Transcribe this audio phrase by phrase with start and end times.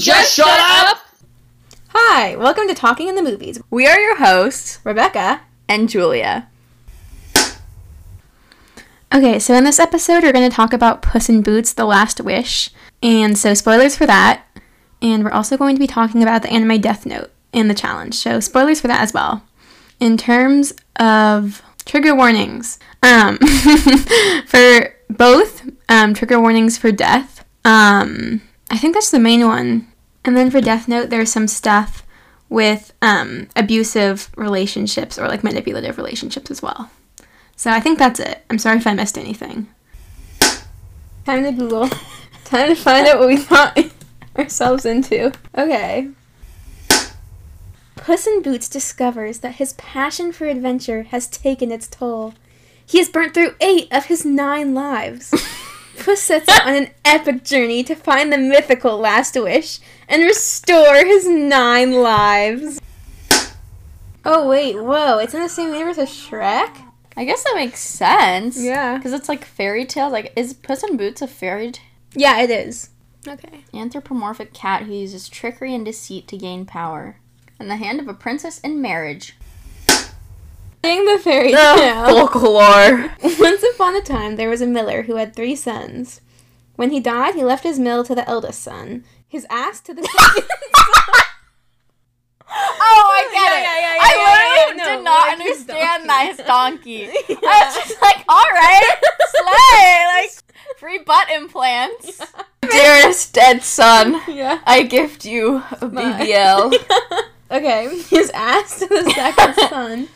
[0.00, 0.96] just shut up?
[1.88, 3.60] Hi, welcome to Talking in the Movies.
[3.68, 5.42] We are your hosts, Rebecca.
[5.68, 6.48] and Julia.
[9.12, 12.18] Okay, so in this episode, we're going to talk about Puss in Boots: The Last
[12.18, 12.70] Wish,
[13.02, 14.46] and so spoilers for that.
[15.02, 18.14] And we're also going to be talking about the anime Death Note and the challenge.
[18.14, 19.44] So spoilers for that as well.
[19.98, 23.36] In terms of trigger warnings, um,
[24.46, 29.89] for both um, trigger warnings for death, um, I think that's the main one.
[30.24, 32.04] And then for Death Note, there's some stuff
[32.48, 36.90] with um, abusive relationships or like manipulative relationships as well.
[37.56, 38.44] So I think that's it.
[38.50, 39.68] I'm sorry if I missed anything.
[41.24, 41.88] Time to Google.
[42.44, 43.78] Time to find out what we got
[44.36, 45.32] ourselves into.
[45.56, 46.10] Okay.
[47.96, 52.34] Puss in Boots discovers that his passion for adventure has taken its toll.
[52.84, 55.30] He has burnt through eight of his nine lives.
[55.98, 59.80] Puss sets out on an epic journey to find the mythical Last Wish
[60.10, 62.78] and restore his nine lives.
[64.24, 65.16] Oh wait, whoa!
[65.18, 66.76] It's in the same universe as Shrek.
[67.16, 68.62] I guess that makes sense.
[68.62, 68.96] Yeah.
[68.96, 70.12] Because it's like fairy tales.
[70.12, 71.80] Like, is Puss in Boots a fairy t-
[72.14, 72.90] Yeah, it is.
[73.28, 73.64] Okay.
[73.74, 77.16] anthropomorphic cat who uses trickery and deceit to gain power?
[77.58, 79.36] In the hand of a princess in marriage.
[80.82, 82.06] Sing the fairy tale.
[82.06, 83.10] Folklore.
[83.38, 86.22] Once upon a time, there was a miller who had three sons.
[86.76, 90.02] When he died, he left his mill to the eldest son, his ass to the
[90.18, 90.50] second.
[92.52, 93.62] Oh, I get Yeah, it.
[93.62, 97.04] yeah, yeah, I literally no, did not like understand that his donkey.
[97.46, 98.96] I was just like, all right,
[99.30, 102.20] slay, like free butt implants.
[102.68, 104.60] Dearest dead son, yeah.
[104.66, 106.74] I gift you a BBL.
[107.52, 110.08] okay, his ass to the second son,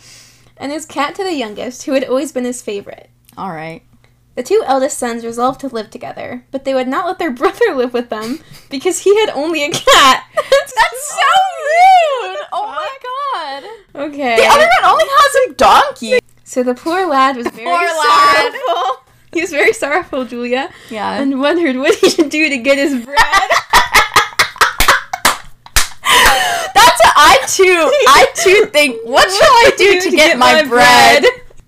[0.57, 3.11] and his cat to the youngest, who had always been his favorite.
[3.39, 3.83] all right.
[4.35, 7.73] The two eldest sons resolved to live together, but they would not let their brother
[7.75, 10.25] live with them because he had only a cat.
[10.35, 11.17] That's so
[12.27, 12.39] rude.
[12.53, 12.97] Oh my
[13.95, 14.05] god.
[14.09, 14.37] Okay.
[14.37, 16.19] The other one only has a donkey.
[16.43, 18.53] So the poor lad was very Poor lad.
[18.53, 19.05] sorrowful.
[19.33, 21.15] He was very sorrowful, Julia, Yeah.
[21.21, 23.51] and wondered what he should do to get his bread.
[26.75, 27.65] That's what I too.
[28.09, 29.01] I too think.
[29.05, 31.25] What shall I do to, get, my, bread?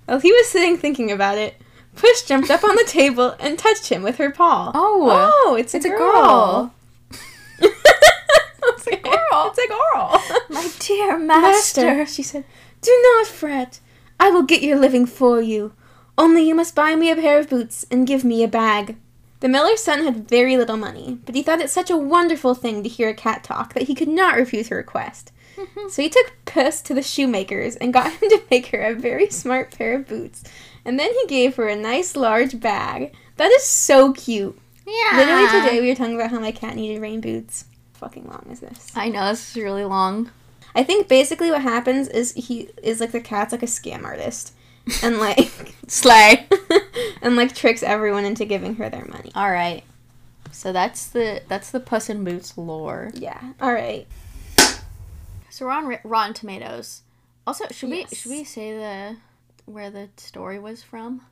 [0.06, 1.60] Well, he was sitting thinking about it,
[1.96, 4.70] Puss jumped up on the table and touched him with her paw.
[4.74, 5.32] Oh.
[5.46, 6.74] Oh, it's a It's a girl.
[7.60, 9.52] it's a girl.
[9.52, 10.22] It's a girl.
[10.50, 12.44] My dear Master, she said,
[12.80, 13.80] do not fret.
[14.20, 15.72] I will get your living for you.
[16.18, 18.96] Only you must buy me a pair of boots and give me a bag.
[19.40, 22.82] The miller's son had very little money, but he thought it such a wonderful thing
[22.82, 25.30] to hear a cat talk that he could not refuse her request.
[25.90, 29.28] so he took Puss to the shoemaker's and got him to make her a very
[29.28, 30.42] smart pair of boots.
[30.86, 33.12] And then he gave her a nice large bag.
[33.36, 34.58] That is so cute.
[34.86, 35.16] Yeah.
[35.16, 37.64] Literally today we were talking about how my cat needed rain boots.
[37.94, 38.92] Fucking long is this?
[38.94, 40.30] I know this is really long.
[40.76, 44.54] I think basically what happens is he is like the cat's like a scam artist.
[45.02, 46.46] And like Slay.
[47.22, 49.32] and like tricks everyone into giving her their money.
[49.34, 49.82] All right.
[50.52, 53.10] So that's the that's the Puss in Boots lore.
[53.14, 53.54] Yeah.
[53.60, 54.06] All right.
[55.50, 57.02] So we're on Ri- Rotten Tomatoes.
[57.46, 58.10] Also, should Yes.
[58.10, 59.16] we should we say the
[59.66, 61.22] where the story was from?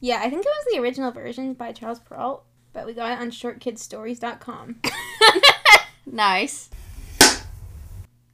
[0.00, 3.20] Yeah, I think it was the original version by Charles Perrault, but we got it
[3.20, 4.76] on shortkidstories.com.
[6.06, 6.70] nice.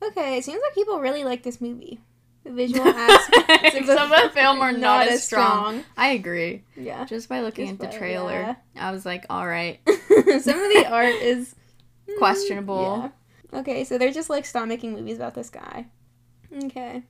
[0.03, 2.01] Okay, it seems like people really like this movie.
[2.45, 5.83] The visual aspects of Some of the film are not, as strong.
[5.83, 5.85] strong.
[5.97, 6.63] I agree.
[6.77, 7.05] Yeah.
[7.05, 10.87] Just by looking Just at the trailer, I was like, all right, Some of the
[10.91, 11.55] art is
[12.09, 13.11] mm, questionable.
[13.53, 13.61] Yeah.
[13.61, 15.87] Okay, so they're just like stop making movies about this guy.
[16.65, 17.03] Okay.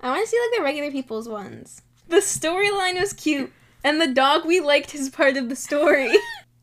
[0.00, 1.82] I want to see like the regular people's ones.
[2.08, 6.10] The storyline was cute, and the dog we liked is part of the story.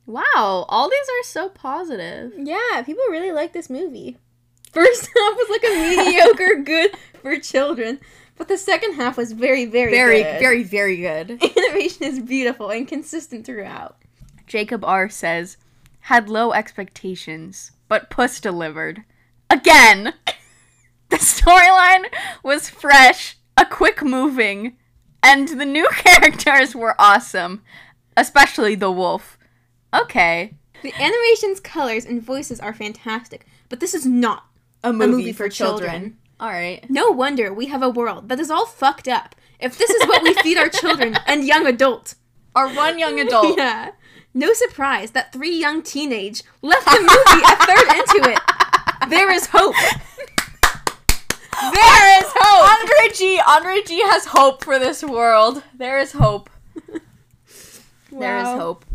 [0.07, 2.33] Wow, all these are so positive.
[2.35, 4.17] yeah, people really like this movie.
[4.73, 6.91] First half was like a mediocre good
[7.21, 7.99] for children,
[8.35, 10.39] but the second half was very, very, Very, good.
[10.39, 11.31] very, very good.
[11.31, 13.97] Animation is beautiful and consistent throughout.
[14.47, 15.55] Jacob R says,
[16.01, 19.03] had low expectations, but Puss delivered.
[19.49, 20.13] Again!
[21.17, 22.05] The storyline
[22.41, 24.77] was fresh, a quick moving,
[25.21, 27.63] and the new characters were awesome,
[28.15, 29.37] especially the wolf.
[29.93, 30.55] Okay.
[30.83, 34.45] The animation's colors and voices are fantastic, but this is not
[34.83, 36.17] A movie for children.
[36.41, 36.89] Alright.
[36.89, 39.35] No wonder we have a world that is all fucked up.
[39.59, 42.15] If this is what we feed our children and young adults.
[42.55, 43.57] Our one young adult.
[43.57, 43.91] Yeah.
[44.33, 49.09] No surprise that three young teenage left the movie a third into it.
[49.09, 49.75] There is hope.
[51.73, 52.79] There is hope.
[52.79, 53.39] Andre G.
[53.47, 54.01] Andre G.
[54.05, 55.63] has hope for this world.
[55.75, 56.49] There is hope.
[58.11, 58.85] There is hope.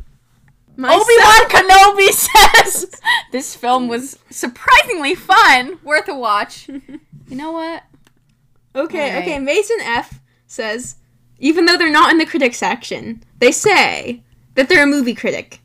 [0.76, 1.02] Myself.
[1.02, 2.08] Obi Wan Kenobi
[2.64, 3.00] says
[3.32, 6.68] this film was surprisingly fun, worth a watch.
[7.28, 7.82] You know what?
[8.76, 9.22] Okay, Alright.
[9.24, 9.38] okay.
[9.40, 10.94] Mason F says,
[11.40, 14.22] even though they're not in the critic section, they say
[14.54, 15.58] that they're a movie critic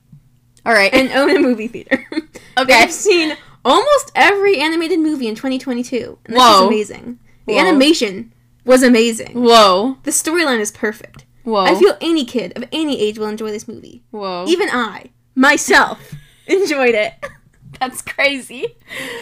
[0.66, 0.92] All right.
[0.92, 2.04] and own a movie theater.
[2.58, 2.74] Okay.
[2.74, 6.18] I've seen almost every animated movie in 2022.
[6.26, 6.62] And this Whoa.
[6.62, 7.20] is amazing.
[7.48, 7.60] The Whoa.
[7.60, 8.34] animation
[8.66, 9.34] was amazing.
[9.34, 9.98] Whoa.
[10.04, 11.26] The storyline is perfect.
[11.44, 11.64] Whoa.
[11.66, 14.04] I feel any kid of any age will enjoy this movie.
[14.12, 14.46] Whoa.
[14.48, 16.14] Even I, myself,
[16.48, 17.14] enjoyed it.
[17.80, 18.60] That's crazy.
[18.60, 18.68] Him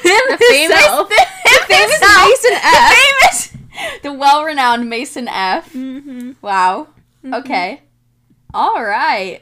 [0.03, 1.09] The famous, himself.
[1.09, 1.25] the,
[1.67, 2.97] famous himself, Mason the F.
[2.97, 3.57] famous,
[4.03, 5.71] the well-renowned Mason F.
[5.73, 6.31] Mm-hmm.
[6.41, 6.87] Wow.
[7.25, 7.83] Okay.
[8.53, 9.39] All right.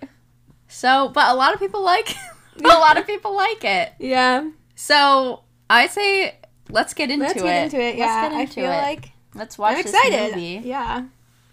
[0.68, 2.16] So, but a lot of people like,
[2.64, 3.94] a lot of people like it.
[3.98, 4.50] Yeah.
[4.78, 5.42] So
[5.72, 6.38] I say
[6.70, 7.30] let's get into it.
[7.30, 7.98] Let's get into it.
[7.98, 8.06] Yeah.
[8.06, 8.78] Let's get I feel it.
[8.78, 10.36] like let's watch I'm this excited.
[10.36, 10.68] movie.
[10.68, 11.06] Yeah.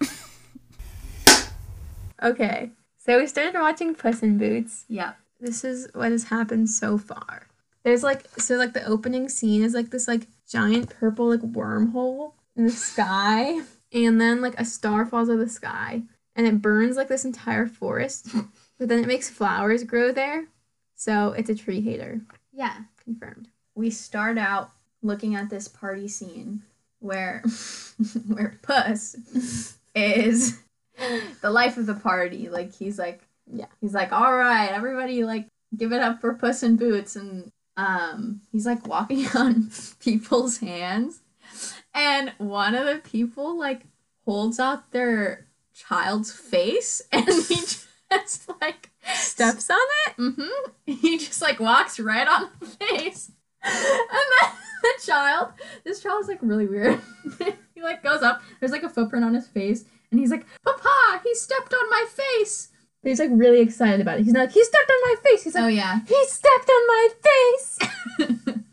[2.23, 2.71] okay.
[2.99, 4.85] So we started watching Puss in Boots.
[4.89, 5.15] Yeah.
[5.41, 7.49] This is what has happened so far.
[7.83, 12.35] There's like so like the opening scene is like this like giant purple like wormhole
[12.57, 16.03] in the sky, and then like a star falls out of the sky,
[16.37, 18.29] and it burns like this entire forest,
[18.79, 20.47] but then it makes flowers grow there.
[20.95, 22.21] So it's a tree hater.
[22.53, 22.75] Yeah.
[23.05, 23.49] Confirmed.
[23.75, 24.71] We start out
[25.03, 26.63] looking at this party scene
[27.01, 27.43] where
[28.29, 29.17] where Puss
[29.95, 30.59] is
[31.43, 32.49] the life of the party.
[32.49, 33.67] Like he's like Yeah.
[33.81, 35.47] He's like, all right, everybody like
[35.77, 39.71] give it up for Puss in Boots and um he's like walking on
[40.01, 41.21] people's hands
[41.93, 43.83] and one of the people like
[44.25, 47.87] holds out their child's face and he just
[48.61, 50.17] like Steps on it.
[50.17, 53.31] mm-hmm he just like walks right on the face
[53.63, 54.51] and then
[54.83, 55.49] the child
[55.85, 57.01] this child is like really weird
[57.75, 61.21] he like goes up there's like a footprint on his face and he's like papa
[61.25, 62.69] he stepped on my face
[63.03, 64.25] But he's like really excited about it.
[64.25, 65.45] He's not like, he stepped on my face.
[65.45, 67.79] He's like, oh yeah he stepped on my face.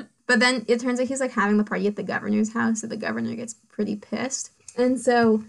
[0.28, 2.88] but then it turns out he's like having the party at the governor's house, so
[2.88, 4.52] the governor gets pretty pissed.
[4.78, 5.44] And so,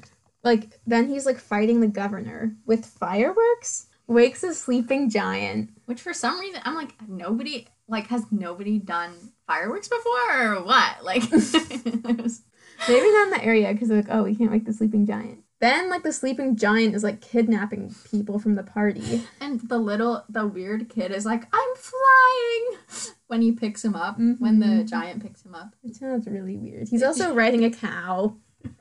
[0.45, 5.71] like, then he's like fighting the governor with fireworks, wakes a sleeping giant.
[5.87, 9.13] Which for some reason I'm like nobody like has nobody done
[9.47, 11.05] fireworks before or what?
[11.05, 11.53] Like was-
[12.89, 15.41] Maybe not in that area because like, oh, we can't wake the sleeping giant.
[15.61, 19.23] Then, like, the sleeping giant is like kidnapping people from the party.
[19.41, 24.17] and the little the weird kid is like I'm flying when he picks him up
[24.19, 24.89] when the Mhm.
[24.91, 25.77] giant picks him up.
[25.85, 26.89] It sounds really weird.
[26.89, 28.35] He's also riding a cow.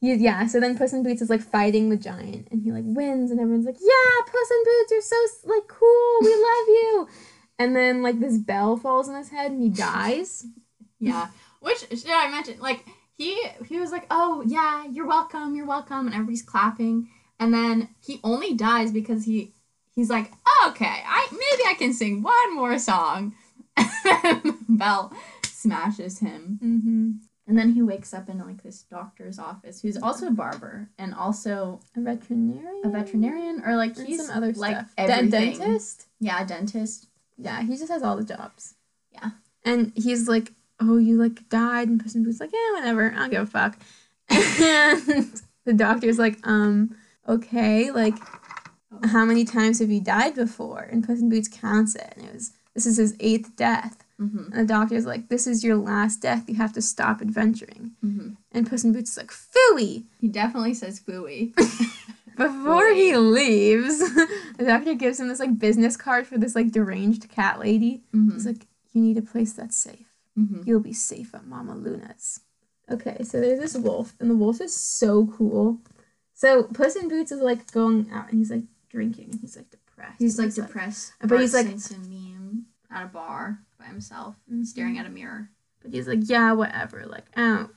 [0.00, 2.84] He, yeah, so then Puss in Boots is like fighting the giant, and he like
[2.86, 7.08] wins, and everyone's like, "Yeah, Puss in Boots, you're so like cool, we love you."
[7.58, 10.46] And then like this bell falls on his head, and he dies.
[11.00, 11.28] yeah.
[11.60, 12.84] Which should I mention like
[13.16, 13.36] he
[13.68, 15.56] he was like, "Oh, yeah, you're welcome.
[15.56, 17.08] You're welcome." And everybody's clapping.
[17.40, 19.52] And then he only dies because he
[19.96, 20.30] he's like,
[20.68, 23.34] "Okay, I maybe I can sing one more song."
[24.24, 25.12] And bell
[25.44, 26.58] smashes him.
[26.62, 27.10] Mm-hmm.
[27.48, 31.14] And then he wakes up in like this doctor's office, who's also a barber and
[31.14, 32.82] also A veterinarian.
[32.84, 34.92] a veterinarian, or like he's some other like stuff.
[34.96, 36.06] Dentist.
[36.20, 37.08] Yeah, a dentist.
[37.38, 38.74] Yeah, he just has all the jobs.
[39.12, 39.30] Yeah.
[39.64, 43.12] And he's like, "Oh, you like died," and Puss in Boots like, "Yeah, whatever.
[43.12, 43.78] I don't give a fuck."
[44.60, 46.94] And the doctor's like, "Um,
[47.26, 48.14] okay, like."
[49.10, 50.80] how many times have you died before?
[50.90, 53.98] And Puss in Boots counts it, and it was this is his eighth death.
[54.20, 54.52] Mm-hmm.
[54.52, 56.48] And the doctor's like, this is your last death.
[56.48, 57.92] You have to stop adventuring.
[58.04, 58.30] Mm-hmm.
[58.52, 60.04] And Puss in Boots is like, phooey.
[60.20, 61.54] He definitely says "fooey."
[62.36, 67.28] Before he leaves, the doctor gives him this like business card for this like deranged
[67.28, 68.02] cat lady.
[68.14, 68.32] mm-hmm.
[68.32, 70.06] He's like, you need a place that's safe.
[70.38, 70.62] Mm-hmm.
[70.64, 72.40] You'll be safe at Mama Luna's.
[72.90, 75.78] Okay, so there's this wolf, and the wolf is so cool.
[76.32, 79.68] So Puss in Boots is like going out, and he's like drinking, and he's like
[79.70, 80.14] depressed.
[80.20, 84.66] He's like He's depressed, But he's like- a meme at a bar by himself, and
[84.66, 85.00] staring mm-hmm.
[85.00, 85.50] at a mirror.
[85.82, 87.06] But he's like, yeah, whatever.
[87.06, 87.70] Like, I don't,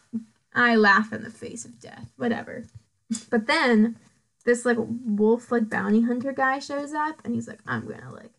[0.54, 2.66] I laugh in the face of death, whatever.
[3.30, 3.98] but then
[4.46, 8.32] this like wolf like bounty hunter guy shows up, and he's like, I'm gonna like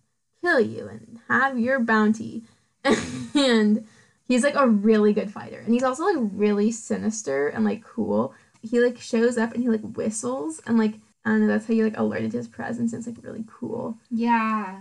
[0.43, 2.43] kill you and have your bounty.
[3.35, 3.87] and
[4.27, 8.35] he's like a really good fighter, and he's also like really sinister and like cool.
[8.63, 11.75] He like shows up and he like whistles, and like I don't know, that's how
[11.75, 12.93] you like alerted to his presence.
[12.93, 13.97] And it's like really cool.
[14.11, 14.81] Yeah.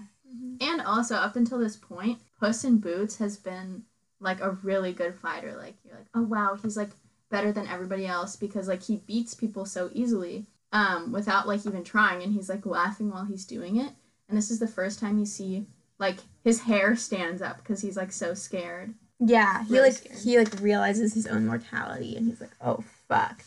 [0.59, 3.83] And also, up until this point, Puss in Boots has been
[4.19, 5.55] like a really good fighter.
[5.55, 6.89] Like you're like, oh wow, he's like
[7.29, 11.83] better than everybody else because like he beats people so easily, um, without like even
[11.83, 13.91] trying, and he's like laughing while he's doing it.
[14.27, 15.65] And this is the first time you see
[15.99, 18.93] like his hair stands up because he's like so scared.
[19.19, 20.19] Yeah, he Really like scared.
[20.23, 23.43] he like realizes his own mortality and he's like, "Oh fuck."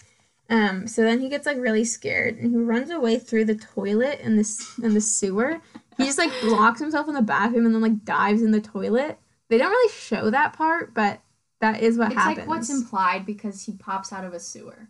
[0.50, 4.20] Um, so then he gets like really scared and he runs away through the toilet
[4.20, 5.60] in this in the sewer.
[5.96, 9.18] He just like locks himself in the bathroom and then like dives in the toilet.
[9.48, 11.20] They don't really show that part, but
[11.60, 12.38] that is what It's happens.
[12.38, 14.88] It's like what's implied because he pops out of a sewer.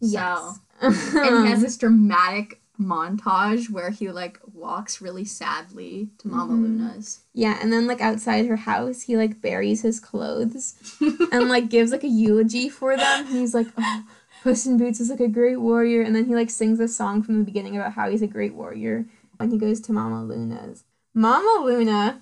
[0.00, 0.58] yes.
[0.82, 0.92] So,
[1.22, 6.62] and he has this dramatic montage where he like walks really sadly to Mama Mhm.
[6.62, 7.20] Luna's.
[7.32, 10.74] yeah, and then like outside her house, he like buries his clothes
[11.32, 13.26] and like gives like a eulogy for them.
[13.26, 14.04] He's like, "Oh,
[14.42, 17.22] Puss in Boots is like a great warrior," and then he like sings a song
[17.22, 19.06] from the beginning about how he's a great warrior.
[19.44, 20.84] And he goes to Mama Luna's.
[21.12, 22.20] Mama Luna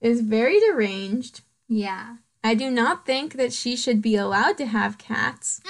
[0.00, 1.40] is very deranged.
[1.68, 2.16] Yeah.
[2.42, 5.62] I do not think that she should be allowed to have cats.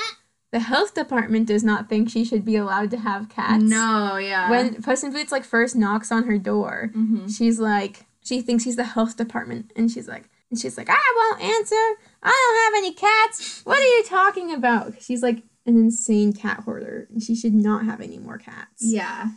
[0.50, 3.62] The health department does not think she should be allowed to have cats.
[3.62, 4.50] No, yeah.
[4.50, 8.64] When Puss in Boots like first knocks on her door, hmm she's like she thinks
[8.64, 11.84] he's the health department and she's like and she's like I won't answer.
[12.22, 13.60] I don't have any cats.
[13.64, 15.02] What are you talking about?
[15.02, 18.80] She's like an insane cat hoarder and she should not have any more cats.
[18.82, 19.28] Yeah.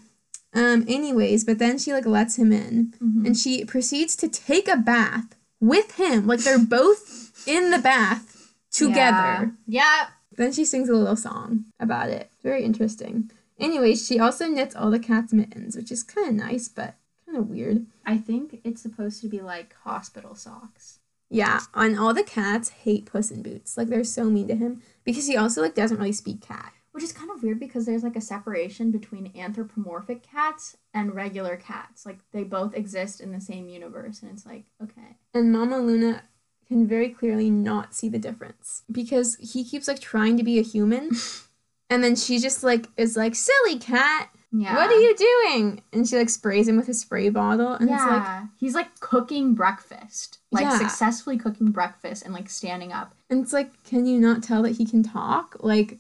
[0.54, 3.26] Um anyways, but then she like lets him in Mhm.
[3.26, 6.26] and she proceeds to take a bath with him.
[6.28, 9.54] Like they're both in the bath together.
[9.68, 10.08] Yeah.
[10.36, 12.32] Then she sings a little song about it.
[12.44, 13.32] Very interesting.
[13.60, 17.38] Anyways, she also knits all the cat's mittens, which is kind of nice, but kind
[17.38, 17.88] of weird.
[18.06, 21.00] I think it's supposed to be like hospital socks.
[21.30, 23.76] Yeah, and all the cats hate Puss in Boots.
[23.78, 26.72] Like they're so mean to him because he also like doesn't really speak cat.
[26.98, 31.56] Which is kind of weird because there's like a separation between anthropomorphic cats and regular
[31.56, 32.08] cats.
[32.08, 35.16] Like they both exist in the same universe, and it's like, okay.
[35.32, 36.24] And Mama Luna
[36.68, 40.64] can very clearly not see the difference because he keeps like trying to be a
[40.64, 41.12] human,
[41.92, 44.32] and then she just like is like silly cat.
[44.52, 44.74] Yeah.
[44.76, 45.84] What are you doing?
[45.94, 48.26] And she like sprays him with a spray bottle, and it's like.
[48.60, 50.40] He's like cooking breakfast.
[50.52, 50.80] Like Yeah.
[50.80, 53.14] successfully cooking breakfast and like standing up.
[53.30, 55.58] And it's like, can you not tell that he can talk?
[55.60, 56.00] Like.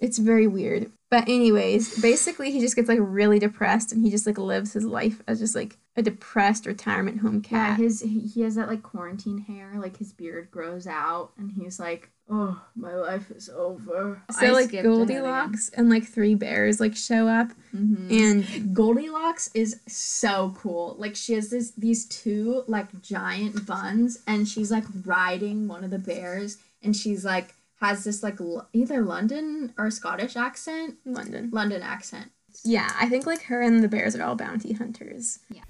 [0.00, 0.90] It's very weird.
[1.10, 4.84] But anyways, basically he just gets like really depressed and he just like lives his
[4.84, 7.78] life as just like a depressed retirement home Yeah, cat.
[7.78, 12.10] his he has that like quarantine hair, like his beard grows out, and he's like,
[12.28, 17.52] "Oh, my life is over." so like Goldilocks and like three bears like show up
[17.70, 20.96] hmm and Goldilocks is so cool.
[20.98, 25.90] Like she has this these two like giant buns, and she's like riding one of
[25.92, 27.54] the bears, and she's like
[27.84, 31.50] has this like l- either London or Scottish accent, London.
[31.52, 32.30] London accent.
[32.64, 35.40] Yeah, I think like her and the bears are all bounty hunters.
[35.50, 35.62] Yeah.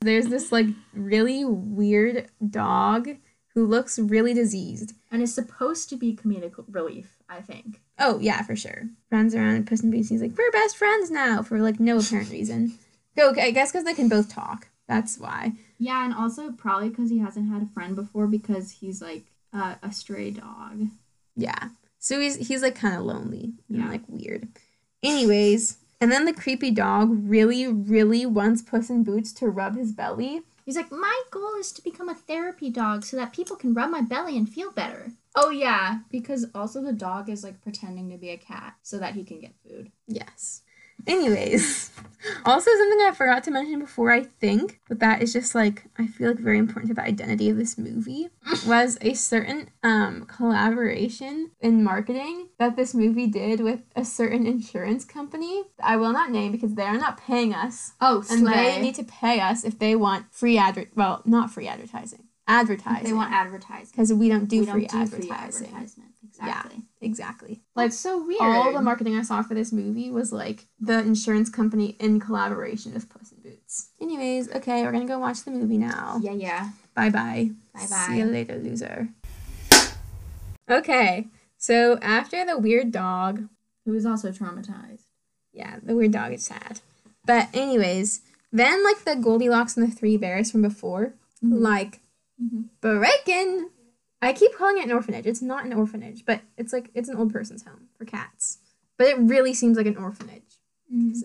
[0.00, 3.08] There's this like really weird dog
[3.54, 4.92] who looks really diseased.
[5.10, 7.80] And is supposed to be comedic relief, I think.
[7.98, 8.88] Oh yeah, for sure.
[9.10, 10.08] Runs around and Puss in Boots.
[10.10, 12.78] He's like, we're best friends now for like no apparent reason.
[13.16, 14.68] Go, I guess because they can both talk.
[14.88, 15.52] That's why.
[15.78, 19.24] Yeah, and also probably because he hasn't had a friend before because he's like
[19.54, 20.88] uh, a stray dog.
[21.36, 21.68] Yeah.
[21.98, 23.88] So he's he's like kind of lonely and Yeah.
[23.88, 24.48] like weird.
[25.02, 29.92] Anyways, and then the creepy dog really, really wants Puss in Boots to rub his
[29.92, 30.42] belly.
[30.64, 33.90] He's like, my goal is to become a therapy dog so that people can rub
[33.90, 35.12] my belly and feel better.
[35.34, 39.14] Oh yeah, because also the dog is like pretending to be a cat so that
[39.14, 39.92] he can get food.
[40.06, 40.62] Yes.
[41.06, 41.90] Anyways,
[42.44, 46.06] also something I forgot to mention before, I think, but that is just like I
[46.06, 48.28] feel like very important to the identity of this movie
[48.66, 55.04] was a certain um collaboration in marketing that this movie did with a certain insurance
[55.04, 55.64] company.
[55.82, 59.04] I will not name because they are not paying us, Oh, and they need to
[59.04, 63.88] pay us if they want free adver well not free advertising advertising They want advertising.
[63.90, 65.66] because we don't do we free don't do advertising.
[65.66, 66.10] free advertisement.
[66.26, 66.82] Exactly.
[67.00, 67.60] Exactly.
[67.76, 68.40] Like so weird.
[68.42, 72.92] all the marketing I saw for this movie was like the insurance company in collaboration
[72.92, 73.90] with Puss in Boots.
[74.00, 76.18] Anyways, okay, we're gonna go watch the movie now.
[76.20, 76.70] Yeah, yeah.
[76.94, 77.50] Bye bye.
[77.72, 78.06] Bye bye.
[78.08, 79.08] See you later, loser.
[80.68, 83.48] Okay, so after the weird dog,
[83.84, 85.02] who was also traumatized.
[85.52, 86.80] yeah, the weird dog is sad.
[87.26, 91.60] But anyways, then like the Goldilocks and the three bears from before, Mhm.
[91.60, 92.00] like
[92.42, 92.68] Mhm.
[92.80, 93.70] breaking.
[94.22, 95.26] I keep calling it an orphanage.
[95.26, 98.58] It's not an orphanage, but it's like it's an old person's home for cats.
[98.96, 100.42] But it really seems like an orphanage.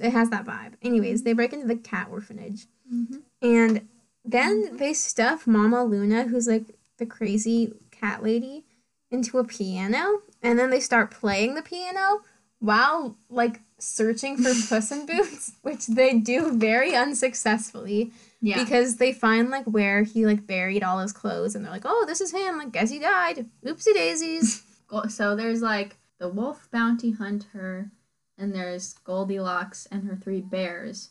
[0.01, 0.73] It has that vibe.
[0.81, 2.65] Anyways, they break into the cat orphanage.
[2.91, 3.21] Mhm.
[3.41, 3.87] And
[4.25, 8.65] then they stuff Mama Luna, who's like the crazy cat lady,
[9.11, 10.21] into a piano.
[10.41, 12.21] And then they start playing the piano
[12.59, 18.11] while like searching for Puss in Boots, which they do very unsuccessfully
[18.41, 18.63] Yeah.
[18.63, 22.05] because they find like where he like buried all his clothes and they're like, oh,
[22.07, 22.57] this is him.
[22.57, 23.45] Like, guess he died.
[23.65, 24.63] Oopsie daisies.
[25.09, 27.91] So there's like the wolf bounty hunter,
[28.39, 31.09] and there's Goldilocks and her three bears,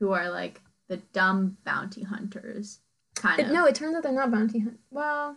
[0.00, 2.80] who are like the dumb bounty hunters.
[3.14, 3.52] Kind It- of.
[3.52, 4.80] no, it turns out they're not bounty hunt.
[4.90, 5.36] Well,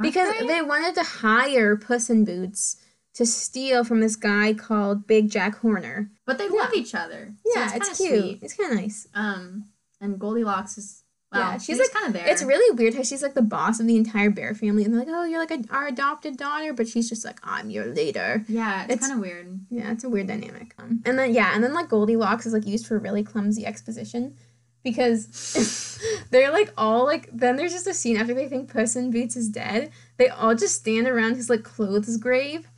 [0.00, 0.46] because they?
[0.46, 2.76] they wanted to hire Puss in Boots
[3.12, 6.10] to steal from this guy called Big Jack Horner.
[6.24, 6.52] But they Yeah.
[6.62, 7.34] love each other.
[7.44, 8.22] so Yeah, it's, kinda cute.
[8.24, 8.38] sweet.
[8.42, 9.06] It's kind of nice.
[9.12, 9.64] Um,
[10.00, 12.26] and Goldilocks is well, Yeah, she's she's like- kind of there.
[12.26, 15.00] It's really weird how she's like the boss of the entire bear family, and they're
[15.00, 18.44] like, "Oh, you're like a, our adopted daughter," but she's just like, "I'm your leader."
[18.48, 19.60] yeah, it's, it's- kind of weird.
[19.70, 20.72] Yeah, it's a weird dynamic.
[20.78, 24.36] Um, and then yeah, and then like Goldilocks is like used for really clumsy exposition
[24.82, 25.98] because
[26.30, 29.36] they're like all like then there's just a scene after they think Puss in Boots
[29.36, 29.90] is dead.
[30.16, 32.68] They all just stand around his like clothes grave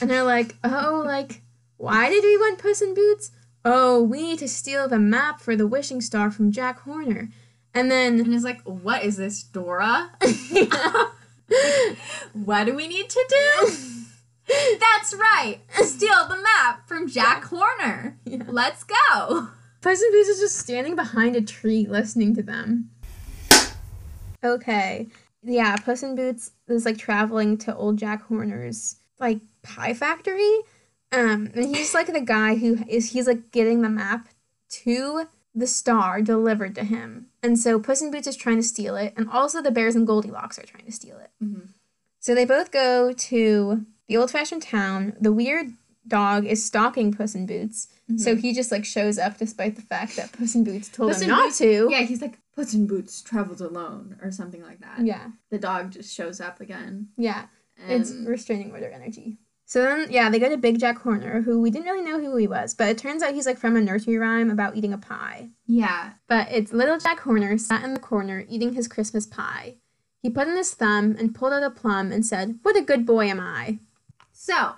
[0.00, 1.42] and they're like, "Oh, like
[1.76, 3.30] why did we want Puss in Boots?
[3.64, 7.28] Oh, we need to steal the map for the wishing star from Jack Horner."
[7.74, 10.10] And then And it's like, what is this, Dora?
[12.32, 13.76] what do we need to do?
[14.80, 15.60] That's right.
[15.82, 18.18] Steal the map from Jack Horner.
[18.24, 18.42] Yeah.
[18.46, 19.48] Let's go.
[19.80, 22.90] Puss in Boots is just standing behind a tree listening to them.
[24.44, 25.08] Okay.
[25.42, 30.58] Yeah, Puss in Boots is like traveling to old Jack Horner's like pie factory.
[31.12, 34.28] Um, and he's like the guy who is he's like getting the map
[34.84, 37.26] to the star delivered to him.
[37.42, 40.06] And so Puss in Boots is trying to steal it, and also the bears and
[40.06, 41.30] Goldilocks are trying to steal it.
[41.42, 41.68] Mhm.
[42.20, 45.14] So they both go to the old fashioned town.
[45.20, 45.72] The weird
[46.08, 47.88] dog is stalking Puss in Boots.
[48.16, 51.22] So he just like shows up despite the fact that Puss in Boots told Puss
[51.22, 51.88] him not Boots- to.
[51.90, 54.98] Yeah, he's like, Puss in Boots travels alone or something like that.
[55.04, 55.30] Yeah.
[55.50, 57.08] The dog just shows up again.
[57.16, 57.46] Yeah.
[57.78, 59.38] And It's restraining order energy.
[59.72, 62.36] So then, yeah, they go to Big Jack Horner, who we didn't really know who
[62.36, 64.98] he was, but it turns out he's like from a nursery rhyme about eating a
[64.98, 65.48] pie.
[65.66, 66.10] yeah.
[66.28, 69.76] But it's little Jack Horner sat in the corner eating his Christmas pie.
[70.20, 73.06] He put in his thumb and pulled out a plum and said, What a good
[73.06, 73.78] boy am I.
[74.34, 74.74] So,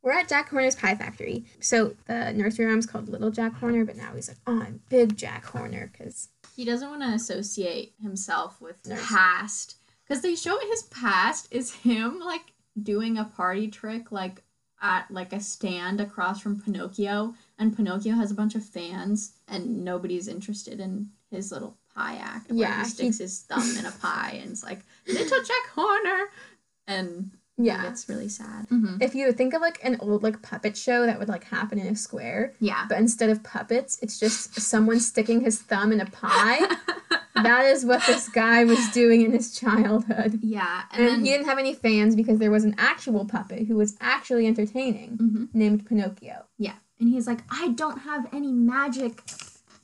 [0.00, 1.44] We're at Jack Horner's pie factory.
[1.58, 5.16] So the nursery rhyme's called Little Jack Horner, but now he's like, Oh, I'm Big
[5.16, 9.04] Jack Horner, because he doesn't want to associate himself with Nurse.
[9.08, 12.49] past because they show his past is him like
[12.82, 14.42] doing a party trick like
[14.82, 19.84] at like a stand across from Pinocchio and Pinocchio has a bunch of fans and
[19.84, 23.84] nobody's interested in his little pie act where Yeah, he he- sticks his thumb in
[23.86, 26.26] a pie and it's like little Jack Horner
[26.86, 27.90] and yeah.
[27.90, 31.18] it's really sad hmm If you think of like an old like puppet show that
[31.18, 35.42] would like happen in a square, yeah but instead of puppets, it's just someone sticking
[35.42, 36.60] his thumb in a pie.
[37.34, 40.38] that is what this guy was doing in his childhood.
[40.42, 43.66] yeah and, And then he didn't have any fans because there was an actual puppet
[43.66, 45.48] who was actually entertaining Mhm.
[45.54, 46.44] named Pinocchio.
[46.58, 46.74] Yeah.
[46.98, 49.22] And he's like, I don't have any magic.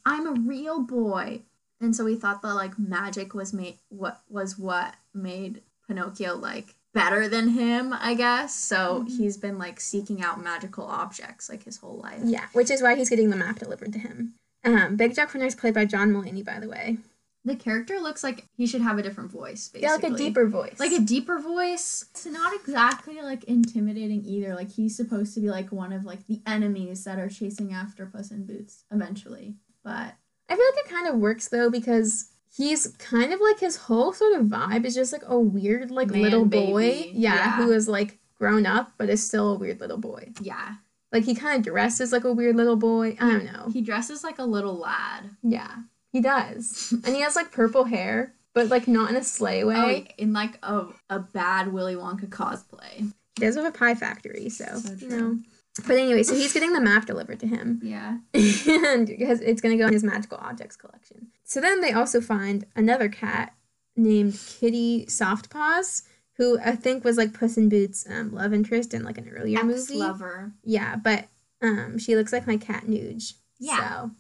[0.05, 1.43] I'm a real boy.
[1.81, 6.75] And so we thought that like magic was made what was what made Pinocchio like
[6.93, 8.55] better than him, I guess.
[8.55, 12.21] So he's been like seeking out magical objects like his whole life.
[12.25, 14.35] Yeah, which is why he's getting the map delivered to him.
[14.65, 16.99] Um, Big Jack Horner is played by John Mulaney, by the way.
[17.47, 19.83] The character looks like he should have a different voice, basically.
[19.83, 20.79] Yeah, like a deeper voice.
[20.79, 22.05] like a deeper voice.
[22.11, 24.55] It's not exactly like intimidating either.
[24.55, 28.05] Like he's supposed to be like one of like the enemies that are chasing after
[28.05, 29.55] Puss in Boots eventually.
[29.85, 30.15] But
[30.49, 34.13] I feel like it kind of works though because he's kind of like his whole
[34.13, 37.11] sort of vibe is just like a weird like Man little boy.
[37.13, 37.57] Yeah, Yeah.
[37.57, 40.33] who is like grown up but is still a weird little boy.
[40.43, 40.75] yeah,
[41.13, 43.17] Like he kind of dresses like a weird little boy.
[43.21, 43.69] I don't know.
[43.73, 45.31] he dresses like a little lad.
[45.45, 45.71] Yeah,
[46.17, 46.95] he does.
[47.05, 50.07] and he has like purple hair, but like not in a slay way.
[50.09, 53.13] Oh, in like a, a bad Willy Wonka cosplay.
[53.35, 55.39] He does have a pie factory, so, So you know.
[55.87, 57.81] But anyway, so he's getting the map delivered to him.
[57.83, 58.17] Yeah.
[58.33, 61.27] and because it's going to go in his magical objects collection.
[61.45, 63.53] So then they also find another cat
[63.95, 66.05] named Kitty Softpaws,
[66.39, 69.59] who I think was like Puss in Boots' um, love interest in like an earlier
[69.59, 69.99] Ex movie.
[69.99, 70.55] lover.
[70.65, 71.29] Yeah, but
[71.61, 73.35] um, she looks like my cat Nuge.
[73.59, 73.91] Yeah.
[73.91, 74.11] So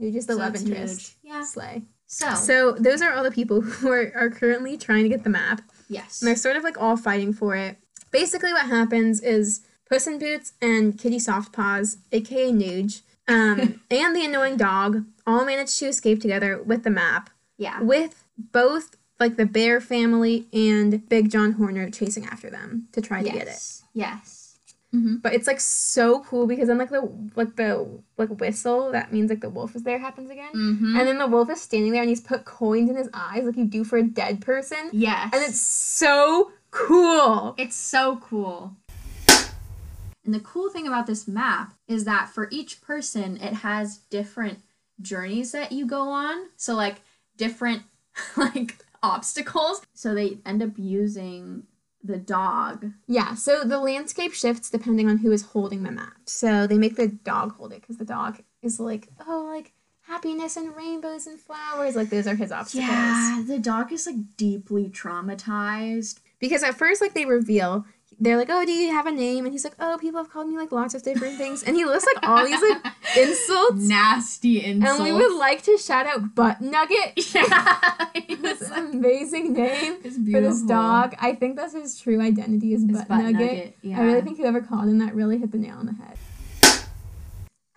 [0.00, 1.00] Nuge is the So love interest.
[1.00, 1.14] Nuge.
[1.22, 1.42] Yeah.
[1.44, 1.82] Slay.
[2.06, 5.30] So, So those are all the people who are, are currently trying to get the
[5.30, 5.60] map.
[5.88, 6.20] yes.
[6.20, 7.78] And they're sort of like all fighting for it.
[8.10, 14.24] Basically, what happens is Puss in Boots and Kitty Softpaws, aka Nuge, um, and the
[14.24, 17.80] annoying dog all manage to escape together with the map, Yeah.
[17.82, 23.22] with both like the Bear family and Big John Horner chasing after them to try
[23.22, 23.58] to get it.
[23.94, 24.35] Yes.
[25.04, 25.18] Yes.
[25.22, 29.30] But it's like so cool because then like the like the like whistle that means
[29.30, 30.52] like the wolf is there happens again.
[30.54, 30.96] Mm-hmm.
[30.96, 33.56] And then the wolf is standing there and he's put coins in his eyes like
[33.56, 34.90] you do for a dead person.
[34.92, 35.30] Yes.
[35.32, 37.54] And it's so cool.
[37.58, 38.76] It's so cool.
[40.26, 44.58] And the cool thing about this map is that for each person, it has different
[45.00, 46.48] journeys that you go on.
[46.56, 46.96] So, like,
[47.36, 47.84] different,
[48.36, 49.82] like, obstacles.
[49.94, 51.62] So, they end up using
[52.06, 52.92] the dog.
[53.06, 56.16] Yeah, so the landscape shifts depending on who is holding the map.
[56.24, 59.72] So they make the dog hold it because the dog is like, oh, like
[60.06, 61.96] happiness and rainbows and flowers.
[61.96, 62.88] Like those are his obstacles.
[62.88, 66.20] Yeah, the dog is, like, deeply traumatized.
[66.38, 67.86] Because at first, like they reveal
[68.18, 70.48] they're like, "Oh, do you have a name?" And he's like, "Oh, people have called
[70.48, 72.84] me like lots of different things." And he lists like all these like
[73.16, 73.82] insults.
[73.82, 75.00] Nasty insults.
[75.00, 77.12] And we would like to shout out Butt Nugget.
[77.34, 78.08] yeah.
[78.14, 81.14] An amazing name for this dog.
[81.20, 83.32] I think that's his true identity is Butt, butt Nugget.
[83.34, 83.78] nugget.
[83.82, 83.98] Yeah.
[84.00, 86.16] I really think whoever called him that really hit the nail on the head.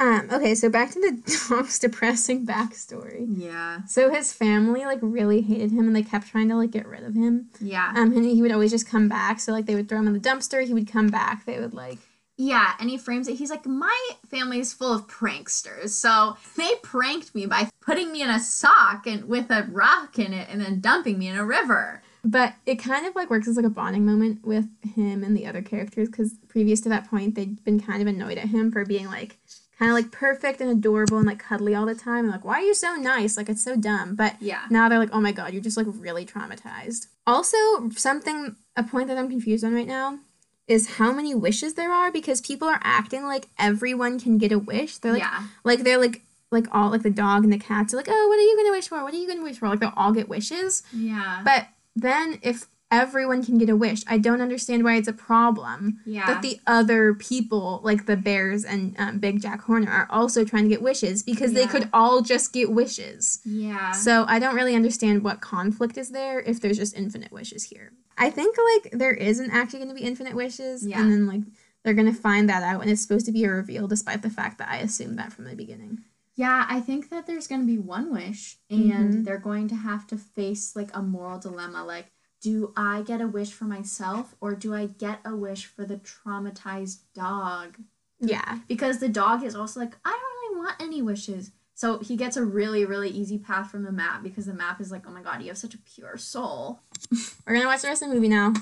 [0.01, 3.25] Um, okay, so back to the dog's depressing backstory.
[3.29, 3.83] Yeah.
[3.85, 7.03] So his family like really hated him and they kept trying to like get rid
[7.03, 7.49] of him.
[7.59, 7.91] Yeah.
[7.95, 9.39] Um, and he would always just come back.
[9.39, 11.45] So like they would throw him in the dumpster, he would come back.
[11.45, 11.97] They would like
[12.37, 13.35] Yeah, and he frames it.
[13.37, 13.97] He's like, My
[14.29, 15.89] family is full of pranksters.
[15.89, 20.31] So they pranked me by putting me in a sock and with a rock in
[20.31, 22.03] it and then dumping me in a river.
[22.23, 25.45] But it kind of like works as like a bonding moment with him and the
[25.45, 28.85] other characters because previous to that point, they'd been kind of annoyed at him for
[28.85, 29.37] being like
[29.79, 32.25] kind of like perfect and adorable and like cuddly all the time.
[32.25, 33.37] And like, why are you so nice?
[33.37, 34.15] Like, it's so dumb.
[34.15, 34.63] But Yeah.
[34.69, 37.07] now they're like, oh my god, you're just like really traumatized.
[37.25, 37.57] Also,
[37.95, 40.19] something, a point that I'm confused on right now
[40.67, 44.59] is how many wishes there are because people are acting like everyone can get a
[44.59, 44.97] wish.
[44.97, 45.43] They're like, yeah.
[45.63, 48.37] like they're like, like all like the dog and the cats are like, oh, what
[48.37, 49.01] are you gonna wish for?
[49.03, 49.69] What are you gonna wish for?
[49.69, 50.83] Like they'll all get wishes.
[50.91, 51.41] Yeah.
[51.45, 55.99] But then if everyone can get a wish, I don't understand why it's a problem
[56.05, 56.25] yeah.
[56.25, 60.63] that the other people, like the bears and um, Big Jack Horner, are also trying
[60.63, 63.39] to get wishes because they could all just get wishes.
[63.45, 63.91] yeah.
[63.91, 67.91] So I don't really understand what conflict is there if there's just infinite wishes here.
[68.17, 71.01] I think like there isn't actually going to be infinite wishes, Yeah.
[71.01, 71.41] and then like
[71.83, 74.29] they're going to find that out, and it's supposed to be a reveal, despite the
[74.29, 75.99] fact that I assumed that from the beginning.
[76.35, 79.25] Yeah, I think that there's going to be one wish, and Mhm.
[79.25, 81.83] they're going to have to face like a moral dilemma.
[81.85, 82.07] Like,
[82.41, 85.97] do I get a wish for myself, or do I get a wish for the
[85.97, 87.77] traumatized dog?
[88.19, 91.51] Yeah, Because the dog is also like, I don't really want any wishes.
[91.73, 94.91] So he gets a really, really easy path from the map because the map is
[94.91, 96.81] like, oh my god, you have such a pure soul.
[97.47, 98.53] we're gonna watch the rest of the movie now.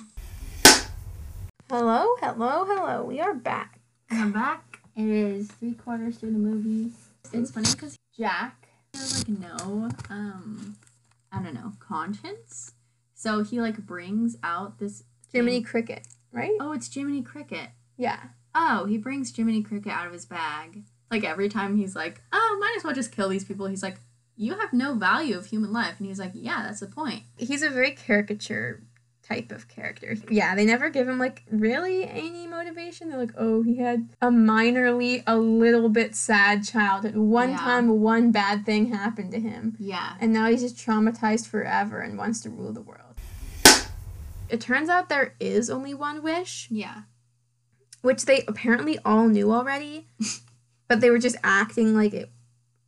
[1.70, 3.04] Hello, hello, hello.
[3.04, 3.80] We are back.
[4.12, 4.80] I'm back.
[4.96, 6.92] It is three quarters through the movie.
[7.34, 10.76] It's funny because Jack has like no, um,
[11.32, 12.74] I don't know, conscience.
[13.28, 16.52] So he like brings out this Jiminy thing- Cricket, right?
[16.62, 17.70] Oh, it's Jiminy Cricket.
[17.98, 18.20] Yeah.
[18.56, 20.84] Oh, he brings Jiminy Cricket out of his bag.
[21.12, 23.66] Like every time he's like, oh, might as well just kill these people.
[23.68, 24.00] He's like,
[24.38, 25.96] you have no value of human life.
[25.98, 27.24] And he's like, yeah, that's the point.
[27.38, 28.84] He's a very caricature
[29.24, 30.16] type of character.
[30.32, 33.10] Yeah, they never give him like really any motivation.
[33.10, 37.18] They're like, oh, he had a minorly, a little bit sad childhood.
[37.18, 37.58] One Yeah.
[37.58, 39.76] time, one bad thing happened to him.
[39.80, 40.14] Yeah.
[40.22, 43.02] And now he's just traumatized forever and wants to rule the world.
[44.50, 47.02] It turns out there is only one wish, Yeah.
[48.02, 50.08] which they apparently all knew already,
[50.88, 52.32] but they were just acting like it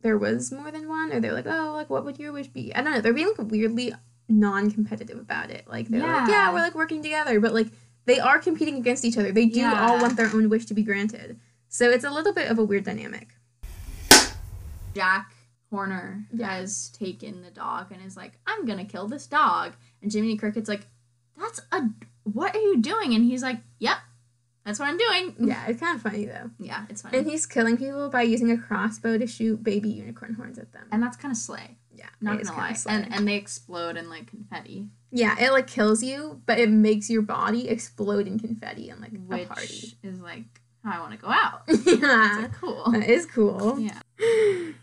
[0.02, 2.74] there was more than one, or they're like, oh, like what would your wish be?
[2.74, 3.02] I don't know.
[3.02, 3.92] They're being like weirdly
[4.30, 5.68] non-competitive about it.
[5.68, 6.28] Like they're like, Yeah.
[6.28, 7.66] yeah, we're like working together, but like
[8.06, 9.30] they are competing against each other.
[9.30, 11.38] They do all want their own wish to be granted.
[11.68, 13.28] So it's a little bit of a weird dynamic.
[14.94, 15.34] Jack
[15.70, 16.46] Horner Yeah.
[16.60, 19.74] has taken the dog and is like, I'm gonna kill this dog.
[20.02, 20.86] And Jiminy Cricket's like,
[21.38, 21.82] That's a
[22.24, 23.14] what are you doing?
[23.14, 23.96] And he's like, Yep,
[24.64, 25.34] that's what I'm doing.
[25.48, 26.50] Yeah, it's kind of funny though.
[26.58, 27.18] Yeah, it's funny.
[27.18, 30.86] And he's killing people by using a crossbow to shoot baby unicorn horns at them.
[30.92, 31.78] And that's kind of slay.
[31.94, 32.72] yeah, Not gonna lie.
[32.74, 32.92] slay.
[32.94, 34.88] And and they explode in like confetti.
[35.10, 39.12] yeah, it like kills you, but it makes your body explode in confetti and like
[39.26, 39.94] Which a party.
[40.02, 41.62] is like how I wanna go out.
[41.86, 42.90] yeah, like, cool.
[42.90, 43.78] that is cool.
[43.78, 44.00] Yeah.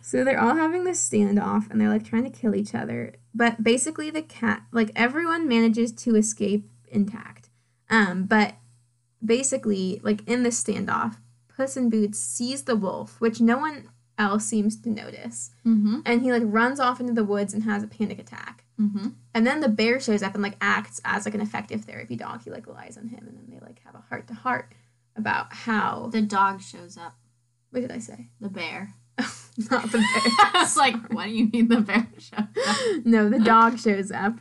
[0.01, 3.15] So they're all having this standoff and they're like trying to kill each other.
[3.33, 7.49] But basically the cat like everyone manages to escape intact.
[7.89, 8.55] Um, but
[9.23, 11.17] basically, like in this standoff,
[11.55, 15.51] Puss in Boots sees the wolf, which no one else seems to notice.
[15.65, 15.99] Mm-hmm.
[16.05, 18.63] And he like runs off into the woods and has a panic attack.
[18.79, 19.09] Mm-hmm.
[19.33, 22.43] And then the bear shows up and like acts as like an effective therapy dog.
[22.43, 24.73] He like relies on him and then they like have a heart to heart
[25.17, 27.15] about how The dog shows up.
[27.71, 28.27] what did I say?
[28.39, 28.93] The bear.
[29.71, 30.61] Not the I bear.
[30.61, 32.47] was like, why do you mean the bear to show up?
[33.05, 34.35] no, the dog shows up.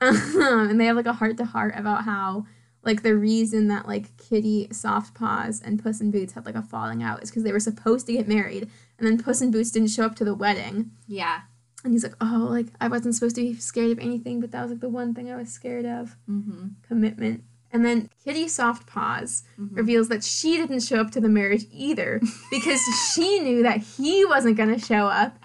[0.00, 2.46] And they have like a heart to heart about how
[2.82, 6.62] like the reason that like Kitty, Soft Paws, and Puss in Boots had like a
[6.62, 9.70] falling out is because they were supposed to get married, and then Puss in Boots
[9.70, 10.92] didn't show up to the wedding.
[11.06, 11.40] Yeah.
[11.84, 14.62] And he's like, oh, like I wasn't supposed to be scared of anything, but that
[14.62, 16.68] was like the one thing I was scared of Mm-hmm.
[16.88, 17.44] commitment.
[17.72, 19.76] And then Kitty Soft Paws Mhm.
[19.76, 22.80] reveals that she didn't show up to the marriage either because
[23.14, 25.38] she knew that he wasn't going to show up.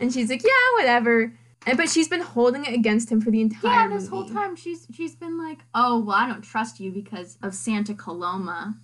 [0.00, 1.32] And she's like, yeah, whatever.
[1.66, 4.56] And, but she's been holding it against him for the entire Yeah, this whole time
[4.56, 8.74] she's she's been like, oh well, I don't trust you because of Santa Coloma.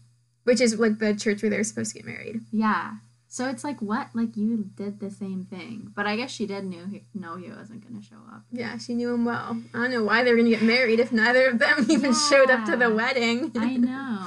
[0.44, 2.40] Which is like the church where they were supposed to get married.
[2.52, 2.94] Yeah,
[3.30, 4.08] So it's like what?
[4.14, 7.50] Like you did the same thing, but I guess she did knew he, know he
[7.50, 8.42] wasn't gonna show up.
[8.50, 9.60] Yeah, she knew him well.
[9.74, 12.50] I don't know why they were gonna get married if neither of them even showed
[12.50, 13.52] up to the wedding.
[13.56, 14.26] I know.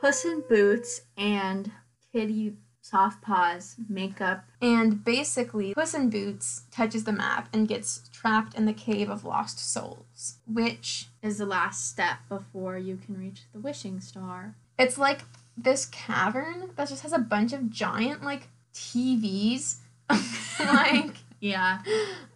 [0.00, 1.70] Puss in Boots and
[2.12, 4.44] Kitty Soft Paws make up.
[4.60, 9.24] And basically, Puss in Boots touches the map and gets trapped in the Cave of
[9.24, 14.54] Lost Souls, which Is the last step before you can reach the wishing star.
[14.78, 15.22] it's like
[15.56, 19.76] this cavern that just has a bunch of giant like TVs.
[20.60, 21.80] like Yeah.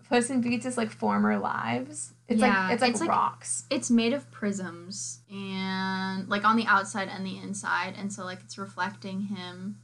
[0.09, 2.13] Puss in Boots' like former lives.
[2.29, 3.65] It's Yeah, like it's like it's like- rocks.
[3.71, 8.41] It's made of prisms and like on the outside and the inside, and so like
[8.45, 9.79] it's reflecting him.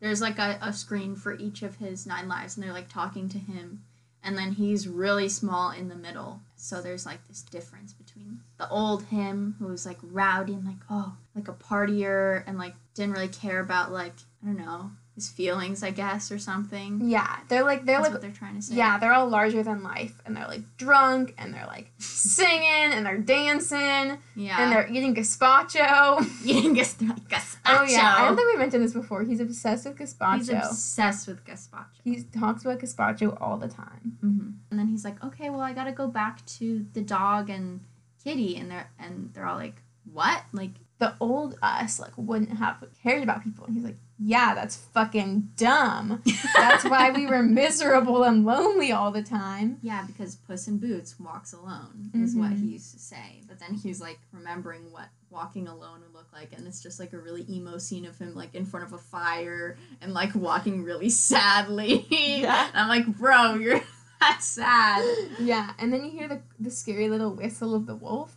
[0.00, 3.28] There's like a, a screen for each of his nine lives, and they're like talking
[3.28, 3.82] to him,
[4.24, 6.40] and then he's really small in the middle.
[6.56, 10.76] So there's like this difference between the old him who was like rowdy and like
[10.88, 15.28] oh like a partier and like didn't really care about like I don't know his
[15.28, 17.00] feelings I guess or something.
[17.10, 18.74] Yeah, they're like they're That's like what they're trying to say.
[18.76, 23.04] yeah, they're all larger than life, and they're like drunk, and they're like singing, and
[23.04, 24.62] they're dancing, yeah.
[24.62, 26.24] and they're eating gazpacho.
[26.46, 27.56] eating gas- gazpacho.
[27.66, 29.22] Oh yeah, I don't think we mentioned this before.
[29.24, 30.38] He's obsessed with gazpacho.
[30.38, 31.86] He's obsessed with gazpacho.
[32.04, 34.16] He talks about gazpacho all the time.
[34.20, 37.80] hmm And then he's like, "Okay, well, I gotta go back to the dog and
[38.24, 42.82] Kitty," and they're and they're all like, "What?" Like, The old us like wouldn't have
[43.02, 46.22] cared about people, and he's like, "Yeah, that's fucking dumb.
[46.56, 51.18] That's why we were miserable and lonely all the time." yeah, because Puss in Boots
[51.18, 52.60] walks alone is what Mhm.
[52.60, 53.40] he used to say.
[53.48, 57.12] But then he's like remembering what walking alone would look like, and it's just like
[57.12, 60.84] a really emo scene of him like in front of a fire and like walking
[60.84, 62.06] really sadly.
[62.10, 62.68] Yeah.
[62.68, 63.80] And I'm like, bro, you're
[64.20, 65.04] that sad.
[65.40, 68.36] Yeah, and then you hear the the scary little whistle of the wolf.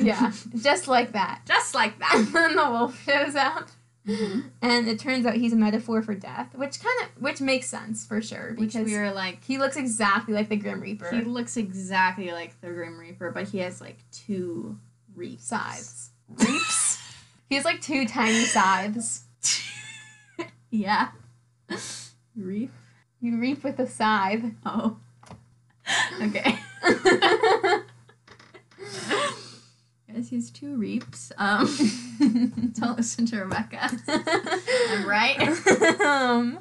[0.00, 1.42] Yeah, just like that.
[1.46, 2.12] Just like that.
[2.14, 3.70] And then the wolf shows out.
[4.06, 4.50] Mhm.
[4.62, 8.06] And it turns out he's a metaphor for death, which kind of which makes sense
[8.06, 11.10] for sure Which because we were like, he looks exactly like the Grim Reaper.
[11.14, 14.78] He looks exactly like the Grim Reaper, but he has like two
[15.14, 15.44] reefs.
[15.44, 16.10] scythes.
[16.28, 16.98] Reaps.
[17.50, 19.24] he has like two tiny scythes.
[20.70, 21.10] yeah.
[22.34, 22.70] Reef?
[23.20, 24.44] You reap with a scythe.
[24.64, 24.96] Oh.
[26.22, 26.58] Okay.
[30.18, 31.30] Guys, he two reaps.
[31.38, 31.66] Um,
[32.78, 33.90] don't listen to Rebecca.
[34.08, 36.00] I'm right.
[36.00, 36.58] um,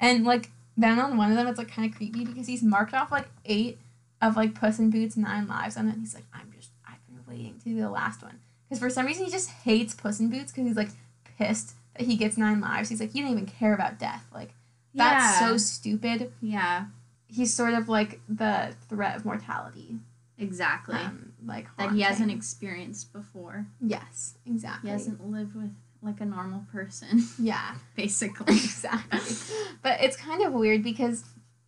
[0.00, 2.94] and like then on one of them, it's like kind of creepy because he's marked
[2.94, 3.78] off like eight
[4.22, 7.18] of like Puss in Boots nine lives, and then he's like, I'm just I've been
[7.26, 10.30] waiting to do the last one because for some reason he just hates Puss in
[10.30, 10.90] Boots because he's like
[11.38, 12.88] pissed that he gets nine lives.
[12.88, 14.24] He's like, you don't even care about death.
[14.32, 14.50] Like
[14.94, 15.48] that's Yeah.
[15.48, 16.32] so stupid.
[16.40, 16.84] Yeah,
[17.26, 19.96] He's sort of like the threat of mortality.
[20.38, 20.94] exactly.
[20.96, 23.66] Um, like that he hasn't experienced before.
[23.80, 24.88] yes, exactly.
[24.88, 25.70] He hasn't lived with
[26.02, 27.74] like a normal person, Yeah.
[27.96, 28.54] basically.
[28.54, 29.20] exactly.
[29.82, 31.24] but it's kind of weird because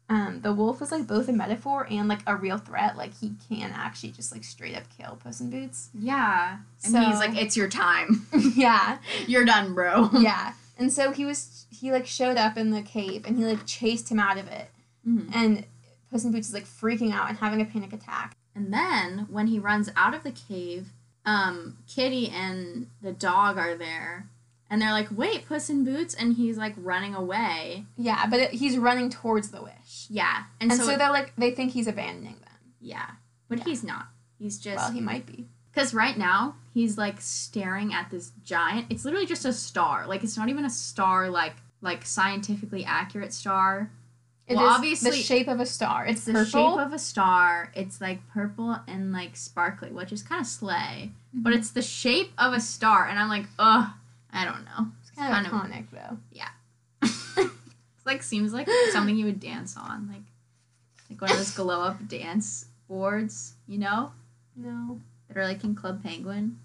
[0.08, 2.96] um, the wolf is like both a metaphor and like a real threat.
[2.96, 5.90] Like he can actually just like straight up kill Puss in Boots.
[5.94, 6.58] Yeah.
[6.84, 8.26] And So- he's like, it's your time.
[8.54, 10.10] yeah, You're done, bro.
[10.18, 10.52] yeah.
[10.78, 14.10] And so he was he like showed up in the cave and he like chased
[14.10, 14.70] him out of it.
[15.06, 15.30] Mhm.
[15.34, 15.64] And
[16.10, 18.36] Puss in Boots is like freaking out and having a panic attack.
[18.54, 20.88] And then when he runs out of the cave,
[21.24, 24.26] um, Kitty and the dog are there.
[24.68, 26.14] And they're like, wait, Puss in Boots.
[26.14, 27.84] And he's like running away.
[27.96, 30.06] Yeah, but it, he's running towards the wish.
[30.08, 30.44] Yeah.
[30.60, 32.58] And, And, so, so, it- they're like they think he's abandoning them.
[32.80, 33.10] yeah.
[33.48, 33.64] But Yeah.
[33.64, 34.06] he's not.
[34.38, 34.78] He's just.
[34.78, 35.46] well, he might be.
[35.72, 38.86] Because right now, he's like staring at this giant.
[38.90, 40.06] It's literally just a star.
[40.06, 43.90] Like, it's not even a star, like, like scientifically accurate star.
[44.52, 46.04] It Well, is obviously- the shape of a star.
[46.06, 47.72] It's It's, the shape of a star.
[47.74, 51.12] It's like purple and like sparkly, which is kind of slay.
[51.34, 51.42] Mm-hmm.
[51.42, 53.88] But it's the shape of a star, and I'm like, ugh,
[54.32, 54.88] I don't know.
[55.00, 56.18] it's kind, kind of of- iconic though.
[57.00, 57.50] It's
[58.06, 60.22] like seems like something you would dance on, like
[61.10, 64.12] like one of those glow up dance boards, you know,
[64.56, 66.58] No, that are like in Club Penguin.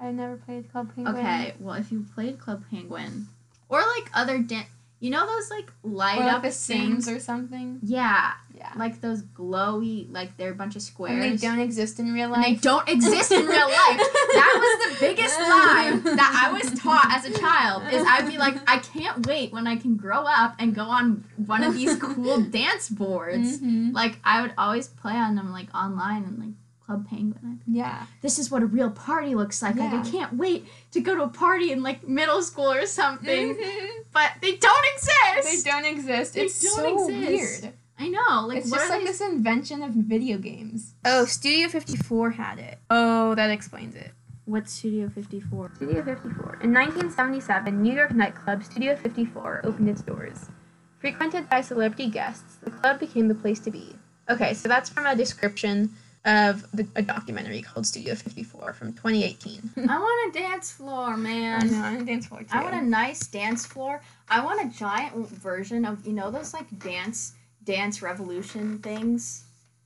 [0.00, 1.16] I never played Club Penguin.
[1.16, 3.26] Okay, well if you played Club Penguin,
[3.68, 4.68] or like other dance,
[5.04, 7.04] you know those like light or like up the things.
[7.04, 7.78] Sims or something.
[7.82, 8.72] yeah, Yeah.
[8.76, 11.12] like those glowy, like they're a bunch of squares.
[11.24, 13.98] And they don't exist in real And they don't exist in real life.
[14.40, 17.82] That was the biggest lie that I was taught as a child.
[17.92, 21.24] Is I'd be like, I can't wait when I can grow up and go on
[21.36, 23.60] one of these cool dance boards.
[23.60, 23.92] Mhm.
[23.92, 26.54] Like I would always play on them like online and like
[26.86, 27.60] Club Penguin.
[27.66, 28.06] Yeah.
[28.20, 29.76] This is what a real party looks like.
[29.76, 33.54] Like I can't wait to go to a party in like middle school or something.
[33.54, 33.88] Mhm.
[34.12, 35.64] But they don't exist.
[35.64, 36.34] They don't exist.
[36.34, 37.62] They it's don't so exist.
[37.62, 37.74] weird.
[37.98, 38.46] I know.
[38.46, 39.12] Like it's what just are like they?
[39.12, 40.94] this invention of video games.
[41.04, 42.78] Oh, Studio 54 had it.
[42.90, 44.10] Oh, that explains it.
[44.44, 45.72] What's Studio 54?
[45.76, 46.58] Studio 54.
[46.62, 50.50] In 1977, New York nightclub Studio 54 opened its doors.
[50.98, 53.96] Frequented by celebrity guests, the club became the place to be.
[54.28, 55.90] Okay, so that's from a description
[56.24, 59.70] of the, a documentary called Studio 54 from 2018.
[59.88, 61.62] I want a dance floor, man.
[61.62, 62.46] I, know, on dance floor too.
[62.50, 64.00] I want a nice dance floor.
[64.28, 67.34] I want a giant version of you know those like dance
[67.64, 69.44] dance revolution things.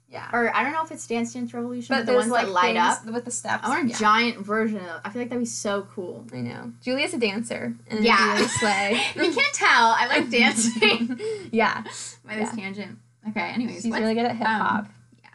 [0.09, 0.29] yeah.
[0.33, 2.53] Or I don't know if it's dance dance revolution, but, But the ones like that
[2.53, 3.05] light up.
[3.07, 3.64] with the steps.
[3.64, 3.98] I want a yeah.
[3.98, 5.01] giant version of.
[5.05, 6.24] I feel like that'd be so cool.
[6.33, 6.72] I know.
[6.83, 7.74] Julia's a dancer.
[7.90, 8.35] And Yeah.
[8.37, 9.01] Julia's slay.
[9.16, 9.94] you can't tell.
[9.98, 11.18] I like dancing.
[11.51, 11.83] yeah.
[12.24, 12.62] By this Yeah.
[12.62, 12.98] tangent.
[13.31, 13.40] Okay.
[13.51, 14.85] Anyways, She's what's- really good at hip hop.
[14.85, 14.88] um,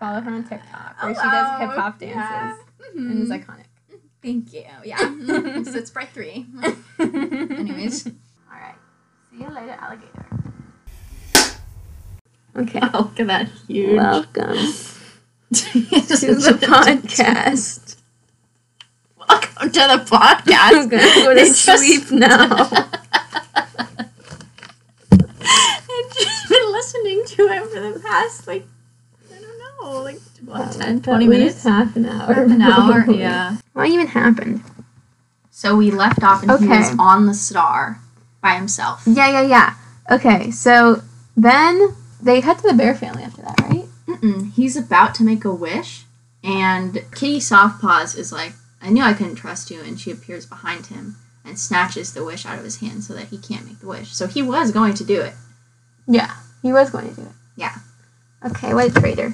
[0.04, 2.18] Follow her on TikTok where she does hip hop dances.
[2.18, 2.56] Yeah.
[2.94, 3.68] And is iconic.
[4.22, 4.66] Thank you.
[4.84, 4.98] Yeah.
[4.98, 5.66] Mhm.
[5.66, 6.46] so it's by three.
[7.00, 8.08] Anyways.
[8.08, 8.12] All
[8.52, 8.76] right.
[9.32, 10.26] See you later, alligator.
[12.58, 12.82] Okay.
[12.94, 13.96] Look at that huge.
[13.96, 14.58] Welcome
[15.54, 17.96] to the podcast.
[19.18, 20.58] Welcome to the podcast.
[20.60, 22.44] I'm gonna go to They just- sleep now.
[25.96, 28.68] I've just been listening to it for the past like
[29.84, 32.34] I like what, 10, 20 At least minutes, Half an hour.
[32.34, 33.12] half an hour.
[33.14, 33.58] Yeah.
[33.74, 34.64] What even happened?
[35.52, 36.78] So we left off and he Okay.
[36.80, 38.00] was on the star
[38.42, 39.04] by himself.
[39.06, 39.74] Yeah, yeah, yeah.
[40.12, 41.02] Okay, so
[41.38, 43.86] then they cut to the bear family after that, right?
[44.08, 44.52] Mm-mm.
[44.54, 46.04] He's about to make a wish,
[46.44, 50.88] and Kitty Softpaws is like, I knew I couldn't trust you, and she appears behind
[50.88, 51.16] him
[51.46, 54.12] and snatches the wish out of his hand so that he can't make the wish.
[54.14, 55.34] So he was going to do it.
[56.08, 57.32] Yeah, he was going to do it.
[57.56, 57.76] Yeah.
[58.46, 59.34] Okay, what a traitor.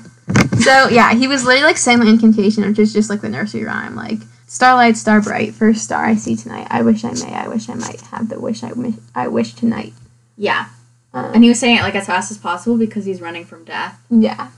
[0.60, 3.64] So yeah, he was literally like saying the incantation, which is just like the nursery
[3.64, 6.68] rhyme, like starlight, star bright, first star I see tonight.
[6.70, 9.54] I wish I may, I wish I might have the wish I wish I wish
[9.54, 9.94] tonight.
[10.38, 10.68] Yeah.
[11.14, 13.64] Um, And he was saying it like as fast as possible because he's running from
[13.66, 14.00] death.
[14.10, 14.50] yeah.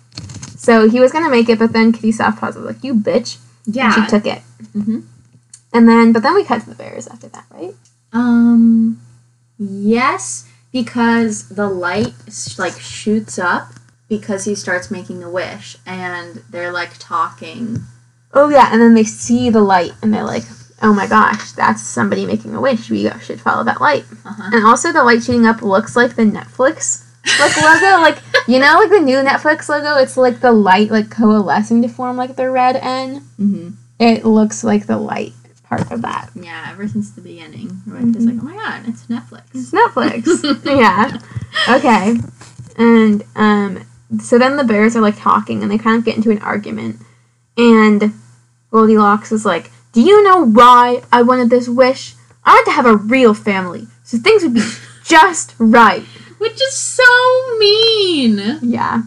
[0.58, 3.76] So he was gonna make it, but then Kitty Softpaws was like, "You bitch!" and
[3.76, 3.94] Yeah.
[3.96, 4.42] she took it.
[4.78, 5.04] Mhm.
[5.74, 7.74] And then, but then we cut to the bears after that, right?
[8.14, 9.00] Um,
[9.58, 13.74] yes, because the light sh- like shoots up
[14.12, 17.80] because he starts making the wish, and they're like talking.
[18.34, 20.43] Oh yeah, and then they see the light, and they're like,
[20.82, 22.89] "Oh my gosh, that's somebody making a wish.
[22.89, 24.50] We should follow that light." Uh-huh.
[24.52, 27.08] And also, the light shooting up looks like the Netflix
[27.39, 28.17] like logo, like
[28.50, 29.95] you know, like the new Netflix logo.
[29.95, 33.21] It's like the light like coalescing to form like the red N.
[33.39, 33.69] Mm-hmm.
[33.97, 35.32] It looks like the light
[35.63, 36.32] part of that.
[36.36, 38.04] Yeah, ever since the beginning, right?
[38.13, 39.43] It's like, oh my god, it's Netflix.
[39.54, 40.65] It's Netflix.
[40.65, 41.17] yeah.
[41.78, 42.17] Okay.
[42.78, 43.86] And um,
[44.19, 46.97] so then the bears are like talking, and they kind of get into an argument,
[47.58, 48.13] and
[48.71, 52.15] Goldilocks is like, "Do you know why I wanted this wish?
[52.43, 54.67] I wanted to have a real family, so things would be
[55.06, 56.04] just right."
[56.38, 58.60] Which is so mean.
[58.63, 59.04] Yeah.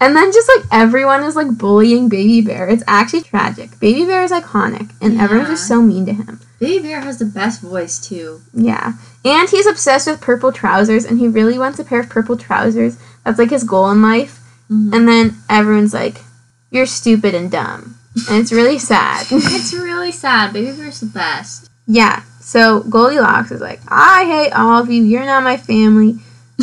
[0.00, 2.68] And then just like everyone is like bullying Baby Bear.
[2.68, 3.78] It's actually tragic.
[3.78, 6.40] Baby Bear is iconic, and everyone's just so mean to him.
[6.58, 8.40] Baby Bear has the best voice too.
[8.52, 8.94] Yeah.
[9.24, 12.98] And he's obsessed with purple trousers, and he really wants a pair of purple trousers.
[13.24, 14.41] That's like his goal in life.
[14.72, 14.94] Mhm.
[14.94, 16.20] And then everyone's like,
[16.70, 17.96] You're stupid and dumb.
[18.28, 19.26] And it's really sad.
[19.30, 20.52] It's really sad.
[20.52, 21.68] Baby Bear's the best.
[21.86, 22.22] yeah.
[22.40, 25.02] So Goldilocks is like, I hate all of you.
[25.04, 26.16] You're not my family.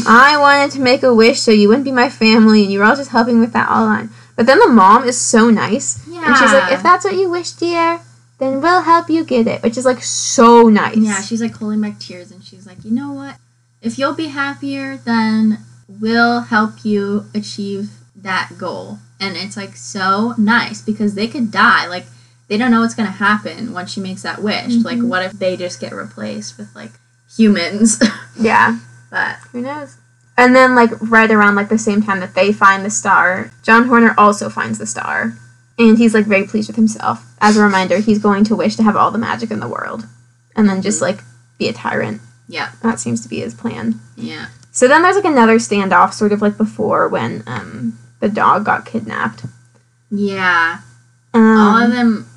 [0.06, 2.86] I wanted to make a wish so you wouldn't be my family, and you were
[2.86, 4.10] all just helping with that all on.
[4.36, 6.06] But then the mom is so nice.
[6.08, 6.26] Yeah.
[6.26, 8.00] And she's like, If that's what you wish, dear,
[8.40, 9.64] then we'll help you get it.
[9.64, 10.98] Which is like so nice.
[10.98, 13.36] Yeah, she's like holding back tears and she's like, you know what?
[13.82, 17.90] If you'll be happier, then we'll help you achieve
[18.24, 19.00] that goal.
[19.20, 21.88] And it's like so nice because they could die.
[21.88, 22.06] Like,
[22.48, 24.74] they don't know what's going to happen once she makes that wish.
[24.84, 26.92] Like, what if they just get replaced with like
[27.36, 28.02] humans?
[28.40, 28.80] yeah.
[29.12, 29.98] but Who knows?
[30.38, 33.88] And then, like, right around like the same time that they find the star, John
[33.90, 35.34] Horner also finds the star,
[35.78, 37.26] and he's like very pleased with himself.
[37.42, 40.06] As a reminder, he's going to wish to have all the magic in the world,
[40.56, 41.20] and then just like
[41.58, 42.22] be a tyrant.
[42.48, 42.72] Yeah.
[42.82, 44.00] that seems to be his plan.
[44.16, 44.48] yeah.
[44.72, 48.86] So then there's like another standoff, sort of like before when um the dog got
[48.86, 49.46] kidnapped.
[50.12, 50.80] Yeah.
[51.34, 52.28] Um, All of them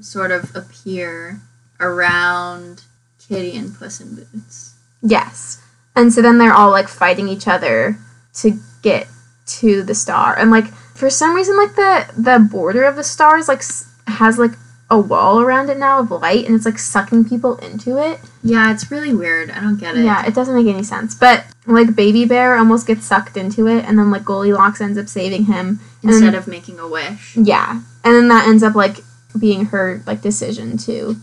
[0.00, 1.40] sort of appear
[1.80, 2.84] around
[3.18, 4.74] Kitty and Puss in Boots.
[5.02, 5.62] Yes.
[5.94, 7.98] And so then they're all like fighting each other
[8.34, 9.08] to get
[9.46, 10.38] to the star.
[10.38, 13.62] And like for some reason like the the border of the stars like
[14.06, 14.52] has like
[14.90, 18.20] a wall around it now of light and it's like sucking people into it.
[18.42, 19.50] Yeah, it's really weird.
[19.50, 20.04] I don't get it.
[20.04, 21.14] Yeah, it doesn't make any sense.
[21.14, 25.08] But like baby bear almost gets sucked into it and then like Goldilocks ends up
[25.08, 27.36] saving him Instead and, of making a wish.
[27.36, 27.82] yeah.
[28.04, 28.98] And then that ends up like
[29.38, 31.16] being her like decision to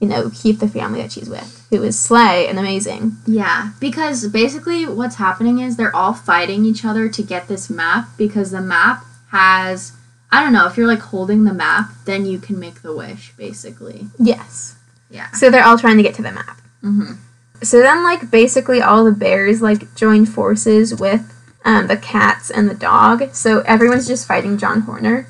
[0.00, 3.16] you know, keep the family that she's with, who is Slay and amazing.
[3.26, 8.10] Yeah, because basically what's happening is they're all fighting each other to get this map
[8.16, 9.90] because the map has
[10.30, 13.32] I don't know if you're like holding the map, then you can make the wish,
[13.36, 14.08] basically.
[14.18, 14.76] Yes.
[15.10, 15.30] Yeah.
[15.32, 16.60] So they're all trying to get to the map.
[16.82, 17.14] Mm-hmm.
[17.62, 22.70] So then, like, basically all the bears, like, join forces with um, the cats and
[22.70, 23.34] the dog.
[23.34, 25.26] So everyone's just fighting John Horner.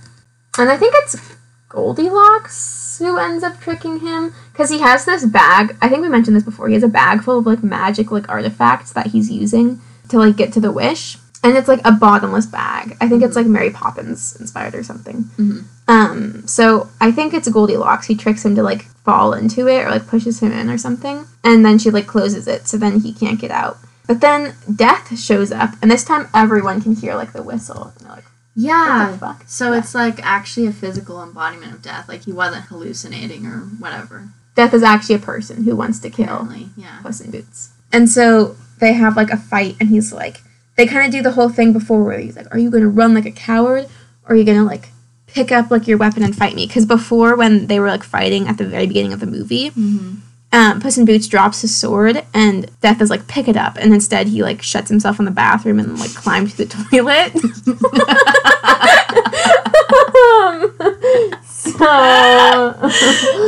[0.59, 1.17] And I think it's
[1.71, 4.35] Goldilocks who ends up tricking him.
[4.53, 5.75] Because he has this bag.
[5.81, 6.69] I think we mentioned this before.
[6.69, 9.81] He has a bag full of, like, magic, like, artifacts that he's using
[10.11, 11.17] to, like, get to the wish.
[11.45, 12.97] And it's, like, a bottomless bag.
[13.01, 15.31] I think it's, like, Mary Poppins inspired or something.
[15.39, 15.65] Mhm.
[15.87, 18.07] Um, so I think it's Goldilocks.
[18.07, 21.27] He tricks him to, like, fall into it or, like, pushes him in or something.
[21.45, 22.67] And then she, like, closes it.
[22.69, 23.79] So then he can't get out.
[24.09, 27.93] But then Death shows up, and this time everyone can hear like the whistle.
[27.99, 28.25] And they're like,
[28.57, 29.05] Yeah.
[29.05, 29.45] what the fuck?
[29.47, 29.79] So Yeah.
[29.81, 32.09] it's like actually a physical embodiment of death.
[32.09, 34.29] Like he wasn't hallucinating or whatever.
[34.57, 36.99] Death is actually a person who wants to kill Apparently, yeah.
[37.03, 37.69] Puss in Boots.
[37.93, 40.41] And so they have like a fight, and he's like,
[40.79, 42.89] they kind of do the whole thing before where he's like, are you going to
[42.89, 43.85] run like a coward,
[44.27, 44.89] or are you going to like
[45.27, 46.67] pick up like your weapon and fight me?
[46.67, 50.15] Because before, when they were like fighting at the very beginning of the movie, Mm-hmm.
[50.53, 53.93] um, Puss in Boots drops his sword, and Death is like, pick it up, and
[53.93, 57.35] instead he like shuts himself in the bathroom and like climbs to the toilet.
[60.25, 60.75] um,
[61.49, 62.75] so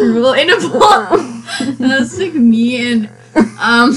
[0.03, 1.79] Relatable.
[1.79, 3.09] That's like me and
[3.61, 3.93] um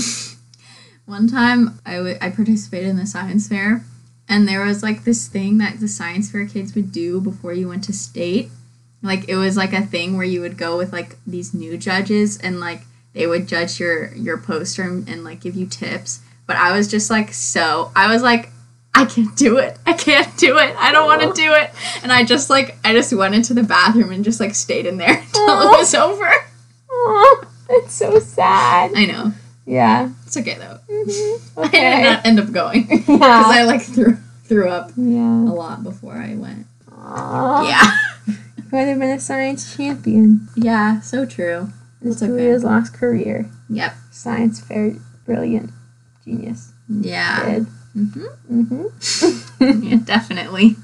[1.13, 3.85] one time I I participated in the science fair
[4.27, 7.67] and there was like this thing that the science fair kids would do before you
[7.67, 8.49] went to state.
[9.03, 12.39] Like it was like a thing where you would go with like these new judges
[12.39, 12.81] and like
[13.13, 16.21] they would judge your your poster and, and like give you tips.
[16.47, 18.49] But I was just like so I was like
[18.95, 19.77] I can't do it.
[19.85, 20.75] I can't do it.
[20.77, 21.69] I don't want to do it.
[22.01, 24.97] And I just like I just went into the bathroom and just like stayed in
[24.97, 26.31] there until it was over.
[26.91, 28.93] Aw, it's so sad.
[28.95, 29.33] I know.
[29.65, 30.09] Yeah.
[30.25, 30.79] It's okay though.
[30.89, 31.57] Mhm.
[31.57, 33.43] I did not end up going because Yeah.
[33.45, 36.67] I like threw threw up a lot before I went.
[36.91, 37.67] Aw.
[37.67, 37.97] Yeah.
[38.71, 40.47] would have been a science champion.
[40.55, 40.99] Yeah.
[41.01, 41.69] So true.
[42.01, 42.27] It's okay.
[42.27, 43.49] Julia's lost career.
[43.69, 43.95] Yep.
[44.11, 44.95] Science fair,
[45.25, 45.71] brilliant,
[46.25, 46.73] genius.
[46.89, 47.61] Yeah.
[47.95, 48.25] Mm-hmm.
[48.51, 49.83] Mm-hmm.
[49.83, 49.97] Yeah.
[50.03, 50.75] Definitely.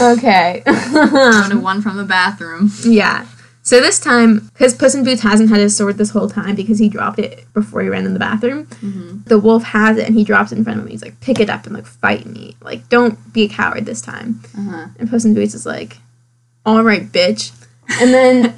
[0.00, 0.62] okay.
[0.66, 2.70] I would have won from the bathroom.
[2.84, 3.26] yeah.
[3.66, 6.78] So this time, because Puss in Boots hasn't had his sword this whole time because
[6.78, 9.22] he dropped it before he ran in the bathroom, Mm-hmm.
[9.26, 10.90] the wolf has it and he drops it in front of him.
[10.92, 12.56] He's like, pick it up and like fight me.
[12.60, 14.40] Like, don't be a coward this time.
[14.56, 14.86] Uh huh.
[15.00, 15.98] And Puss in Boots is like,
[16.64, 17.50] all right, bitch.
[18.00, 18.42] And then,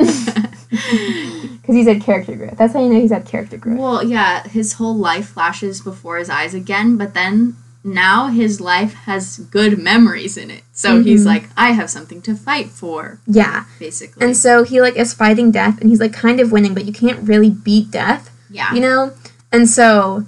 [0.68, 2.58] because he's had character growth.
[2.58, 3.78] That's how you know he's had character growth.
[3.78, 8.94] Well, yeah, his whole life flashes before his eyes again, but then now his life
[8.94, 10.62] has good memories in it.
[10.72, 11.26] So he's Mhm.
[11.26, 13.64] like, I have something to fight for, Yeah.
[13.78, 14.24] basically.
[14.26, 16.92] And so he like is fighting death and he's like kind of winning, but you
[16.92, 18.72] can't really beat death, yeah.
[18.74, 19.12] you know?
[19.52, 20.24] And so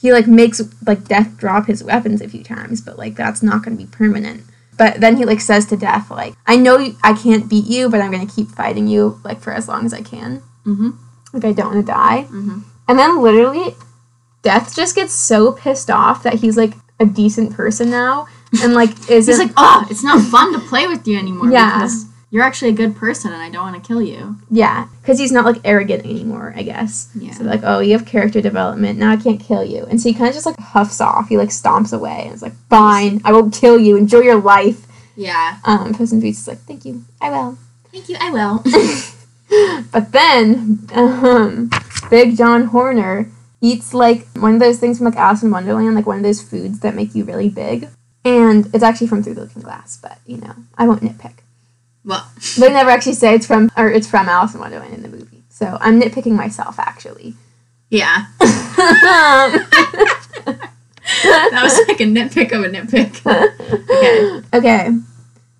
[0.00, 3.62] he like makes like death drop his weapons a few times, but like that's not
[3.64, 4.42] going to be permanent.
[4.76, 8.00] But then he like says to death like, "I know I can't beat you, but
[8.00, 10.42] I'm going to keep fighting you like for as long as I can.
[10.66, 10.90] mm-hmm.
[11.32, 12.58] Like I don't want to die." Mm-hmm.
[12.86, 13.74] And then literally
[14.42, 18.26] Death just gets so pissed off that he's like a decent person now
[18.62, 21.78] and like is He's like, oh, it's not fun to play with you anymore Yeah.
[21.78, 24.36] because you're actually a good person and I don't want to kill you.
[24.50, 27.08] Yeah, because he's not like arrogant anymore, I guess.
[27.14, 27.32] Yeah.
[27.32, 28.98] So like, oh, you have character development.
[28.98, 29.84] Now I can't kill you.
[29.86, 31.28] And so he kind of just like huffs off.
[31.28, 33.96] He like stomps away and it's like, fine, I won't kill you.
[33.96, 34.86] Enjoy your life.
[35.16, 35.58] Yeah.
[35.64, 37.56] Um, in Boots is like, thank you, I will.
[37.92, 38.62] Thank you, I will.
[39.92, 41.70] But then, um,
[42.10, 43.30] Big John Horner
[43.60, 46.42] eats like one of those things from like Alice in Wonderland, like one of those
[46.42, 47.88] foods that make you really big.
[48.24, 51.38] And it's actually from Through the Looking Glass, but you know, I won't nitpick.
[52.04, 52.26] well,
[52.58, 55.42] They never actually say it's from, or it's from Alice in Wonderland in the movie.
[55.48, 57.34] So I'm nitpicking myself, actually.
[57.90, 58.26] yeah.
[61.24, 63.24] That was like a nitpick of a nitpick.
[63.90, 64.42] Okay.
[64.54, 64.90] okay.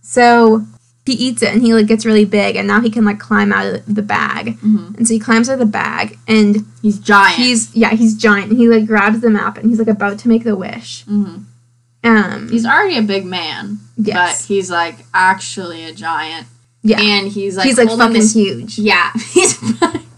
[0.03, 0.64] So
[1.09, 3.52] he eats it and he like gets really big and now he can like climb
[3.52, 4.56] out of the bag.
[4.59, 7.36] hmm And so he climbs out of the bag and He's giant.
[7.42, 8.50] he's yeah, he's giant.
[8.50, 11.04] And he like grabs the map and he's like about to make the wish.
[11.04, 11.36] hmm
[12.04, 14.16] Um He's already a big man, yes.
[14.46, 16.46] but he's like actually a giant.
[16.82, 17.00] Yeah.
[17.00, 18.32] And he's like he's like fucking this.
[18.34, 18.78] huge.
[18.78, 19.11] Yeah.
[19.36, 19.52] He's,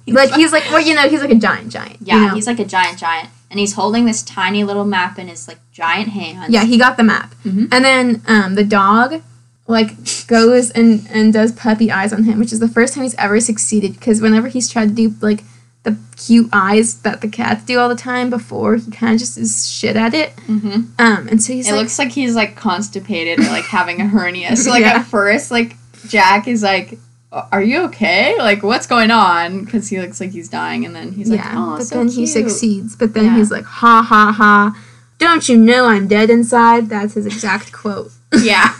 [0.06, 1.98] Like he's like well, you know, he's like a giant giant.
[2.02, 2.34] Yeah, you know?
[2.34, 5.58] he's like a giant giant, and he's holding this tiny little map in his like
[5.72, 7.34] giant hand Yeah, he got the map.
[7.46, 7.68] Mhm.
[7.72, 9.22] And then um, the dog
[9.70, 9.96] like
[10.26, 13.40] goes and and does puppy eyes on him, which is the first time he's ever
[13.40, 15.42] succeeded because whenever he's tried to do like
[15.82, 19.38] the cute eyes that the cats do all the time before, he kind of just
[19.38, 20.36] is shit at it.
[20.46, 20.82] Mm-hmm.
[20.98, 24.06] Um, and so he's It like, looks like he's like constipated or like having a
[24.06, 24.54] hernia.
[24.62, 24.98] So like Yeah.
[24.98, 26.98] at first, like Jack is like,
[27.32, 28.36] "Are you okay?
[28.38, 31.76] Like what's going on?" Because he looks like he's dying, and then he's like, "Oh,
[31.78, 32.96] but so then he succeeds.
[32.96, 33.36] But then Yeah.
[33.36, 34.76] he's like, ha ha ha.
[35.18, 36.88] Don't you know I'm dead inside?
[36.88, 38.10] That's his exact quote.
[38.34, 38.74] Yeah,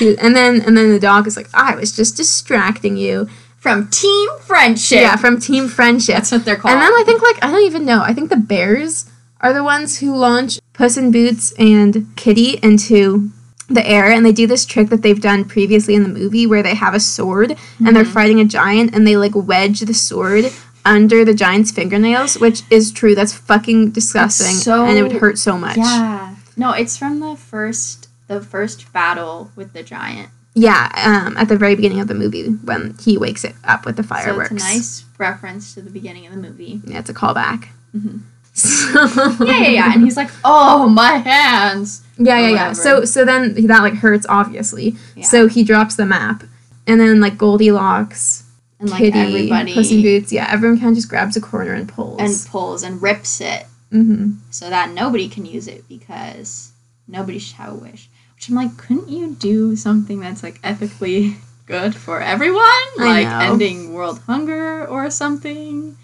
[0.01, 3.29] and and then and then the dog is like, I was just distracting you.
[3.59, 5.01] From Team Friendship.
[5.01, 6.15] Yeah, from Team Friendship.
[6.15, 6.73] That's what they're called.
[6.73, 8.01] And then I think like I don't even know.
[8.01, 9.09] I think the bears
[9.41, 13.31] are the ones who launch Puss in Boots and Kitty into
[13.67, 16.61] the air and they do this trick that they've done previously in the movie where
[16.61, 18.13] they have a sword and they're Mm-hmm.
[18.13, 20.45] fighting a giant and they like wedge the sword
[20.85, 23.15] under the giant's fingernails, which is true.
[23.15, 25.77] That's fucking disgusting so- and it would hurt so much.
[25.77, 26.35] Yeah.
[26.55, 30.29] No, it's from the first the first battle with the giant.
[30.57, 30.89] Yeah,
[31.27, 34.03] um, at the very beginning of the movie when he wakes it up with the
[34.03, 34.49] fireworks.
[34.49, 36.79] So it's a nice reference to the beginning of the movie.
[36.85, 37.67] Yeah, it's a callback.
[37.95, 38.21] Mhm.
[38.53, 39.93] So- Yeah, yeah, yeah.
[39.93, 42.73] And he's like, "Oh, my hands." Yeah, yeah, yeah.
[42.73, 44.95] So so then that like hurts obviously.
[45.15, 45.25] Yeah.
[45.25, 46.43] So he drops the map,
[46.87, 48.43] and then like Goldilocks,
[48.79, 51.73] And like Kitty, everybody Puss in Boots, yeah, everyone kind of just grabs a corner
[51.73, 52.21] and pulls.
[52.21, 56.71] and pulls and rips it hmm so that nobody can use it because
[57.07, 58.09] nobody should have a wish.
[58.45, 61.35] Which I'm like, couldn't you do something that's like ethically
[61.65, 62.61] good for everyone?
[62.95, 65.97] Like ending world hunger or something?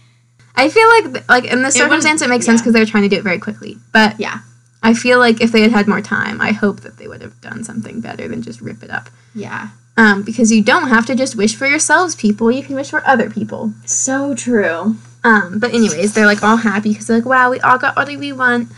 [0.56, 3.18] I feel like like in this circumstance it makes sense because they're trying to do
[3.18, 3.78] it very quickly.
[3.94, 4.40] But Yeah.
[4.82, 7.40] I feel like if they had had more time, I hope that they would have
[7.42, 9.12] done something better than just rip it up.
[9.36, 9.70] Yeah.
[9.96, 12.52] Um, because you don't have to just wish for yourselves, people.
[12.52, 13.72] You can wish for other people.
[13.86, 14.96] So true.
[15.24, 18.08] Um, but anyways, they're like all happy because they're like, wow, we all got what
[18.08, 18.70] we want.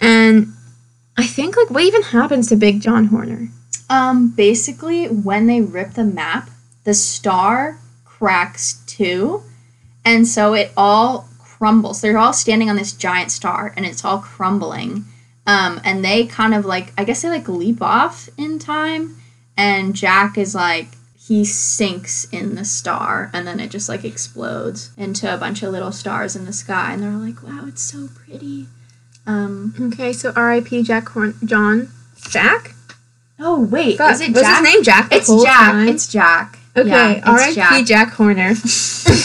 [0.00, 0.54] And
[1.18, 3.48] I think like what even happens to Big John Horner?
[3.90, 6.48] Um, basically, when they rip the map,
[6.84, 9.42] the star cracks too,
[10.04, 12.00] and so it all crumbles.
[12.00, 15.06] They're all standing on this giant star, and it's all crumbling.
[15.44, 19.16] Um, and they kind of like, I guess they like leap off in time,
[19.56, 20.88] and Jack is like,
[21.18, 25.72] he sinks in the star, and then it just like explodes into a bunch of
[25.72, 28.68] little stars in the sky, and they're like, wow, it's so pretty.
[29.28, 30.82] Um, Okay, so R.I.P.
[30.82, 31.90] Jack Horn John
[32.30, 32.74] Jack.
[33.38, 34.64] oh wait, Fuck, is it was Jack?
[34.64, 35.08] his name Jack?
[35.12, 35.70] It's Jack.
[35.70, 35.88] time?
[35.88, 36.58] It's Jack.
[36.76, 36.88] okay.
[36.88, 37.54] Yeah, R.I.P.
[37.54, 37.84] Jack.
[37.86, 38.12] Jack.
[38.14, 38.54] Horner.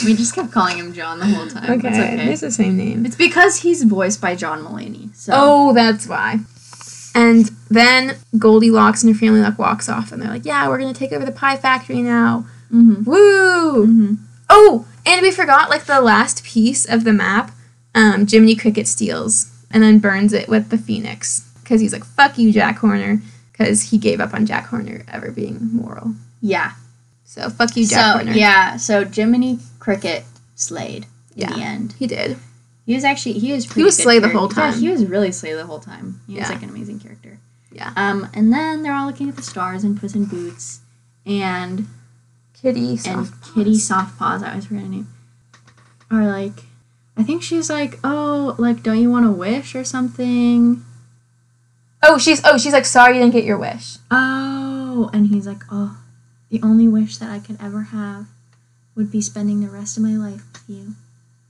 [0.05, 1.63] We just kept calling him John the whole time.
[1.79, 2.31] okay, It's okay.
[2.31, 3.05] it's the same name.
[3.05, 5.15] It's because he's voiced by John Mulaney.
[5.15, 6.39] So Oh, that's why.
[7.15, 10.93] And then Goldilocks and her family like walks off, and they're like, "Yeah, we're gonna
[10.93, 13.05] take over the pie factory now." Mhm.
[13.05, 13.85] Woo!
[13.87, 14.17] Mhm.
[14.49, 17.51] Oh, and we forgot like the last piece of the map.
[17.95, 22.37] Um, Jiminy Cricket steals and then burns it with the phoenix because he's like, "Fuck
[22.37, 23.21] you, Jack Horner,"
[23.51, 26.13] because he gave up on Jack Horner ever being moral.
[26.41, 26.73] yeah.
[27.25, 28.31] So fuck you, Jack so Horner.
[28.37, 28.77] yeah.
[28.77, 30.23] So Jiminy Cricket
[30.55, 31.51] slayed Yeah.
[31.51, 31.95] in the end.
[31.97, 32.37] he did.
[32.85, 34.73] He was actually he was pretty was good slay the whole time.
[34.73, 36.21] Yeah, he was really slay the whole time.
[36.27, 37.39] He was like an amazing character.
[37.71, 37.91] Yeah.
[37.95, 40.81] Um, and then they're all looking at the stars and Puss in Boots,
[41.25, 41.87] and
[42.53, 43.87] Kitty, and soft Kitty paws.
[43.87, 44.43] Soft Paws.
[44.43, 45.07] I was forget her name.
[46.11, 46.65] Or like,
[47.15, 50.83] I think she's like, oh, like, don't you want a wish or something?
[52.01, 53.97] Oh, she's oh she's like sorry you didn't get your wish.
[54.11, 55.97] Oh, and he's like, oh,
[56.49, 58.25] the only wish that I could ever have
[58.95, 60.95] would be spending the rest of my life with you.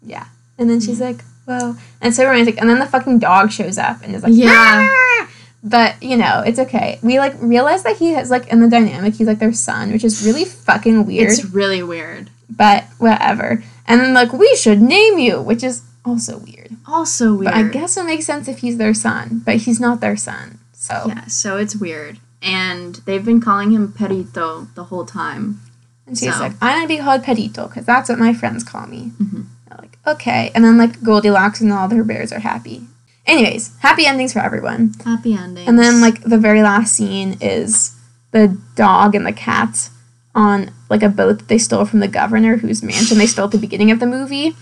[0.02, 0.28] Yeah.
[0.58, 2.60] And then she's like, well, and so romantic.
[2.62, 4.88] And then the fucking dog shows up and is like, Yeah.
[4.88, 5.28] "Meow."
[5.64, 7.00] But you know, it's okay.
[7.02, 10.04] We like realize that he has like in the dynamic, he's like their son, which
[10.04, 11.32] is really fucking weird.
[11.32, 12.30] It's really weird.
[12.50, 13.64] but whatever.
[13.88, 16.72] And then like we should name you, which is also weird.
[16.88, 17.46] Also weird.
[17.46, 20.60] But I guess it makes sense if he's their son, but he's not their son.
[20.74, 22.20] So Yeah, so it's weird.
[22.42, 25.62] And they've been calling him Perrito the whole time.
[26.06, 26.40] and she's So.
[26.42, 29.14] like, I'm gonna be called Perrito because that's what my friends call me.
[29.22, 29.46] Mhm.
[29.72, 30.52] Like, okay.
[30.54, 32.88] And then like Goldilocks and all their bears are happy.
[33.26, 34.94] Anyways, happy endings for everyone.
[35.06, 35.68] Happy endings.
[35.70, 37.92] And then like the very last scene is
[38.32, 39.88] the dog and the cat
[40.36, 43.52] on like a boat that they stole from the governor whose mansion they stole at
[43.52, 44.56] the beginning of the movie.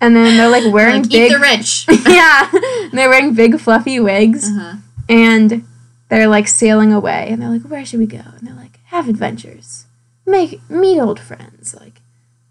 [0.00, 1.86] And then they're like wearing like, big eat the rich.
[2.06, 2.48] Yeah.
[2.52, 4.76] and they're wearing big fluffy wigs uh-huh.
[5.08, 5.66] and
[6.08, 8.18] they're like sailing away and they're like, Where should we go?
[8.18, 9.86] And they're like, Have adventures.
[10.26, 11.74] Make meet old friends.
[11.74, 12.00] Like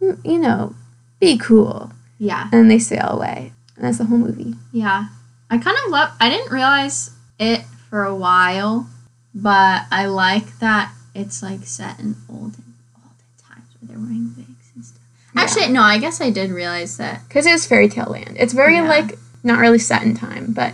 [0.02, 0.76] m- you know,
[1.20, 1.92] be cool.
[2.18, 2.50] Yeah.
[2.52, 3.52] And they sail away.
[3.76, 4.56] And that's the whole movie.
[4.72, 5.08] Yeah.
[5.50, 8.90] I kind of love I didn't realize it for a while,
[9.34, 12.65] but I like that it's like set in olden olden times where
[13.96, 15.02] they're wearing wigs and stuff.
[15.34, 15.42] Yeah.
[15.42, 17.22] Actually, no, I guess I did realize that.
[17.28, 18.36] Because it was fairy tale land.
[18.38, 18.88] It's very Yeah.
[18.88, 20.74] like not really set in time, but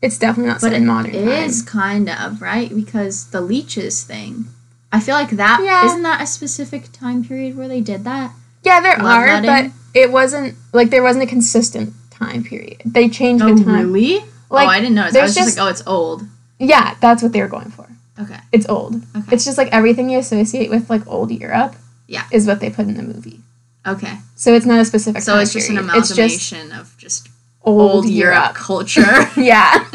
[0.00, 1.44] it's definitely not But set in modern It time.
[1.44, 2.74] is kind of, right?
[2.74, 4.46] Because the leeches thing.
[4.92, 5.82] I feel like that Yeah.
[5.96, 8.32] not that a specific time period where they did that?
[8.62, 12.82] Yeah, there Love are, but it wasn't like there wasn't a consistent time period.
[12.84, 13.68] They changed the oh, time.
[13.68, 14.24] Oh, really?
[14.50, 15.02] Like, oh, I didn't know.
[15.02, 16.24] I was just, just- like, oh, it's old.
[16.60, 17.88] Yeah, that's what they were going for.
[18.20, 18.38] Okay.
[18.52, 19.02] It's old.
[19.16, 19.34] Okay.
[19.34, 21.74] It's just like everything you associate with like old Europe.
[22.06, 22.24] Yeah.
[22.30, 23.40] Is what they put in the movie.
[23.86, 24.18] Okay.
[24.36, 25.22] So it's not a specific.
[25.22, 25.78] So it's just an.
[25.78, 27.28] It's just amalgamation of just
[27.62, 28.54] old, old Europe Europe.
[28.54, 29.88] culture yeah.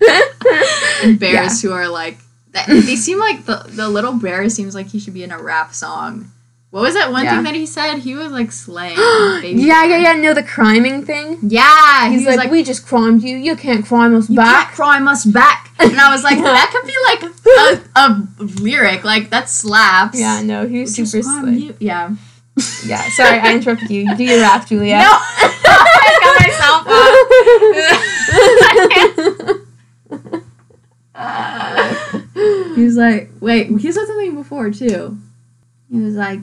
[1.02, 2.18] and bears who are like
[2.66, 5.74] they seem like the the little bear seems like he should be in a rap
[5.74, 6.30] song.
[6.70, 7.36] What was that one Yeah.
[7.36, 7.98] thing that he said?
[8.00, 8.98] He was like slaying.
[9.58, 10.12] Yeah, yeah, yeah.
[10.14, 11.38] No, the criming thing.
[11.42, 13.36] Yeah, He's he was like, like, we just crimed you.
[13.38, 14.66] You can't crime us you back.
[14.66, 15.70] can't crime us back.
[15.78, 18.26] And I was like, that could be like a, a
[18.60, 19.02] lyric.
[19.04, 20.18] Like that slaps.
[20.20, 22.10] Yeah, no, he was super you- Yeah.
[22.84, 24.14] Yeah, sorry, I interrupted you.
[24.16, 24.98] Do your rap, Julia.
[24.98, 26.86] No, I got myself
[32.18, 32.74] up.
[32.74, 35.18] He was like, wait, he said something before too.
[35.90, 36.40] He was like,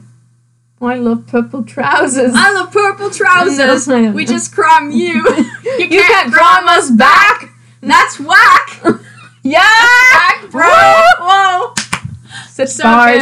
[0.86, 2.32] I love purple trousers.
[2.36, 3.88] I love purple trousers.
[3.88, 4.12] No.
[4.12, 5.24] We just crime you.
[5.66, 7.50] You, You can't crime us back.
[7.82, 8.82] That's whack.
[9.44, 10.64] Yeah, Whack, bro.
[11.20, 11.74] Whoa.
[12.50, 13.22] Such So bars.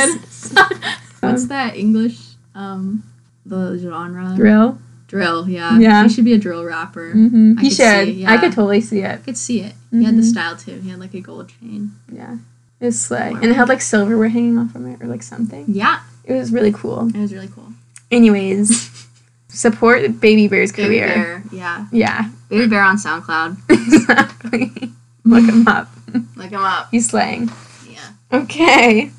[0.53, 0.77] good.
[1.19, 2.17] What's that English?
[2.55, 3.03] Um,
[3.45, 4.31] the genre.
[4.35, 4.77] Drill.
[5.07, 5.49] Drill.
[5.49, 5.77] Yeah.
[5.77, 6.03] Yeah.
[6.03, 7.13] He should be a drill rapper.
[7.13, 7.55] Mm-hmm.
[7.57, 8.05] I He could should.
[8.07, 9.11] see, I could totally see it.
[9.11, 9.73] I could see it.
[9.91, 10.31] He had the Mhm.
[10.31, 10.79] style too.
[10.79, 11.91] He had like a gold chain.
[12.09, 12.37] Yeah.
[12.79, 13.31] It was slay.
[13.31, 15.65] And it had like silverware hanging off from it or like something.
[15.67, 17.09] Yeah, It was really cool.
[17.09, 17.67] it was really cool.
[18.11, 19.07] Anyways,
[19.49, 21.07] support Baby Bear's Baby career.
[21.07, 21.43] Bear.
[21.51, 21.85] Yeah.
[21.91, 23.57] Yeah, Baby Bear on SoundCloud.
[23.69, 24.91] exactly.
[25.25, 25.89] Look him up.
[26.35, 26.89] Look him up.
[26.91, 27.49] He's slaying.
[27.89, 28.09] Yeah.
[28.31, 29.11] Okay.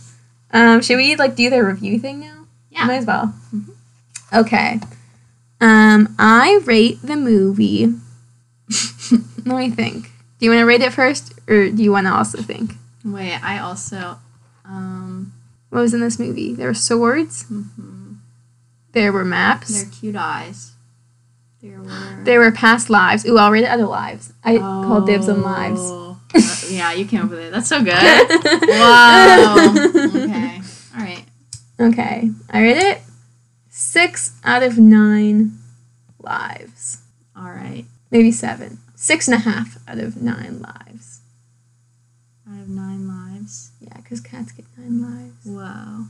[0.53, 2.47] Um, should we like do the review thing now?
[2.71, 2.87] Yeah.
[2.87, 3.35] Might as well.
[3.55, 3.71] Mhm.
[4.33, 4.81] Okay.
[5.61, 7.95] Um, I rate the movie.
[9.45, 10.11] Let me think.
[10.39, 12.75] Do you want to rate it first, or do you want to also think?
[13.05, 14.19] Wait, I also.
[14.65, 15.04] Um.
[15.75, 16.55] What was in this movie?
[16.55, 17.47] There were swords.
[17.51, 18.19] mhm.
[18.93, 19.83] There were maps.
[19.83, 20.71] Their cute eyes.
[21.61, 22.21] There were.
[22.23, 23.27] There were past lives.
[23.27, 24.33] Ooh, I'll it out of lives.
[24.45, 25.81] I called dibs on lives.
[25.83, 26.21] Oh.
[26.33, 27.51] Uh, yeah, you came up with it.
[27.51, 27.93] That's so good.
[28.69, 29.75] wow.
[30.15, 30.61] Okay.
[30.97, 31.25] All right.
[31.81, 32.31] Okay.
[32.51, 33.03] I read it
[33.69, 35.59] six out of nine
[36.21, 36.99] lives.
[37.37, 37.85] All right.
[38.13, 38.79] Maybe seven.
[38.95, 41.23] Six and a half out of nine lives.
[42.49, 43.73] I have nine lives.
[43.81, 45.45] Yeah, because cats get nine lives.
[45.45, 46.07] Whoa.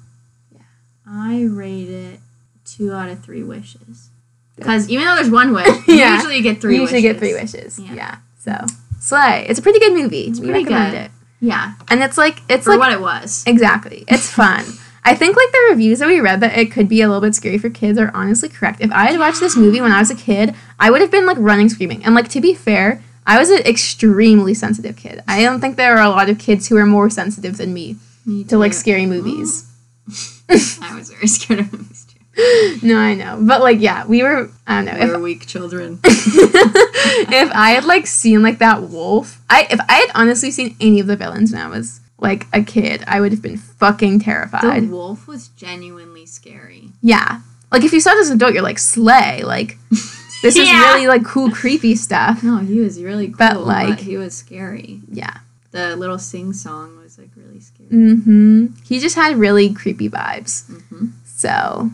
[0.54, 0.60] Yeah.
[1.06, 2.20] I rate it
[2.64, 4.10] two out of three wishes.
[4.56, 6.14] Because even though there's one wish, you Yeah.
[6.16, 7.12] usually get three you usually wishes.
[7.12, 7.78] get three wishes.
[7.78, 7.94] Yeah.
[7.94, 8.16] Yeah.
[8.38, 8.66] So
[9.00, 9.46] slay.
[9.48, 10.22] It's a pretty good movie.
[10.28, 11.00] It's we pretty recommend good.
[11.06, 11.10] it.
[11.40, 11.74] Yeah.
[11.88, 13.44] And it's like it's For like what it was.
[13.46, 14.04] exactly.
[14.08, 14.64] It's fun.
[15.06, 17.34] I think like the reviews that we read that it could be a little bit
[17.34, 18.80] scary for kids are honestly correct.
[18.80, 21.26] If I had watched this movie when I was a kid, I would have been
[21.26, 22.02] like running screaming.
[22.04, 25.22] And like to be fair, I was an extremely sensitive kid.
[25.26, 27.96] I don't think there are a lot of kids who are more sensitive than me
[28.26, 29.70] Me to like scary movies.
[30.48, 32.78] I was very scared of movies too.
[32.86, 33.38] no, I know.
[33.40, 34.94] But like yeah, we were I don't know.
[34.94, 36.00] We If were weak children.
[36.04, 41.00] if I had like seen like that wolf, I if I had honestly seen any
[41.00, 44.84] of the villains when I was like a kid, I would have been fucking terrified.
[44.84, 46.90] the wolf was genuinely scary.
[47.02, 47.40] Yeah.
[47.72, 49.42] Like if you saw this adult, you're like slay.
[49.42, 49.78] Like
[50.44, 52.42] this is really like cool, creepy stuff.
[52.42, 55.00] No, he was really cool, But, but, like- he was scary.
[55.10, 55.38] Yeah.
[55.72, 57.88] The little sing song was like really scary.
[57.90, 58.66] Mm-hmm.
[58.84, 60.70] He just had really creepy vibes.
[60.70, 61.06] Mm-hmm.
[61.24, 61.90] So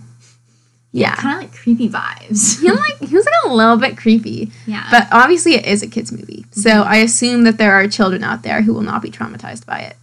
[0.92, 1.14] yeah.
[1.14, 2.60] Kind of like creepy vibes.
[2.60, 4.50] He was like he was like a little bit creepy.
[4.66, 4.86] yeah.
[4.90, 6.44] But obviously it is a kids movie.
[6.50, 9.78] So I assume that there are children out there who will not be traumatized by
[9.80, 9.96] it.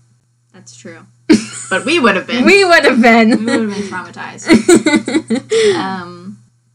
[0.54, 1.06] That's true.
[1.70, 2.45] But we would have been.
[2.52, 3.30] we would have been.
[3.45, 5.76] we would have been traumatized.
[5.76, 6.16] um,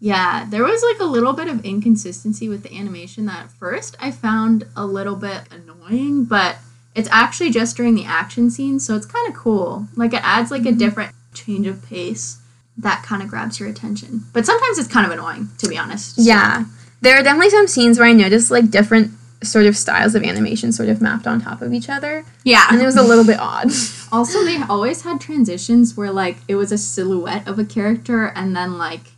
[0.03, 3.95] yeah, there was like a little bit of inconsistency with the animation that at first
[4.01, 6.57] I found a little bit annoying, but
[6.97, 9.87] it's actually just during the action scenes, so it's kind of cool.
[9.95, 10.79] Like it adds like a mm-hmm.
[10.79, 12.39] different change of pace
[12.79, 14.23] that kind of grabs your attention.
[14.33, 16.17] But sometimes it's kind of annoying, to be honest.
[16.17, 16.65] So- Yeah.
[17.01, 19.13] There are definitely some scenes where I noticed like different
[19.45, 22.25] sort of styles of animation sort of mapped on top of each other.
[22.43, 22.67] Yeah.
[22.71, 23.71] And it was a little bit odd.
[24.11, 28.55] Also, they always had transitions where like it was a silhouette of a character and
[28.55, 29.12] then like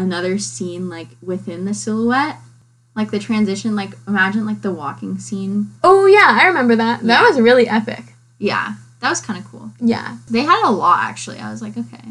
[0.00, 2.36] another scene like within the silhouette.
[2.96, 5.70] Like the transition, like imagine like the walking scene.
[5.84, 7.00] Oh yeah, I remember that.
[7.02, 7.28] That Yeah.
[7.28, 8.02] was really epic.
[8.38, 9.70] Yeah, that was kind of cool.
[9.80, 10.16] Yeah.
[10.28, 11.38] They had a lot actually.
[11.38, 12.02] I was like, okay.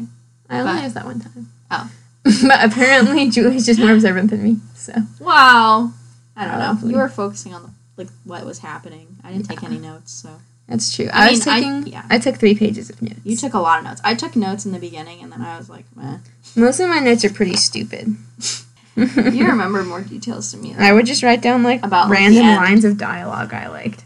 [0.48, 1.48] I only But- used that one time.
[1.70, 1.90] Oh.
[2.46, 4.56] but apparently Julie's just more observant than me.
[4.74, 5.92] So Wow.
[6.36, 6.66] I don't know.
[6.66, 6.92] Hopefully.
[6.92, 9.18] You were focusing on the like what was happening.
[9.22, 10.30] I didn't take any notes, so
[10.70, 11.08] that's true.
[11.12, 12.18] I I, was mean, I- taking I, yeah.
[12.18, 13.20] took three pages of notes.
[13.24, 14.00] you took a lot of notes.
[14.04, 16.18] I took notes in the beginning, and then I was like, meh.
[16.56, 18.16] Most of my notes are pretty stupid.
[18.96, 19.06] You
[19.46, 20.74] remember more details to me.
[20.76, 24.04] I would just write down like About, random lines of dialogue I liked.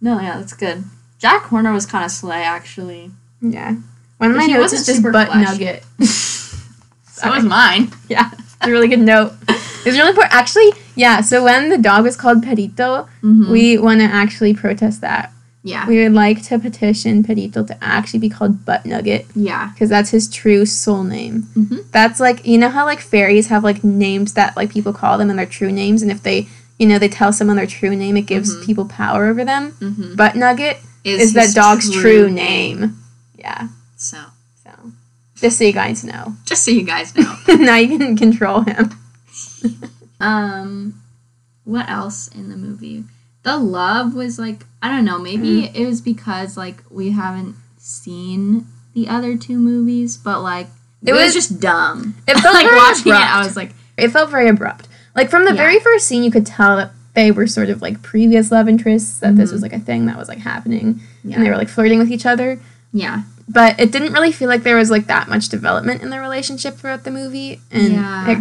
[0.00, 0.82] No, yeah, that's good.
[1.18, 3.10] Jack Horner was kind of slay actually.
[3.42, 3.76] Yeah.
[4.18, 5.44] One of my notes is just butt flashy.
[5.44, 5.84] nugget.
[7.06, 7.92] So was mine.
[8.08, 9.34] Yeah, it's a really good note.
[9.48, 10.34] It was really important.
[10.34, 11.20] Actually, yeah.
[11.20, 13.50] So when the dog was called Perrito, Mhm.
[13.50, 15.32] we want to actually protest that.
[15.66, 19.70] Yeah, We would like to petition Perrito to actually be called Butt Nugget yeah.
[19.72, 21.44] because that's his true soul name.
[21.56, 21.90] Mhm.
[21.90, 25.30] That's like you know how like fairies have like names that like people call them
[25.30, 26.48] and their true names, and if they
[26.78, 28.66] you know they tell someone their true name, it gives Mhm.
[28.66, 29.72] people power over them.
[29.80, 30.16] Mm-hmm.
[30.16, 32.98] Butt Nugget is that dog's true name.
[33.38, 33.68] Yeah.
[33.96, 34.18] So,
[34.62, 34.70] So
[35.36, 36.36] just so you guys know.
[36.44, 37.34] just so you guys know.
[37.48, 38.90] now you can control him.
[40.20, 41.02] Um,
[41.64, 43.04] what else in the movie?
[43.44, 45.18] The love was like I don't know.
[45.18, 50.66] Maybe it was because like we haven't seen the other two movies, but like
[51.02, 52.14] it, It was, was- just dumb.
[52.28, 53.46] It felt like very watching it, I abrupt.
[53.46, 54.88] was like, It felt very abrupt.
[55.14, 55.56] Like from the Yeah.
[55.62, 59.18] very first scene, you could tell that they were sort of like previous love interests.
[59.20, 59.52] That this Mhm.
[59.54, 62.10] was like a thing that was like happening, yeah, and they were like flirting with
[62.10, 62.58] each other.
[62.92, 66.20] yeah, But it didn't really feel like there was like that much development in their
[66.22, 67.60] relationship throughout the movie.
[67.70, 68.30] And Yeah.
[68.30, 68.38] it-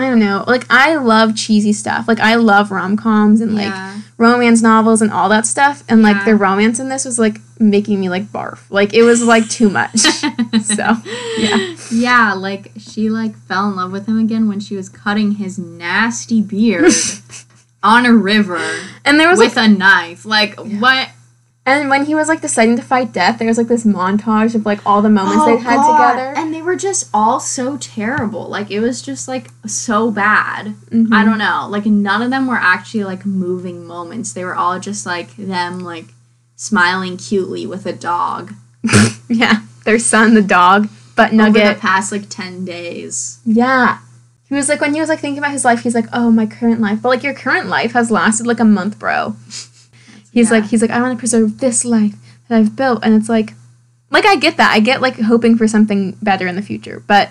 [0.00, 0.44] I don't know.
[0.46, 2.08] Like I love cheesy stuff.
[2.08, 4.00] Like I love rom coms and like yeah.
[4.18, 5.82] romance novels and all that stuff.
[5.88, 8.60] And like the romance in this was like making me like barf.
[8.70, 9.98] Like it was like too much.
[10.62, 10.96] so
[11.38, 11.76] yeah.
[11.90, 15.58] yeah, like she like fell in love with him again when she was cutting his
[15.58, 16.92] nasty beard
[17.82, 18.60] on a river
[19.04, 20.24] And there was with like a knife.
[20.24, 21.08] Like what?
[21.66, 24.64] And when he was like deciding to fight death, there was like this montage of
[24.64, 26.12] like all the moments Oh, they'd had God.
[26.12, 26.32] together.
[26.38, 28.48] and they were just all so terrible.
[28.48, 30.74] Like it was just like so bad.
[30.90, 31.12] Mhm.
[31.12, 31.66] I don't know.
[31.68, 34.32] Like none of them were actually like moving moments.
[34.32, 36.06] They were all just like them like
[36.54, 38.54] smiling cutely with a dog
[39.28, 39.60] Yeah.
[39.84, 40.88] Their son, the dog,
[41.18, 41.74] over nugget.
[41.76, 43.38] the past like ten days.
[43.44, 43.98] Yeah.
[44.48, 46.46] He was like when he was like thinking about his life, he's like, "Oh, my
[46.46, 49.34] current life." But like your current life has lasted like a month, bro.
[50.36, 50.58] He's Yeah.
[50.58, 52.14] like he's like, "I want to preserve this life
[52.48, 53.54] that I've built." And it's like
[54.10, 54.70] like I get that.
[54.70, 57.30] I get like hoping for something better in the future, but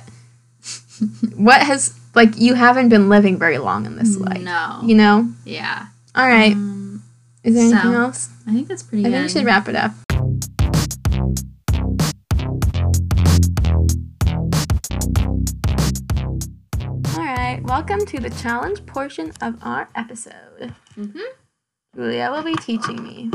[1.35, 4.41] what has like you haven't been living very long in this life.
[4.41, 4.79] No.
[4.83, 5.29] You know?
[5.45, 5.85] Yeah.
[6.15, 6.53] All right.
[6.53, 7.03] Um,
[7.43, 8.29] Is there anything so- else?
[8.47, 9.09] I think that's pretty good.
[9.13, 9.29] I good.
[9.31, 9.93] think we should wrap it up.
[17.15, 20.73] All right, welcome to the challenge portion of our episode.
[20.97, 21.21] Mhm.
[21.95, 23.31] Julia will be teaching me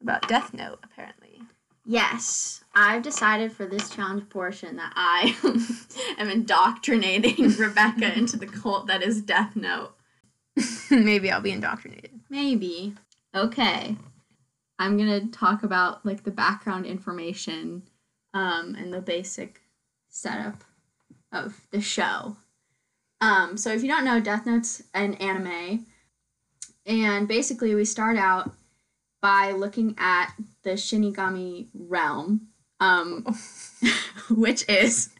[0.00, 1.40] about Death Note, apparently.
[1.84, 5.34] Yes, I've decided for this challenge portion that I
[6.18, 9.94] am indoctrinating Rebecca into the cult that is Death Note.
[10.90, 12.20] Maybe I'll be indoctrinated.
[12.28, 12.94] Maybe.
[13.34, 13.96] Okay.
[14.78, 17.82] I'm gonna talk about like the background information
[18.32, 19.62] um, and the basic
[20.08, 20.62] setup
[21.32, 22.36] of the show.
[23.20, 25.86] Um, so if you don't know, Death Note's an anime,
[26.88, 28.50] and basically we start out
[29.22, 30.32] by looking at
[30.64, 32.48] the Shinigami realm,
[32.80, 33.24] um,
[34.30, 35.10] which is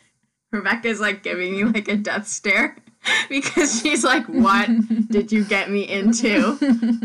[0.50, 2.76] Rebecca's like giving me like a death stare
[3.28, 4.68] because she's like, "What
[5.08, 6.58] did you get me into?"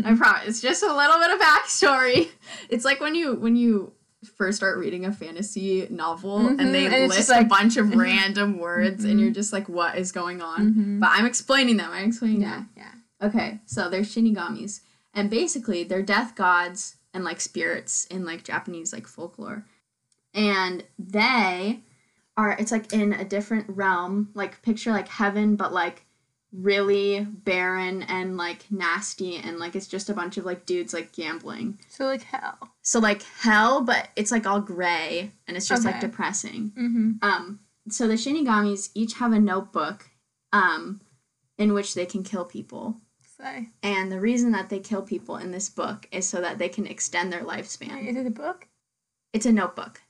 [0.04, 0.46] I promise.
[0.48, 2.28] It's just a little bit of backstory.
[2.68, 3.92] It's like when you when you
[4.38, 7.94] first start reading a fantasy novel Mhm, and they and list like- a bunch of
[7.94, 10.72] random words and you're just like, what is going on?
[10.72, 11.00] Mhm.
[11.00, 11.90] But I'm explaining them.
[11.92, 12.70] I'm explaining Yeah, them.
[12.74, 12.90] yeah.
[13.24, 14.80] Okay, so they're shinigamis,
[15.14, 19.64] and basically they're death gods and like spirits in like Japanese like folklore,
[20.34, 21.80] and they
[22.36, 22.52] are.
[22.58, 26.04] It's like in a different realm, like picture like heaven, but like
[26.52, 31.12] really barren and like nasty, and like it's just a bunch of like dudes like
[31.12, 31.78] gambling.
[31.88, 32.58] So like hell.
[32.82, 36.72] So like hell, but it's like all gray and it's just like depressing.
[36.76, 37.12] Mm-hmm.
[37.22, 40.10] Um, so the Shinigamis each have a notebook,
[40.52, 41.00] um,
[41.58, 42.96] in which they can kill people.
[43.82, 46.86] And the reason that they kill people in this book is so that they can
[46.86, 48.06] extend their lifespan.
[48.06, 48.68] Is it a book?
[49.32, 50.00] It's a notebook.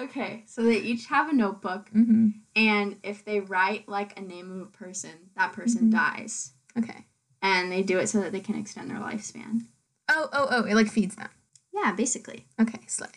[0.00, 2.28] Okay, so they each have a notebook, Mm-hmm.
[2.54, 5.92] and if they write like a name of a person, that person Mhm.
[5.92, 6.52] dies.
[6.76, 7.06] Okay.
[7.40, 9.62] And they do it so that they can extend their lifespan.
[10.08, 10.64] Oh, oh, oh!
[10.64, 11.28] It like feeds them.
[11.72, 12.46] Yeah, basically.
[12.60, 13.08] Okay, slay.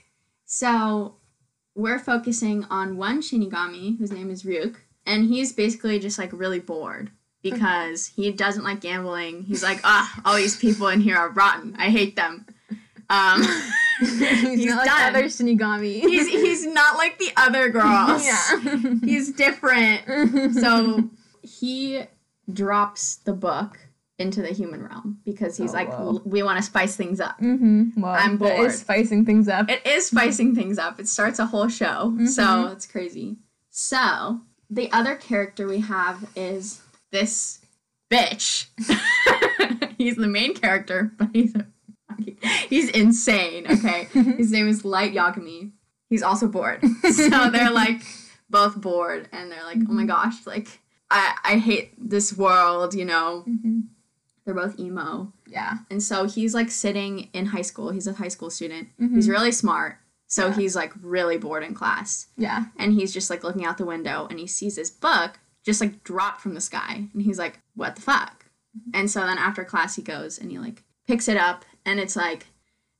[0.45, 1.15] So
[1.75, 6.59] we're focusing on one Shinigami whose name is Ryuk, and he's basically just like really
[6.59, 7.11] bored
[7.41, 9.43] because he doesn't like gambling.
[9.43, 11.75] He's like, ah, all these people in here are rotten.
[11.77, 12.45] I hate them.
[13.09, 13.41] Um,
[13.99, 15.09] he's, not like done.
[15.15, 16.01] other Shinigami.
[16.01, 18.25] he's he's not like the other girls.
[18.25, 18.93] yeah.
[19.03, 20.53] he's different.
[20.55, 21.09] So
[21.41, 22.03] he
[22.51, 23.77] drops the book
[24.17, 26.21] into the human realm because he's Oh, like, wow.
[26.25, 27.39] We want to spice things up.
[27.39, 28.01] Mm-hmm.
[28.01, 28.67] Well, I'm bored.
[28.67, 29.69] is spicing things up.
[29.69, 30.99] It is spicing things up.
[30.99, 32.15] It starts a whole show.
[32.25, 32.73] So Mhm.
[32.73, 33.37] it's crazy.
[33.69, 36.81] So the other character we have is
[37.11, 37.59] this
[38.11, 38.67] bitch.
[39.97, 41.65] he's the main character, but he's a,
[42.69, 43.65] he's insane.
[43.69, 44.03] Okay,
[44.37, 45.71] his name is Light Yagami.
[46.09, 46.83] He's also bored.
[47.11, 48.01] so they're like
[48.49, 50.79] both bored, and they're like, oh my gosh, like
[51.11, 52.93] I I hate this world.
[52.93, 53.83] You know, Mhm.
[54.45, 55.31] they're both emo.
[55.47, 55.77] Yeah.
[55.91, 57.91] And so he's like sitting in high school.
[57.91, 58.89] He's a high school student.
[58.99, 59.15] Mhm.
[59.15, 59.97] He's really smart.
[60.27, 60.53] So Yeah.
[60.55, 62.27] he's like really bored in class.
[62.37, 62.65] Yeah.
[62.77, 66.03] And he's just like looking out the window and he sees this book just like
[66.03, 67.07] drop from the sky.
[67.13, 68.45] And he's like, what the fuck?
[68.93, 72.15] And so then after class, he goes and he like picks it up and it's
[72.15, 72.45] like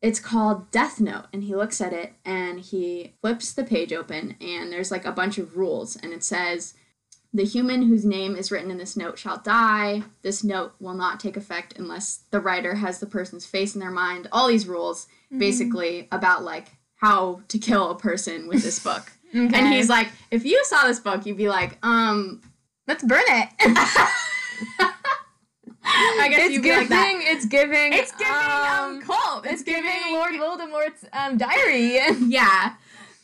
[0.01, 4.35] it's called Death Note, and he looks at it and he flips the page open,
[4.39, 6.73] and there's like a bunch of rules, and it says,
[7.33, 10.01] the human whose name is written in this note shall die.
[10.23, 13.91] This note will not take effect unless the writer has the person's face in their
[13.91, 14.27] mind.
[14.31, 15.07] All these rules,
[15.37, 19.11] basically, about like how to kill a person with this book.
[19.31, 22.41] And he's like, if you saw this book, you'd be like, um,
[22.89, 23.49] let's burn it.
[25.83, 26.63] I guess it's you'd giving.
[26.63, 27.19] be like that.
[27.23, 27.93] It's giving.
[27.93, 29.45] It's giving um, cult.
[29.45, 31.99] It's giving Lord Voldemort's um diary.
[32.27, 32.73] Yeah.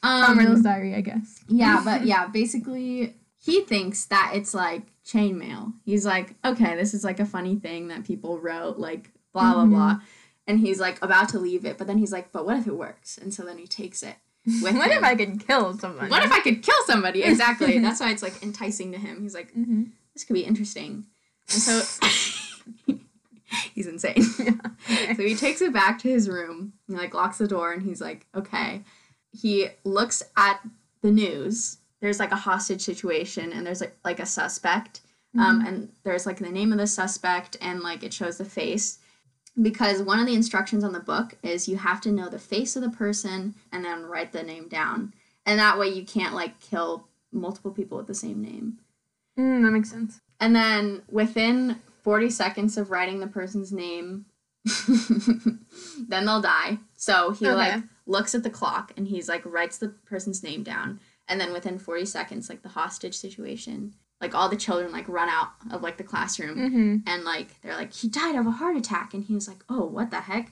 [0.03, 1.41] Tom Riddle's Um, diary, I guess.
[1.47, 5.73] yeah, but yeah, basically, he thinks that it's like chainmail.
[5.83, 9.65] He's like, okay, this is like a funny thing that people wrote, like blah blah
[9.65, 9.69] Mhm.
[9.71, 9.99] blah,
[10.47, 12.75] and he's like about to leave it, but then he's like, but what if it
[12.77, 13.17] works?
[13.17, 14.15] And so then he takes it.
[14.45, 14.97] With What him.
[14.99, 16.09] if I could kill someone?
[16.09, 17.23] What if I could kill somebody?
[17.23, 17.79] Exactly.
[17.85, 19.21] That's why it's like enticing to him.
[19.23, 19.83] He's like, hmm
[20.13, 21.05] this could be interesting.
[21.51, 21.81] And so
[23.73, 24.21] he's insane.
[25.17, 26.73] so he takes it back to his room.
[26.87, 28.81] He like locks the door and he's like, okay.
[29.31, 30.61] He looks at
[31.01, 31.77] the news.
[31.99, 35.01] There's like a hostage situation and there's like like a suspect.
[35.37, 38.99] Um, and there's like the name of the suspect and like it shows the face.
[39.61, 42.75] Because one of the instructions on the book is you have to know the face
[42.75, 45.13] of the person and then write the name down.
[45.45, 48.79] And that way you can't like kill multiple people with the same name.
[49.39, 50.19] Mm, that makes sense.
[50.39, 54.25] And then within 40 seconds of writing the person's name,
[54.87, 56.79] then they'll die.
[56.95, 57.55] So he Okay.
[57.55, 60.99] like looks at the clock and he's like writes the person's name down.
[61.27, 65.29] And then within 40 seconds, like the hostage situation, like all the children like run
[65.29, 66.97] out of like the classroom Mm-hmm.
[67.07, 69.13] and like they're like, he died of a heart attack.
[69.13, 70.51] And he was like, oh, what the heck?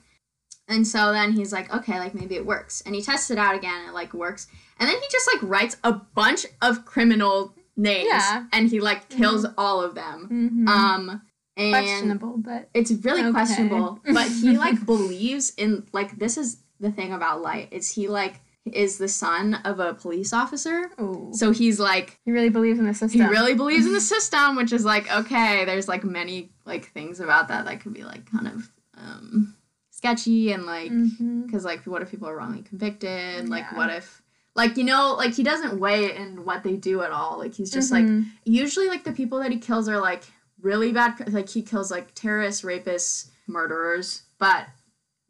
[0.68, 2.82] And so then he's like, okay, like maybe it works.
[2.86, 4.46] And he tests it out again and it like works.
[4.78, 8.44] And then he just like writes a bunch of criminal names Yeah.
[8.52, 10.28] and he like kills all of them.
[10.30, 10.68] Mm-hmm.
[10.68, 11.22] Um
[11.56, 13.30] and Questionable, but it's really Okay.
[13.30, 18.08] questionable, but he like believes in like this is the thing about light is he
[18.08, 18.40] like
[18.72, 20.90] is the son of a police officer.
[20.98, 23.20] oh, So he's like he really believes in the system.
[23.20, 25.64] he really believes in the system, which is like okay.
[25.64, 29.54] There's like many like things about that that could be like kind of um,
[29.90, 31.42] sketchy and like Mm-hmm.
[31.42, 33.48] because like what if people are wrongly convicted?
[33.48, 33.76] Like Yeah.
[33.76, 34.22] what if
[34.54, 37.38] like you know like he doesn't weigh in what they do at all.
[37.38, 38.16] Like he's just Mm-hmm.
[38.18, 40.24] like usually like the people that he kills are like
[40.62, 41.32] really bad.
[41.32, 44.68] Like he kills like terrorists, rapists, murderers, but.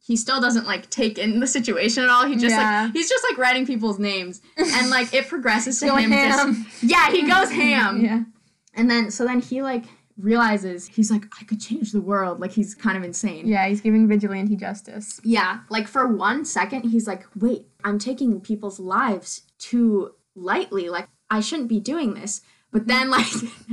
[0.07, 2.27] He still doesn't like take in the situation at all.
[2.27, 2.85] He just Yeah.
[2.85, 6.11] like he's just like writing people's names, and like it progresses to him.
[6.11, 6.67] just- ham.
[6.83, 8.05] yeah, he goes ham.
[8.05, 8.23] yeah.
[8.75, 9.85] And then so then he like
[10.19, 12.39] realizes he's like I could change the world.
[12.39, 13.47] Like he's kind of insane.
[13.47, 15.21] Yeah, he's giving vigilante justice.
[15.25, 20.91] Yeah, like for one second he's like, "Wait, I'm taking people's lives too lightly.
[20.91, 22.43] Like I shouldn't be doing this."
[22.73, 23.27] But then like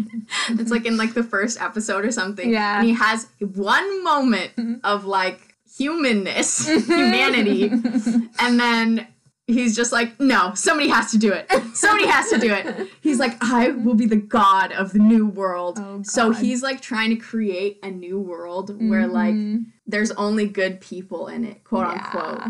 [0.49, 2.49] it's like in like the first episode or something.
[2.51, 2.77] Yeah.
[2.77, 4.75] And he has one moment mm-hmm.
[4.83, 7.69] of like humanness, humanity.
[8.39, 9.07] And then
[9.47, 11.49] he's just like, no, somebody has to do it.
[11.73, 12.89] Somebody has to do it.
[13.01, 15.77] He's like, I will be the god of the new world.
[15.79, 19.35] Oh, so he's like trying to create a new world where like
[19.85, 21.93] there's only good people in it, quote Yeah.
[21.93, 22.41] unquote.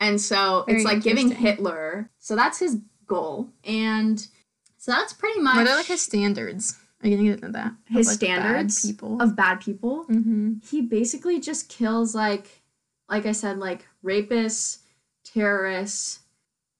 [0.00, 1.30] And so Very it's like giving.
[1.30, 2.10] Hitler.
[2.18, 3.50] So that's his goal.
[3.64, 4.20] And
[4.76, 6.78] so that's pretty much What are like his standards?
[7.02, 7.66] Are you gonna get into that?
[7.68, 9.20] Of, his like, bad standards people.
[9.20, 10.54] of bad people mm-hmm.
[10.68, 12.62] he basically just kills like
[13.08, 14.78] like i said like rapists
[15.24, 16.20] terrorists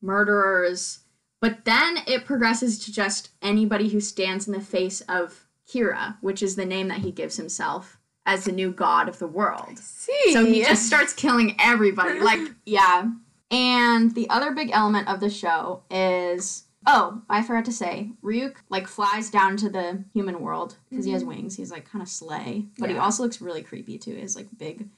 [0.02, 1.00] murderers.
[1.40, 6.44] But then it progresses to just anybody who stands in the face of kira which
[6.44, 9.78] is the name that he gives himself as the new god of the world.
[9.78, 10.32] See.
[10.32, 13.10] so he just starts killing everybody like yeah.
[13.50, 18.54] And the other big element of the show is oh i forgot to say ryuk
[18.68, 21.30] like flies down to the human world because he has mm-hmm.
[21.30, 21.56] wings.
[21.56, 24.14] He's like kind of slay but he also looks really creepy too.
[24.14, 24.88] He has like big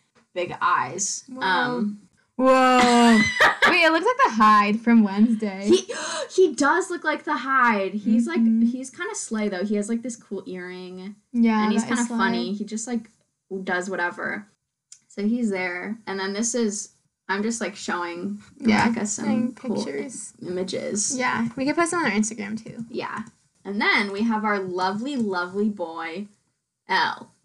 [0.41, 2.01] big eyes um
[2.41, 3.19] Whoa.
[3.69, 5.63] Wait, it looks like the Hyde from Wednesday.
[5.67, 5.81] he
[6.31, 8.33] he does look like the Hyde he's Mhm.
[8.63, 11.85] like he's kind of slay though he has like this cool earring yeah, and he's
[11.85, 12.53] kind of funny.
[12.55, 13.11] He just like
[13.65, 14.47] does whatever.
[15.09, 16.91] So he's there, and then this is
[17.29, 20.33] I'm just like showing Yeah, Rebecca some cool pictures.
[20.41, 21.17] images.
[21.19, 22.85] Yeah, we could post them on our Instagram too.
[22.89, 23.19] Yeah.
[23.65, 26.29] And then we have our lovely, lovely boy,
[26.89, 27.33] L.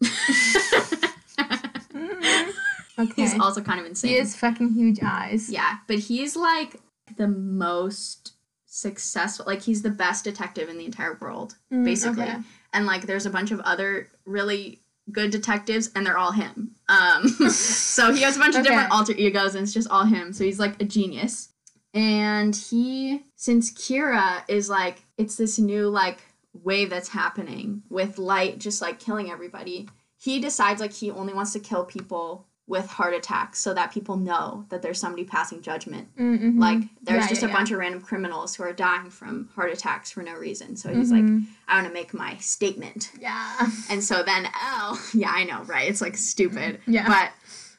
[2.98, 3.22] Okay.
[3.22, 4.10] he's also kind of insane.
[4.12, 5.50] he has fucking huge eyes.
[5.50, 6.76] Yeah, but he's like
[7.16, 8.32] the most
[8.66, 9.46] successful.
[9.46, 12.22] Like he's the best detective in the entire world, Mm, basically.
[12.24, 12.36] okay.
[12.72, 14.80] And like there's a bunch of other really
[15.12, 16.74] good detectives, and they're all him.
[16.88, 20.32] Um, so he has a bunch of different alter egos, and it's just all him.
[20.32, 21.50] So he's like a genius.
[21.92, 26.18] And he, since Kira is like, it's this new like
[26.52, 29.88] wave that's happening with light just like killing everybody.
[30.16, 34.16] He decides like he only wants to kill people with heart attacks so that people
[34.16, 36.08] know that there's somebody passing judgment.
[36.16, 36.58] Mm-hmm.
[36.58, 37.52] Like there's Yeah, just a yeah.
[37.52, 40.74] bunch of random criminals who are dying from heart attacks for no reason.
[40.74, 41.40] So he's Mhm.
[41.40, 43.12] like, I want to make my statement.
[43.20, 43.68] Yeah.
[43.90, 45.90] And so then L, yeah, I know, right?
[45.90, 46.80] It's like stupid.
[46.86, 47.06] Yeah.
[47.06, 47.32] But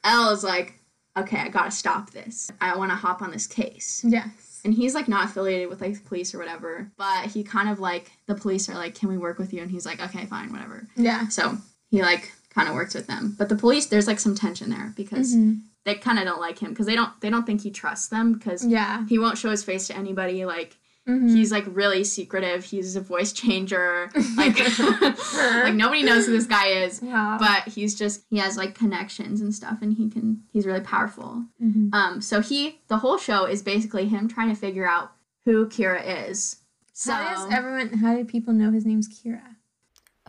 [0.04, 0.74] L is like,
[1.18, 2.52] okay, I gotta stop this.
[2.60, 4.04] I want to hop on this case.
[4.06, 4.60] Yes.
[4.64, 7.80] And he's like not affiliated with like the police or whatever, but he kind of
[7.80, 9.62] like the police are like, can we work with you?
[9.62, 10.86] And he's like, okay, fine, whatever.
[10.94, 11.26] Yeah.
[11.28, 11.56] So
[11.90, 14.92] he like kind of works with them, but the police there's like some tension there
[14.96, 15.60] because Mhm.
[15.84, 18.32] they kind of don't like him because they don't they don't think he trusts them
[18.32, 19.06] because Yeah.
[19.06, 21.30] he won't show his face to anybody like Mhm.
[21.36, 24.56] he's like really secretive he's a voice changer like
[25.66, 27.36] like nobody knows who this guy is Wow.
[27.38, 31.44] but he's just he has like connections and stuff and he can he's really powerful
[31.62, 31.94] Mhm.
[31.94, 35.12] um so he the whole show is basically him trying to figure out
[35.44, 36.56] who kira is
[36.92, 37.90] so how does everyone?
[37.98, 39.42] How do people know his name's Kira?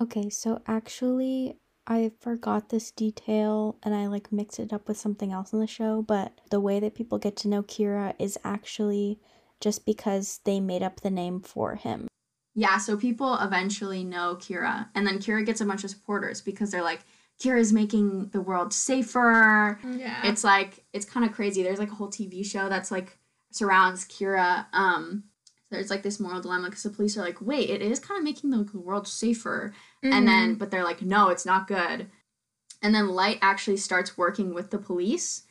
[0.01, 1.55] Okay, so actually,
[1.87, 5.67] I forgot this detail and I like mixed it up with something else in the
[5.67, 9.19] show, but the way that people get to know Kira is actually
[9.61, 12.07] just because they made up the name for him.
[12.53, 16.69] yeah so people eventually know kira and then kira gets a bunch of supporters because
[16.71, 17.01] they're like
[17.41, 20.21] kira's making the world safer Yeah.
[20.29, 23.17] it's like it's kind of crazy there's like a whole tv show that's like
[23.51, 25.23] surrounds kira um
[25.71, 28.23] there's like this moral dilemma because the police are like wait it is kind of
[28.23, 29.73] making the world safer
[30.03, 32.07] and then but they're like no it's not good.
[32.81, 35.43] And then light actually starts working with the police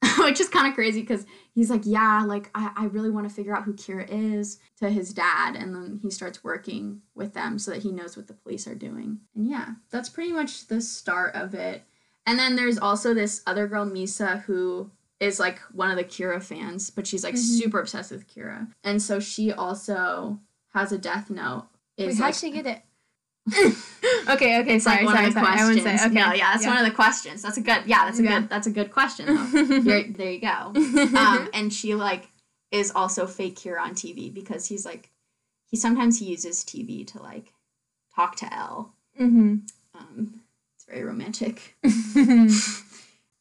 [0.18, 3.34] which is kind of crazy because he's like yeah like i, I really want to
[3.34, 5.56] figure out who kira is to his dad.
[5.56, 8.76] And then he starts working with them so that he knows what the police are
[8.76, 9.18] doing.
[9.34, 11.82] And yeah that's pretty much the start of it.
[12.26, 16.40] And then there's also this other girl misa who is like one of the kira
[16.40, 17.58] fans but she's like Mhm.
[17.58, 18.68] super obsessed with kira.
[18.84, 20.38] And so she also
[20.74, 21.66] has a death note.
[21.98, 22.82] Wait, is how'd she get it?
[24.28, 24.60] okay.
[24.60, 24.78] Okay.
[24.78, 25.04] sorry.
[25.04, 25.26] like sorry.
[25.28, 25.58] of the sorry.
[25.60, 25.94] I wouldn't say.
[26.06, 26.14] Okay.
[26.14, 27.42] No, yeah, that's one of the questions.
[27.42, 27.82] That's a good.
[27.86, 28.40] Yeah, that's a Yeah.
[28.40, 28.48] good.
[28.48, 29.26] That's a good question
[30.14, 30.72] there you go.
[31.18, 32.28] Um, and she like
[32.70, 35.10] is also fake here on TV because he's like,
[35.70, 37.52] he sometimes he uses TV to like
[38.14, 38.94] talk to L.
[39.18, 39.56] mm-hmm.
[39.94, 40.40] Um,
[40.76, 41.76] it's very romantic.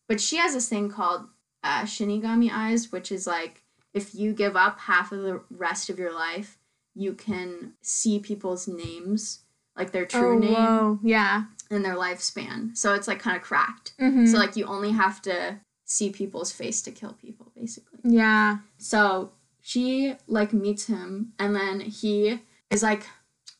[0.07, 1.27] But she has this thing called
[1.63, 5.99] uh, Shinigami eyes, which is like if you give up half of the rest of
[5.99, 6.57] your life,
[6.95, 9.39] you can see people's names,
[9.77, 10.99] like their true oh, name whoa.
[11.03, 11.43] Yeah.
[11.69, 12.75] and their lifespan.
[12.77, 13.93] So it's like kind of cracked.
[13.99, 14.25] Mm-hmm.
[14.25, 17.99] So like you only have to see people's face to kill people, basically.
[18.03, 18.57] yeah.
[18.77, 23.05] So she like meets him, and then he is like,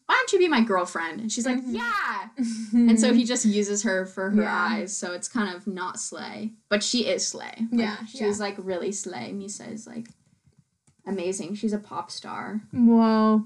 [0.06, 1.76] "Why don't you be my girlfriend?" And she's like, Mhm.
[1.76, 2.30] "Yeah."
[2.74, 4.68] And so he just uses her for her Yeah.
[4.72, 4.96] eyes.
[4.96, 7.54] So it's kind of not slay, but she is slay.
[7.72, 9.32] Like, Yeah, she's like really slay.
[9.34, 10.08] Misa is like
[11.06, 11.56] amazing.
[11.56, 12.62] She's a pop star.
[12.72, 13.46] Whoa.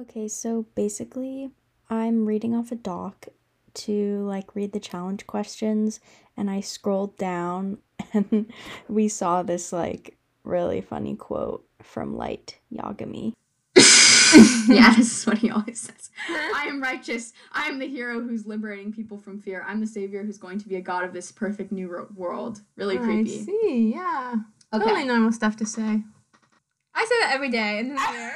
[0.00, 1.50] Okay, so basically,
[1.90, 3.26] I'm reading off a doc
[3.72, 6.00] to like read the challenge questions,
[6.36, 7.78] and I scrolled down
[8.12, 8.52] and
[8.88, 13.34] we saw this like really funny quote from Light Yagami.
[14.68, 16.10] yeah, this is what he always says.
[16.28, 17.32] I am righteous.
[17.52, 19.64] I am the hero who's liberating people from fear.
[19.66, 22.60] I'm the savior who's going to be a god of this perfect new ro- world.
[22.76, 23.38] Really I creepy.
[23.44, 23.92] see.
[23.94, 24.36] Yeah.
[24.72, 24.84] Okay.
[24.84, 26.02] Totally normal stuff to say.
[26.94, 28.32] I say that every day in the mirror.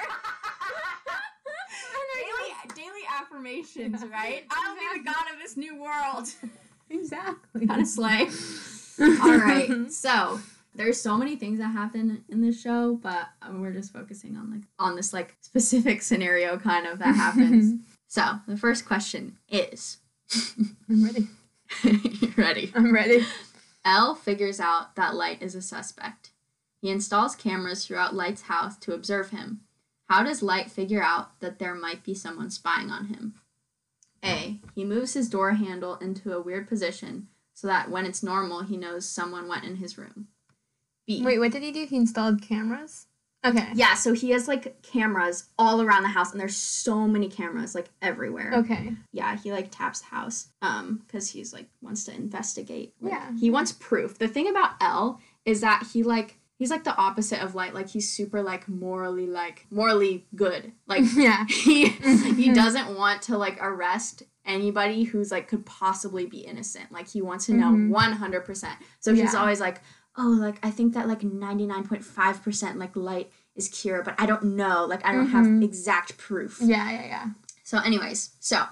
[3.45, 4.09] Affirmations, Yeah.
[4.11, 4.45] right?
[4.51, 6.29] I'll be the god of this new world.
[6.91, 7.67] exactly.
[7.67, 8.29] kind of slay.
[9.01, 10.39] All right, so
[10.75, 14.51] there's so many things that happen in this show, but um, we're just focusing on
[14.53, 17.81] like on this like specific scenario kind of that happens.
[18.07, 19.99] so the first question is,
[20.89, 21.27] I'm ready.
[21.83, 22.73] you ready?
[22.75, 23.25] I'm ready.
[23.85, 26.31] L figures out that Light is a suspect.
[26.81, 29.61] He installs cameras throughout Light's house to observe him.
[30.09, 33.35] How does Light figure out that there might be someone spying on him?
[34.25, 34.61] A.
[34.75, 38.77] He moves his door handle into a weird position so that when it's normal, he
[38.77, 40.29] knows someone went in his room.
[41.07, 41.23] B.
[41.23, 41.85] Wait, what did he do?
[41.87, 43.07] He installed cameras?
[43.45, 43.69] Okay.
[43.75, 47.75] Yeah, so he has like cameras all around the house, and there's so many cameras
[47.75, 48.53] like everywhere.
[48.55, 48.95] Okay.
[49.13, 53.33] yeah he like taps the house um because he's like wants to investigate Like, Yeah.
[53.39, 57.43] he wants proof the thing about l is that he like he's like the opposite
[57.43, 61.45] of light like he's super like morally like morally good like Yeah.
[61.49, 67.09] he he doesn't want to like arrest anybody who's like could possibly be innocent like
[67.09, 67.91] he wants to know Mhm.
[67.91, 68.69] 100%
[69.01, 69.41] so he's Yeah.
[69.41, 69.81] always like
[70.17, 74.85] oh like i think that like 99.5% like light is kira but i don't know
[74.87, 75.31] like i don't Mhm.
[75.31, 77.27] have exact proof Yeah, yeah, yeah.
[77.63, 78.65] so, anyways, so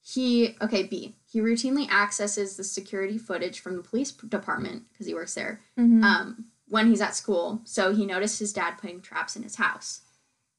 [0.00, 1.16] he okay B.
[1.30, 5.60] He routinely accesses the security footage from the police department because he works there.
[5.78, 6.02] Mhm.
[6.02, 10.02] Um, when he's at school, so he noticed his dad putting traps in his house.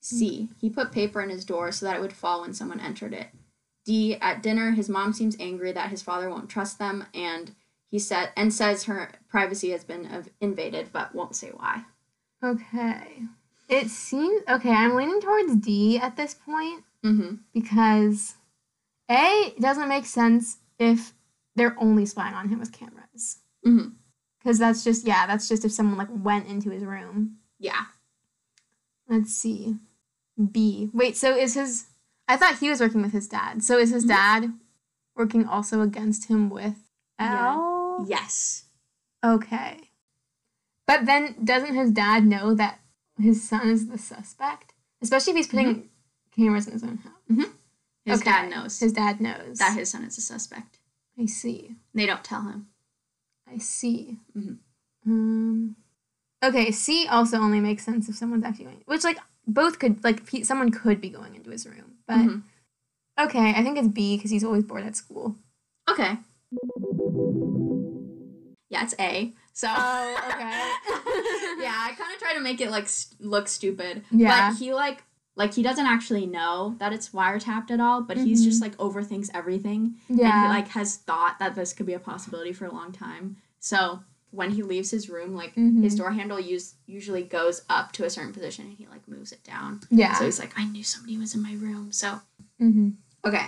[0.01, 0.49] C.
[0.59, 3.27] He put paper in his door so that it would fall when someone entered it.
[3.85, 4.15] D.
[4.15, 7.55] At dinner, his mom seems angry that his father won't trust them, and
[7.91, 10.07] He said and says her privacy has been
[10.39, 11.85] invaded, but won't say why.
[12.43, 13.23] Okay.
[13.67, 14.71] It seems okay.
[14.71, 17.35] I'm leaning towards D at this point Mm-hmm.
[17.53, 18.35] because
[19.09, 21.13] A it doesn't make sense if
[21.55, 23.37] they're only spying on him with cameras.
[23.65, 23.89] Mm-hmm.
[24.39, 27.37] Because that's just yeah, that's just if someone like went into his room.
[27.59, 27.85] Yeah.
[29.07, 29.75] Let's see.
[30.51, 30.89] B.
[30.93, 31.87] Wait, so is his
[32.27, 33.63] I thought he was working with his dad.
[33.63, 34.53] So is his dad
[35.15, 36.75] working also against him with
[37.19, 37.53] Yeah.
[37.53, 38.05] L?
[38.07, 38.65] Yes.
[39.25, 39.77] Okay.
[40.87, 42.79] But then doesn't his dad know that
[43.19, 44.73] his son is the suspect?
[45.01, 46.41] Especially if he's putting mm-hmm.
[46.41, 47.13] cameras in his own house.
[47.29, 47.51] Mm-hmm.
[48.05, 48.31] His Okay.
[48.31, 49.57] dad knows His dad knows.
[49.59, 50.79] that his son is a suspect.
[51.19, 51.75] I see.
[51.93, 52.67] They don't tell him.
[53.53, 54.17] I see.
[54.37, 54.57] Mhm.
[55.05, 55.75] Um.
[56.43, 56.71] Okay.
[56.71, 60.43] C also only makes sense if someone's actually going, which like both could like he,
[60.43, 62.43] someone could be going into his room, but Mhm.
[63.19, 63.53] okay.
[63.55, 65.35] I think it's B because he's always bored at school.
[65.89, 66.17] Okay.
[68.69, 69.33] Yeah, it's A.
[69.53, 69.67] So.
[69.69, 70.39] Oh, okay.
[71.63, 74.03] yeah, I kind of try to make it like st- look stupid.
[74.11, 74.51] Yeah.
[74.51, 75.03] But he like
[75.39, 78.45] like he doesn't actually know that it's wiretapped at all, but he's Mhm.
[78.49, 79.95] just like overthinks everything.
[80.09, 80.43] And Yeah.
[80.43, 83.37] he like has thought that this could be a possibility for a long time.
[83.59, 85.81] So when he leaves his room, like Mhm.
[85.81, 89.31] his door handle use usually goes up to a certain position and he like moves
[89.31, 89.81] it down.
[89.89, 90.13] yeah.
[90.19, 91.91] So he's like, I knew somebody was in my room.
[91.93, 92.19] So
[92.61, 92.89] mm-hmm.
[93.25, 93.47] Okay.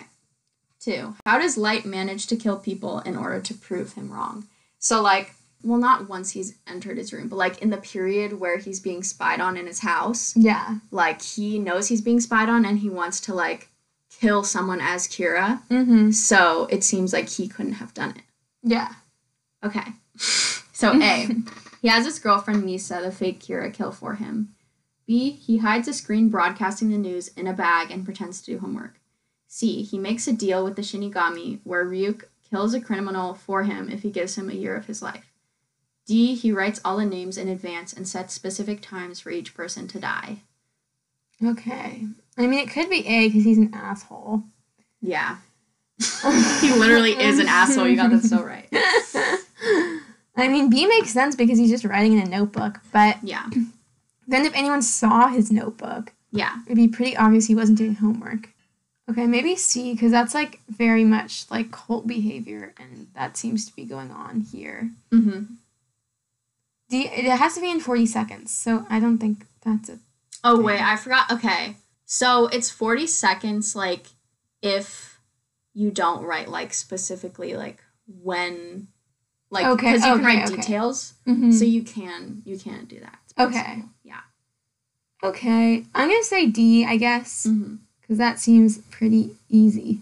[0.80, 1.16] Two.
[1.26, 4.48] How does Light manage to kill people in order to prove him wrong?
[4.80, 8.57] So, like, well, not once he's entered his room, but like in the period where
[8.57, 10.78] he's being spied on in his house, Yeah.
[10.91, 13.70] like he knows he's being spied on and he wants to like
[14.20, 15.62] kill someone as Kira.
[15.70, 16.12] Mm-hmm.
[16.12, 18.24] So it seems like he couldn't have done it.
[18.64, 18.89] Yeah.
[19.64, 19.93] Okay.
[20.74, 21.28] So A,
[21.84, 24.55] he has his girlfriend Misa, the fake Kira, kill for him.
[25.05, 28.57] B, he hides a screen broadcasting the news in a bag and pretends to do
[28.57, 28.99] homework.
[29.47, 33.89] C, he makes a deal with the Shinigami where Ryuk kills a criminal for him
[33.91, 35.30] if he gives him a year of his life.
[36.06, 39.88] D, he writes all the names in advance and sets specific times for each person
[39.89, 40.38] to die.
[41.43, 42.06] Okay.
[42.38, 44.43] I mean, it could be A because he's an asshole.
[45.02, 45.38] Yeah.
[46.62, 47.88] he literally is an asshole.
[47.88, 48.68] You got that so right.
[50.36, 52.80] I mean, B makes sense because he's just writing in a notebook.
[52.91, 53.47] But Yeah.
[54.28, 56.58] then, if anyone saw his notebook, Yeah.
[56.66, 58.49] it'd be pretty obvious he wasn't doing homework.
[59.10, 63.76] Okay, maybe C because that's like very much like cult behavior, and that seems to
[63.76, 64.91] be going on here.
[65.12, 65.56] Mm-hmm.
[66.92, 70.00] D, it has to be in forty seconds, so I don't think that's it.
[70.44, 71.32] Oh wait, I forgot.
[71.32, 73.76] Okay, so it's forty seconds.
[73.76, 74.08] Like,
[74.62, 75.20] if
[75.74, 77.80] you don't write like specifically like
[78.22, 78.88] when,
[79.50, 80.56] like Okay, because you can write okay.
[80.58, 81.52] details, Mm-hmm.
[81.52, 83.18] so you can you can do that.
[83.39, 83.84] Okay.
[84.04, 84.20] Yeah.
[85.24, 87.76] okay, I'm gonna say D, I guess, Mm-hmm.
[88.02, 90.00] because that seems pretty easy.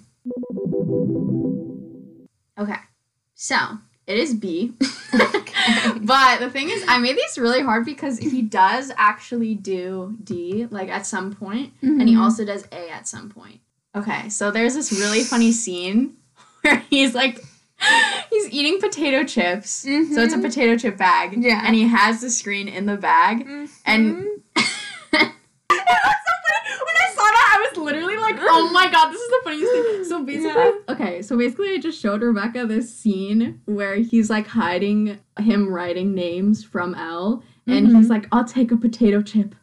[2.58, 2.80] Okay,
[3.36, 3.56] so
[4.08, 4.74] it is B.
[6.02, 10.68] but the thing is, I made these really hard because he does actually do D
[10.70, 12.22] like at some point, and he Mhm.
[12.22, 13.60] also does A at some point.
[13.96, 16.16] Okay, so there's this really funny scene
[16.62, 17.44] where he's like,
[18.30, 19.70] he's eating potato chips.
[19.70, 20.42] So it's a Mhm.
[20.44, 21.42] potato chip bag.
[21.42, 21.62] Yeah.
[21.66, 23.48] And he has the screen in the bag.
[23.86, 24.28] And
[28.32, 30.04] like, oh my god, this is the funniest thing.
[30.06, 35.20] So basically, okay, so basically, I just showed Rebecca this scene where he's like hiding
[35.40, 37.44] him writing names from L.
[37.68, 37.98] And Mhm.
[37.98, 39.54] he's like, I'll take a potato chip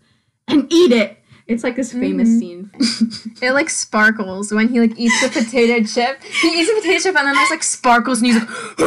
[0.47, 1.19] and eat it.
[1.49, 2.39] It's like this famous Mhm.
[2.39, 2.71] scene.
[3.43, 6.23] It like sparkles when he like eats the potato chip.
[6.23, 8.49] He eats a potato chip and then there's like sparkles and he's like,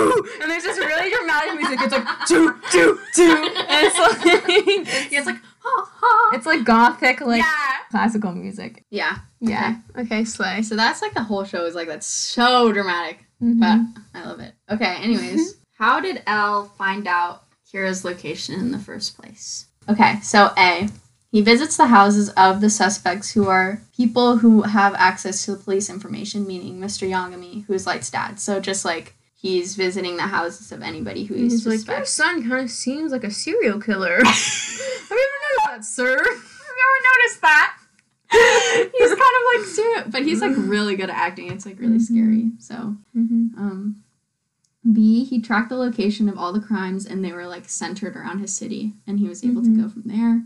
[0.42, 1.80] and there's this really dramatic music.
[1.84, 4.20] It's like choo choo choo, and it's like
[5.14, 5.38] it's like.
[6.34, 7.78] it's like gothic like yeah.
[7.92, 8.84] classical music.
[8.90, 9.18] Yeah.
[9.40, 9.78] Yeah.
[9.98, 10.62] Okay, slay.
[10.62, 13.60] So that's like the whole show is like that's so dramatic, Mhm.
[13.60, 14.54] but I love it.
[14.70, 19.66] Okay, anyways, how did L find out Kira's location in the first place?
[19.88, 20.90] Okay, so A,
[21.32, 25.64] he visits the houses of the suspects who are people who have access to the
[25.64, 27.08] police information, meaning Mr.
[27.10, 28.40] Yagami, who is Light's dad.
[28.40, 32.48] So just like he's visiting the houses of anybody who he He's like, your son
[32.48, 34.18] kind of seems like a serial killer.
[34.24, 36.18] Have you ever noticed that, sir?
[36.18, 37.76] Have you ever noticed that?
[38.98, 41.52] he's kind of like serial, but he's like really good at acting.
[41.52, 42.52] It's like really scary.
[42.60, 43.58] So Mm-hmm.
[43.58, 44.04] Um,
[44.94, 48.40] B, he tracked the location of all the crimes and they were like centered around
[48.40, 50.44] his city and he was able to go from there.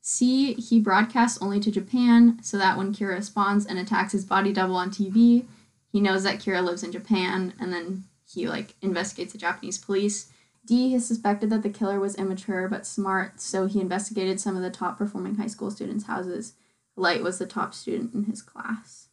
[0.00, 4.52] C, he broadcasts only to Japan so that when Kira spawns and attacks his body
[4.52, 5.46] double on TV,
[5.90, 10.30] he knows that Kira lives in Japan and then he like investigates the Japanese police.
[10.64, 14.62] D, has suspected that the killer was immature but smart, so he investigated some of
[14.62, 16.54] the top performing high school students' houses.
[16.96, 19.08] Light was the top student in his class.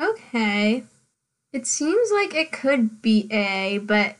[0.00, 0.84] Okay.
[1.52, 4.16] It seems like it could be A, but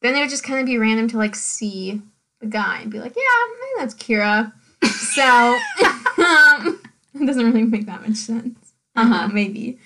[0.00, 2.00] then it would just kind of be random to like see
[2.40, 4.52] the guy and be like, yeah, I think that's Kira.
[4.84, 5.58] so
[6.24, 6.80] um,
[7.20, 8.74] it doesn't really make that much sense.
[8.96, 9.78] Uh-huh, maybe.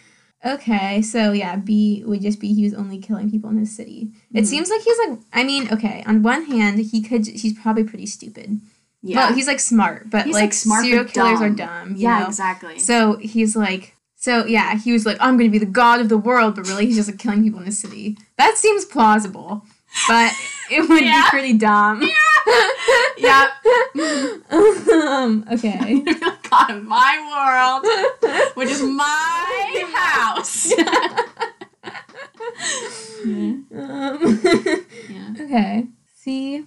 [0.44, 4.10] Okay, so yeah, B would just be he was only killing people in his city.
[4.34, 4.46] It Mhm.
[4.46, 8.06] seems like he's like I mean, okay, on one hand, he could he's probably pretty
[8.06, 8.60] stupid.
[9.04, 9.16] Yeah.
[9.16, 11.56] Well, he's like smart, but He's, like, like, smart, serial killers are dumb.
[11.56, 11.88] dumb.
[11.96, 12.26] you yeah, know?
[12.26, 12.78] exactly.
[12.78, 16.18] So he's like, so yeah, he was like, I'm gonna be the god of the
[16.18, 18.16] world, but really he's just like killing people in the city.
[18.38, 19.64] That seems plausible,
[20.08, 20.32] but
[20.76, 21.24] it would Yeah.
[21.24, 22.02] be pretty dumb.
[23.18, 23.48] Yeah.
[24.92, 26.00] um, okay.
[26.50, 27.86] God of my world,
[28.56, 30.72] which is my house.
[33.24, 34.40] Um,
[35.08, 35.34] yeah.
[35.40, 35.86] okay.
[36.14, 36.64] See.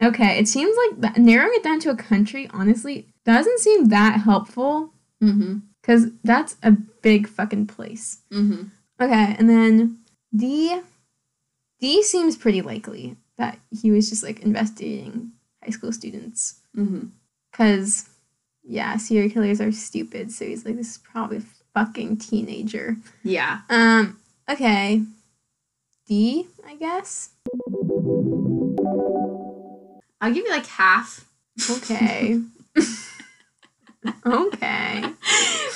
[0.00, 4.20] Okay, it seems like that, narrowing it down to a country honestly doesn't seem that
[4.20, 5.56] helpful Mm-hmm.
[5.82, 6.70] because that's a
[7.02, 8.18] big fucking place.
[8.32, 8.64] Mm-hmm.
[9.00, 9.98] Okay, and then
[10.34, 10.80] D
[11.80, 15.32] D seems pretty likely that he was just like investigating
[15.64, 16.60] high school students.
[16.76, 17.06] Mm-hmm.
[17.52, 18.10] Cause
[18.64, 21.42] yeah, serial killers are stupid, so he's like, this is probably a
[21.74, 22.96] fucking teenager.
[23.22, 23.60] Yeah.
[23.70, 24.18] Um,
[24.50, 25.02] okay.
[26.06, 27.30] D, I guess.
[30.20, 31.24] I'll give you like half.
[31.70, 32.40] Okay.
[34.26, 35.04] okay.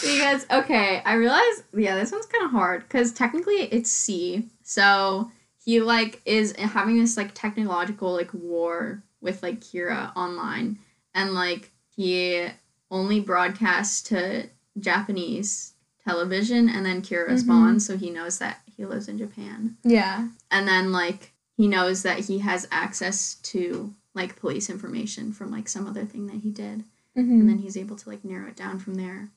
[0.01, 4.49] because okay, I realize yeah, this one's kind of hard because technically it's C.
[4.63, 5.31] So
[5.65, 10.79] he like is having this like technological like war with like Kira online,
[11.15, 12.47] and like he
[12.91, 14.49] only broadcasts to
[14.79, 15.75] Japanese
[16.05, 17.31] television, and then Kira Mhm.
[17.31, 20.29] responds, so he knows that he lives in Japan, Yeah.
[20.51, 25.69] and then like he knows that he has access to like police information from like
[25.69, 26.85] some other thing that he did
[27.17, 27.41] Mm-hmm.
[27.41, 29.29] and then he's able to like narrow it down from there.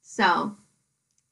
[0.00, 0.56] So,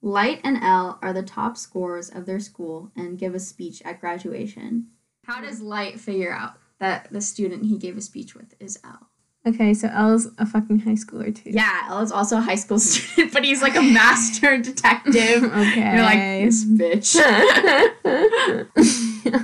[0.05, 4.01] Light and L are the top scorers of their school and give a speech at
[4.01, 4.89] graduation.
[5.27, 9.09] How does Light figure out that the student he gave a speech with is L?
[9.47, 11.51] Okay, so L's a fucking high schooler too.
[11.51, 15.45] Yeah, L is also a high school student, but he's like a master detective.
[15.45, 15.95] okay.
[15.95, 17.17] You're like this bitch.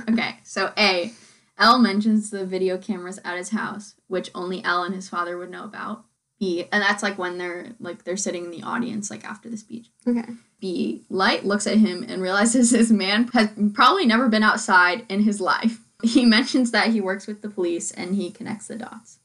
[0.09, 1.13] okay, so A.
[1.57, 5.51] L mentions the video cameras at his house, which only L and his father would
[5.51, 6.05] know about.
[6.39, 9.57] B, and that's like when they're like they're sitting in the audience like after the
[9.57, 9.89] speech.
[10.07, 10.23] okay.
[10.59, 15.21] B, Light looks at him and realizes this man has probably never been outside in
[15.23, 15.79] his life.
[16.01, 19.17] He mentions that he works with the police and he connects the dots.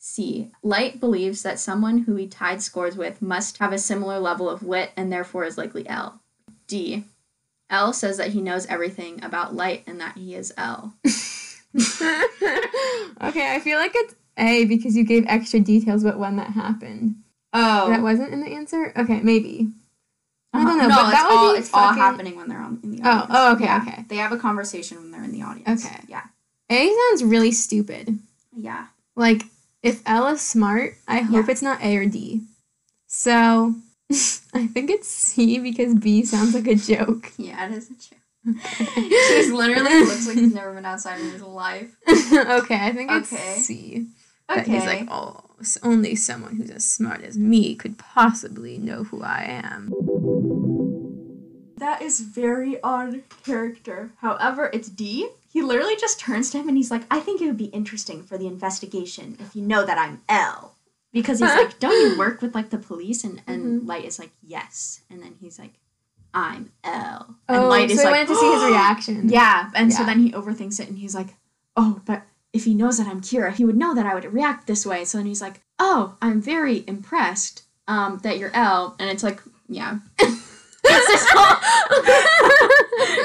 [0.00, 4.50] C, Light believes that someone who he tied scores with must have a similar level
[4.50, 6.20] of wit and therefore is likely L.
[6.66, 7.04] D,
[7.70, 10.94] L says that he knows everything about Light and that he is L.
[11.76, 17.14] okay, I feel like it's A because you gave extra details about when that happened.
[17.52, 18.92] Oh, That wasn't in the answer?
[18.96, 19.68] Okay, maybe.
[20.52, 23.02] I don't know, No, but it's all it's all happening when they're on in the
[23.04, 23.30] Oh, oh audience.
[23.30, 23.82] oh, okay, Yeah.
[23.86, 24.04] okay.
[24.08, 25.84] They have a conversation when they're in the audience.
[25.86, 26.00] Okay.
[26.08, 26.22] Yeah.
[26.70, 28.18] A sounds really stupid.
[28.54, 28.86] Yeah.
[29.16, 29.42] Like,
[29.82, 31.52] if L is smart, I hope Yeah.
[31.52, 32.42] it's not A or D.
[33.06, 33.74] So,
[34.54, 37.32] I think it's C because B sounds like a joke.
[37.38, 38.16] Yeah, it is a joke.
[38.94, 41.94] He's literally looks like he's never been outside in his life.
[42.08, 43.54] okay, I think it's Okay.
[43.58, 44.06] C.
[44.48, 45.42] But he's like, oh,
[45.82, 49.92] only someone who's as smart as me could possibly know who I am.
[51.80, 54.10] That is very odd character.
[54.18, 55.28] However, it's D.
[55.52, 58.22] He literally just turns to him and he's like, I think it would be interesting
[58.22, 60.74] for the investigation if you know that I'm L.
[61.12, 63.24] Because he's like, Don't you work with like the police?
[63.24, 65.00] And and Light is like, Yes.
[65.10, 65.72] And then he's like,
[66.32, 67.34] I'm L.
[67.48, 69.28] And Oh, Light so is like, wanted to see his reaction.
[69.28, 71.34] Yeah, and so then he overthinks it and he's like,
[71.76, 74.66] oh, but if he knows that I'm Kira, he would know that I would react
[74.66, 75.04] this way.
[75.04, 78.94] So then he's like, oh, I'm very impressed um, that you're L.
[78.98, 79.98] And it's like, yeah.
[80.90, 81.56] it's this whole.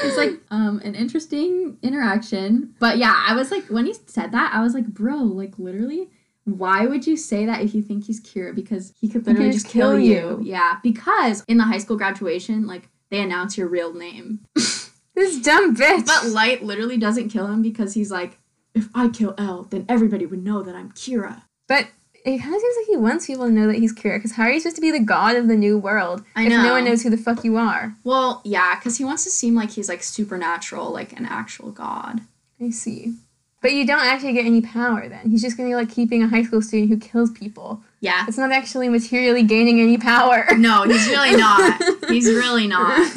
[0.04, 2.74] it's like um, an interesting interaction.
[2.78, 6.10] But yeah, I was like, when he said that, I was like, bro, like literally.
[6.44, 8.54] Why would you say that if you think he's Kira?
[8.54, 10.14] Because he could literally just just kill, kill you.
[10.14, 10.40] you.
[10.44, 14.40] Yeah, because in the high school graduation, like they announce your real name.
[15.16, 16.04] This dumb bitch.
[16.04, 18.38] But Light literally doesn't kill him because he's like,
[18.74, 21.42] if I kill L, then everybody would know that I'm Kira.
[21.66, 21.88] But
[22.26, 24.42] it kind of seems like he wants people to know that he's Kira, because how
[24.42, 26.84] are you supposed to be the god of the new world I if no one
[26.84, 27.94] knows who the fuck you are?
[28.02, 32.20] Well, yeah, because he wants to seem like he's like supernatural, like an actual god.
[32.60, 33.14] I see.
[33.62, 35.30] But you don't actually get any power then.
[35.30, 37.82] He's just gonna be like keeping a high school student who kills people.
[38.00, 38.24] Yeah.
[38.28, 40.46] It's not actually materially gaining any power.
[40.56, 41.80] No, he's really not.
[42.08, 43.08] he's really not.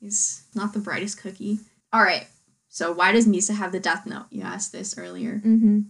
[0.00, 1.58] He's not the brightest cookie.
[1.92, 2.26] All right.
[2.68, 4.26] So why does Misa have the death note?
[4.30, 5.40] You asked this earlier.
[5.44, 5.80] mm-hmm.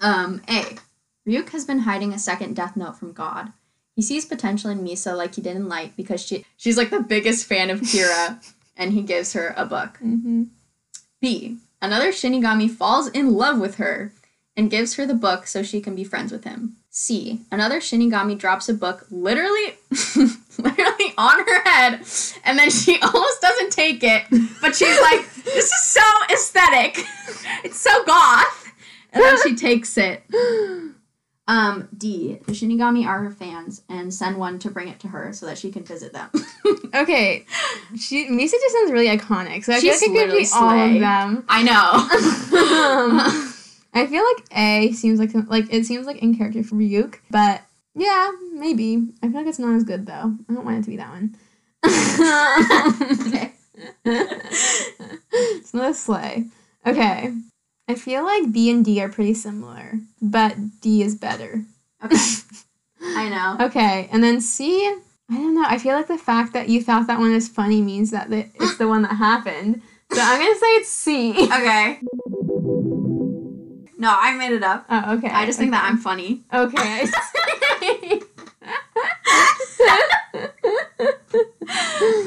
[0.00, 0.78] Um, A.
[1.26, 3.52] Ryuk has been hiding a second death note from God.
[3.94, 7.00] He sees potential in Misa like he did in Light because she she's like the
[7.00, 8.42] biggest fan of Kira
[8.76, 9.98] and he gives her a book.
[10.02, 10.44] Mm-hmm.
[11.20, 11.58] B.
[11.80, 14.12] Another Shinigami falls in love with her
[14.56, 16.76] and gives her the book so she can be friends with him.
[16.90, 17.40] C.
[17.50, 19.76] Another Shinigami drops a book literally
[20.58, 22.00] literally on her head
[22.44, 24.24] and then she almost doesn't take it,
[24.60, 27.04] but she's like, this is so aesthetic.
[27.64, 28.72] It's so goth.
[29.12, 30.22] And then she takes it.
[31.48, 32.38] Um, D.
[32.46, 35.58] The Shinigami are her fans and send one to bring it to her so that
[35.58, 36.30] she can visit them.
[36.94, 37.46] Okay,
[37.98, 40.78] she Misa just sounds really iconic, so I She's feel like it could be all
[40.78, 41.44] of them.
[41.48, 42.58] I know.
[42.72, 43.54] Um,
[43.94, 47.62] I feel like A seems like like it seems like in character for Ryuk, but
[47.94, 49.08] yeah, maybe.
[49.22, 50.36] I feel like it's not as good though.
[50.48, 51.34] I don't want it to be that one.
[53.32, 53.52] okay.
[54.04, 56.44] it's not a slay.
[56.86, 57.32] Okay.
[57.88, 61.64] I feel like B and D are pretty similar, but D is better.
[62.04, 62.16] Okay.
[63.02, 63.66] I know.
[63.66, 64.86] Okay, and then C,
[65.30, 65.64] I don't know.
[65.66, 68.46] I feel like the fact that you thought that one was funny means that the,
[68.54, 69.82] it's the one that happened.
[70.12, 71.32] So I'm gonna say it's C.
[71.52, 71.98] Okay.
[73.98, 74.84] No, I made it up.
[74.90, 75.28] Oh, okay.
[75.28, 76.42] I just think that I'm funny.
[76.52, 77.06] Okay.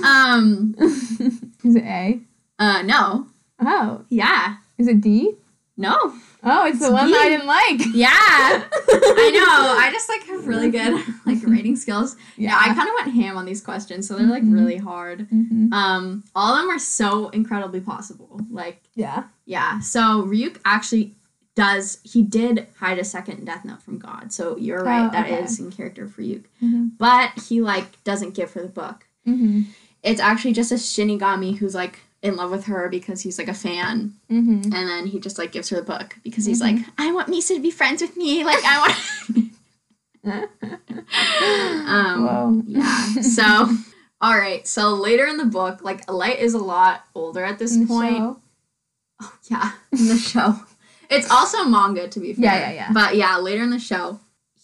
[0.04, 0.76] Um.
[0.80, 2.20] is it A?
[2.60, 2.82] Uh.
[2.84, 3.28] No.
[3.60, 4.58] Oh, Yeah.
[4.78, 5.34] is it D?
[5.78, 5.98] No.
[6.44, 7.82] Oh, it's, the It's one that I didn't like.
[7.96, 8.10] Yeah.
[8.10, 9.82] I know.
[9.82, 12.16] I just like have really good like rating skills.
[12.38, 12.58] Yeah.
[12.60, 14.54] I kind of went ham on these questions, so they're like Mhm.
[14.54, 15.28] really hard.
[15.30, 15.74] Mhm.
[15.74, 16.24] Um.
[16.36, 18.40] All of them are so incredibly possible.
[18.50, 18.82] Like.
[18.96, 19.24] Yeah.
[19.46, 19.80] Yeah.
[19.80, 21.16] So Ryuk actually
[21.56, 22.00] does.
[22.04, 24.32] He did hide a second death note from God.
[24.32, 25.08] So you're right.
[25.08, 25.66] Oh, That is okay.
[25.66, 26.44] in character for Ryuk.
[26.64, 26.92] Mhm.
[26.98, 29.08] But he like doesn't give her the book.
[29.28, 29.62] Mm-hmm.
[30.04, 33.54] it's actually just a Shinigami who's like in love with her because he's like a
[33.54, 34.74] fan, Mm-hmm.
[34.74, 36.78] and then he just like gives her the book because he's Mhm.
[36.78, 38.44] like, I want Misa to be friends with me.
[38.44, 38.96] Like I want.
[41.88, 43.06] um, yeah.
[43.22, 43.70] So,
[44.22, 44.66] all right.
[44.68, 48.18] So later in the book, like Light is a lot older at this In point.
[48.18, 48.38] show.
[49.22, 50.60] Oh, yeah, in the show.
[51.10, 52.44] It's also manga to be fair.
[52.46, 52.90] Yeah, yeah, yeah.
[52.92, 54.20] But yeah, later in the show,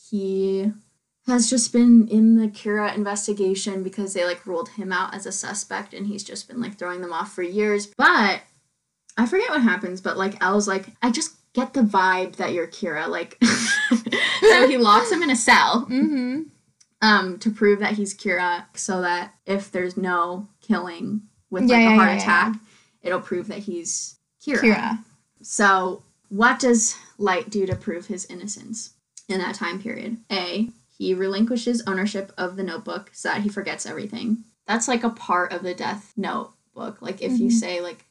[0.09, 0.71] he
[1.27, 5.31] has just been in the Kira investigation because they like ruled him out as a
[5.31, 7.87] suspect and he's just been like throwing them off for years.
[7.97, 8.41] But
[9.17, 12.67] I forget what happens, but like L's like, I just get the vibe that you're
[12.67, 13.07] Kira.
[13.07, 13.37] Like
[14.41, 16.41] so he locks him in a cell Mm-hmm.
[17.01, 21.93] um to prove that he's Kira so that if there's no killing with like yeah,
[21.93, 22.21] a heart yeah, yeah.
[22.21, 22.55] attack,
[23.03, 24.15] it'll prove that he's
[24.45, 24.97] Kira.
[25.43, 28.93] so, what does Light do to prove his innocence
[29.29, 30.17] in that time period?
[30.31, 30.69] A.
[31.01, 34.43] He relinquishes ownership of the notebook so that he forgets everything.
[34.67, 37.01] That's like a part of the Death notebook.
[37.01, 37.53] Like, if you Mhm.
[37.53, 38.05] say, like,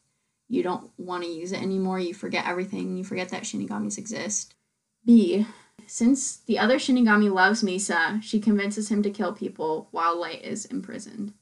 [0.49, 4.55] you don't want to use it anymore, you forget everything, you forget that Shinigamis exist.
[5.07, 5.47] B.
[5.87, 10.65] Since the other Shinigami loves Misa, she convinces him to kill people while Light is
[10.65, 11.33] imprisoned.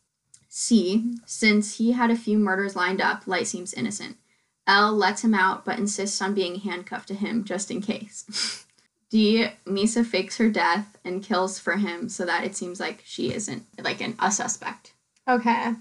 [0.51, 1.15] C.
[1.25, 4.19] Since he had a few murders lined up, Light seems innocent.
[4.67, 8.67] L lets him out but insists on being handcuffed to him just in case.
[9.11, 9.49] D.
[9.67, 13.65] Misa fakes her death and kills for him so that it seems like she isn't
[13.83, 14.93] like an, a suspect.
[15.27, 15.75] Okay.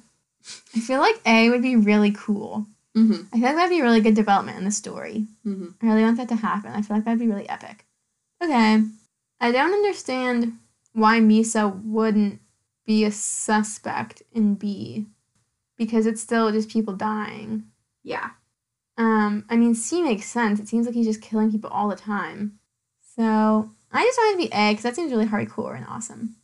[0.75, 2.65] I feel like A would be really cool.
[2.95, 3.23] Mm-hmm.
[3.33, 5.27] I feel like that'd be a really good development in the story.
[5.45, 5.67] Mm-hmm.
[5.81, 6.71] I really want that to happen.
[6.71, 7.85] I feel like that'd be really epic.
[8.41, 8.83] Okay.
[9.41, 10.53] I don't understand
[10.93, 12.39] why Misa wouldn't
[12.85, 15.05] be a suspect in B.
[15.77, 17.65] Because it's still just people dying.
[18.03, 18.31] Yeah.
[18.97, 20.59] Um, I mean, C makes sense.
[20.59, 22.59] It seems like he's just killing people all the time.
[23.18, 26.35] So I just wanted to be A because that seems really hardcore and awesome.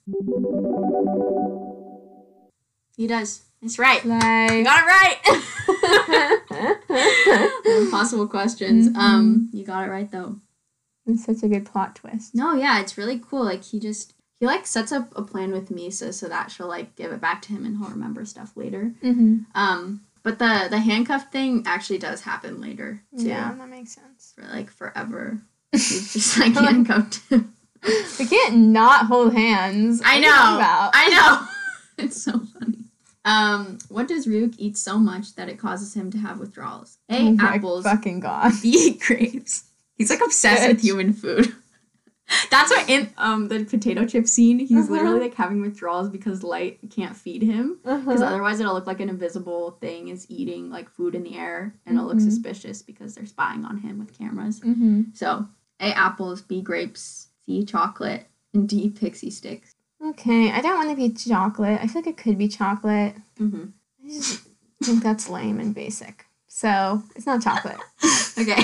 [2.98, 3.44] He does.
[3.62, 4.04] It's right.
[4.04, 6.40] You Like, got it right.
[7.66, 8.96] Impossible questions.
[8.98, 10.38] Um, you got it right though.
[11.06, 12.36] it's such a good plot twist.
[12.36, 13.44] No, yeah, it's really cool.
[13.46, 16.96] Like he just he like sets up a plan with Misa so that she'll like
[16.96, 18.94] give it back to him and he'll remember stuff later.
[19.02, 19.38] Mm-hmm.
[19.56, 23.28] Um, but the the handcuff thing actually does happen later too.
[23.28, 24.34] Yeah, that makes sense.
[24.36, 25.40] For like forever,
[25.74, 27.46] he's just like to.
[28.20, 30.02] We can't not hold hands.
[30.06, 30.56] I What know.
[30.58, 30.92] about?
[30.94, 31.48] I know.
[32.06, 32.78] it's so funny.
[33.26, 36.98] Um, what does Ryuk eat so much that it causes him to have withdrawals?
[37.10, 37.18] A.
[37.20, 37.84] Oh my apples.
[37.86, 38.52] fucking god.
[38.62, 38.98] B.
[39.00, 39.66] grapes.
[39.98, 41.54] He's like obsessed with human food.
[42.50, 44.94] That's why in um the potato chip scene, he's Uh-huh.
[44.94, 47.80] literally like having withdrawals because light can't feed him.
[47.84, 48.26] Because Uh-huh.
[48.34, 51.96] otherwise it'll look like an invisible thing is eating like food in the air and
[51.98, 52.24] it'll look Mhm.
[52.24, 54.62] suspicious because they're spying on him with cameras.
[54.62, 55.02] Mm-hmm.
[55.14, 55.48] So
[55.80, 59.74] A apples, B grapes, C chocolate, and D pixie sticks.
[60.06, 61.80] Okay, I don't want to be chocolate.
[61.82, 63.16] I feel like it could be chocolate.
[63.40, 63.66] Mm-hmm.
[64.04, 64.44] I just
[64.84, 66.26] think that's lame and basic.
[66.48, 67.78] So it's not chocolate.
[68.36, 68.64] Okay.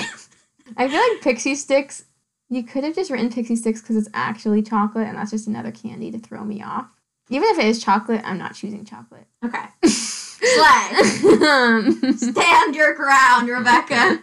[0.76, 2.04] I feel like pixie sticks.
[2.48, 5.70] You could have just written pixie sticks because it's actually chocolate, and that's just another
[5.70, 6.90] candy to throw me off.
[7.30, 9.26] Even if it is chocolate, I'm not choosing chocolate.
[9.44, 9.64] Okay.
[9.86, 11.46] Slay.
[11.46, 14.20] um, Stand your ground, Rebecca.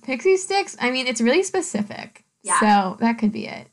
[0.02, 0.76] pixie sticks.
[0.80, 2.24] I mean, it's really specific.
[2.42, 2.58] Yeah.
[2.60, 3.68] So that could be it.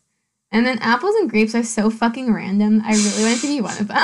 [0.51, 2.81] And then apples and grapes are so fucking random.
[2.85, 3.97] I really want to be one of them.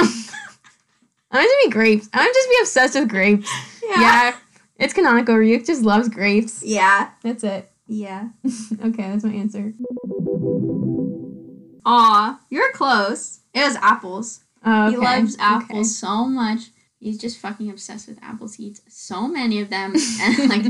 [1.32, 2.10] I want to be grapes.
[2.14, 3.52] I want to just be obsessed with grapes.
[3.84, 4.36] Yeah.
[4.78, 5.36] It's canonical.
[5.36, 6.64] Ryuk just loves grapes.
[6.64, 7.12] Yeah.
[7.24, 7.72] That's it.
[7.88, 8.30] Yeah.
[8.46, 9.74] okay, that's my answer.
[11.86, 13.42] Aw, you're close.
[13.56, 14.42] It was apples.
[14.64, 15.06] Oh, He okay.
[15.06, 15.44] loves Okay.
[15.44, 16.70] apples so much.
[17.00, 18.56] He's just fucking obsessed with apples.
[18.56, 20.66] He eats so many of them, and like,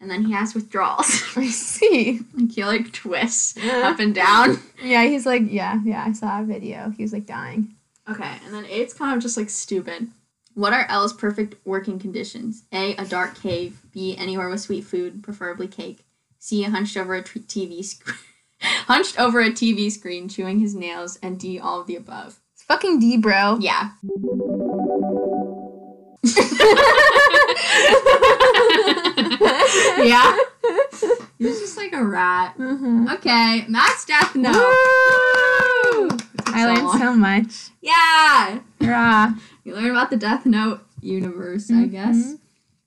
[0.00, 1.22] and then he has withdrawals.
[1.36, 2.20] I see.
[2.34, 4.58] like he like twists up and down.
[4.82, 6.04] Yeah, he's like, yeah, yeah.
[6.06, 6.90] I saw a video.
[6.96, 7.74] He was like dying.
[8.10, 10.08] Okay, and then eight's kind of just like stupid.
[10.54, 12.64] What are L's perfect working conditions?
[12.72, 12.96] A.
[12.96, 13.80] A dark cave.
[13.92, 14.16] B.
[14.16, 16.04] Anywhere with sweet food, preferably cake.
[16.40, 16.62] C.
[16.62, 18.16] Hunched over a t- TV screen.
[18.60, 21.18] hunched over a TV screen, chewing his nails.
[21.22, 21.58] And D.
[21.58, 22.40] All of the above.
[22.54, 23.58] It's fucking D, bro.
[23.60, 23.90] Yeah.
[29.98, 30.36] yeah.
[31.38, 32.56] He's just like a rat.
[32.58, 33.12] Mhm.
[33.14, 34.54] Okay, Matt's death note.
[34.54, 36.08] I
[36.62, 36.98] So learned long.
[36.98, 37.68] so much.
[37.80, 38.60] Yeah.
[38.80, 39.34] Hurrah.
[39.64, 42.34] You learn about the Death Note universe, I guess.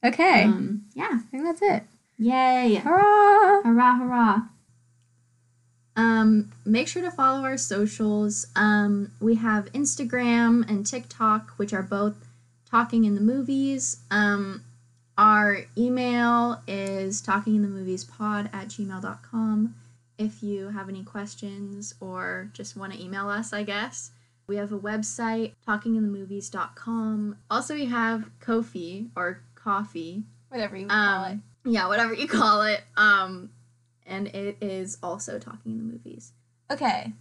[0.04, 0.44] Okay.
[0.46, 1.10] Um, yeah.
[1.12, 1.84] I think that's it.
[2.18, 2.76] Yay.
[2.84, 3.62] Hurrah!
[3.64, 4.40] Hurrah, hurrah.
[6.02, 8.48] Um, make sure to follow our socials.
[8.56, 12.16] Um, we have Instagram and TikTok, which are both
[12.70, 13.98] talking in the movies.
[14.10, 14.64] Um,
[15.16, 19.76] our email is talkinginthemoviespod at gmail.com.
[20.18, 24.10] If you have any questions or just want to email us, I guess.
[24.48, 27.38] We have a website, talkinginthemovies.com.
[27.52, 32.82] Also, we have Ko-fi or Coffee, Whatever you um, Yeah, whatever you call it.
[32.98, 33.52] Um,
[34.06, 36.34] and it is also talking in the movies.
[36.70, 37.14] Okay.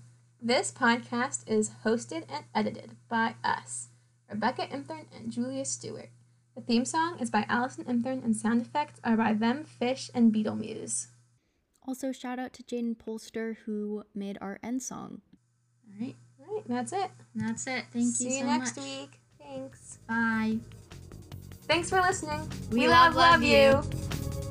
[0.42, 3.88] This podcast is hosted and edited by us,
[4.30, 6.08] Rebecca Imthurn and Julia Stewart.
[6.56, 10.32] The theme song is by Allison Imthurn and sound effects are by Them, Fish, and
[10.32, 11.08] Beetle Muse.
[11.86, 15.20] Also, shout out to Jaden Polster who made our end song.
[15.86, 16.16] All right,
[16.48, 17.10] All right, that's it.
[17.34, 17.84] that's it.
[17.92, 18.84] Thank See you See you so next much.
[18.86, 19.20] week.
[19.38, 19.98] Thanks.
[20.08, 20.58] Bye.
[21.66, 22.50] Thanks for listening.
[22.70, 23.82] We love, love you.
[23.82, 24.49] you.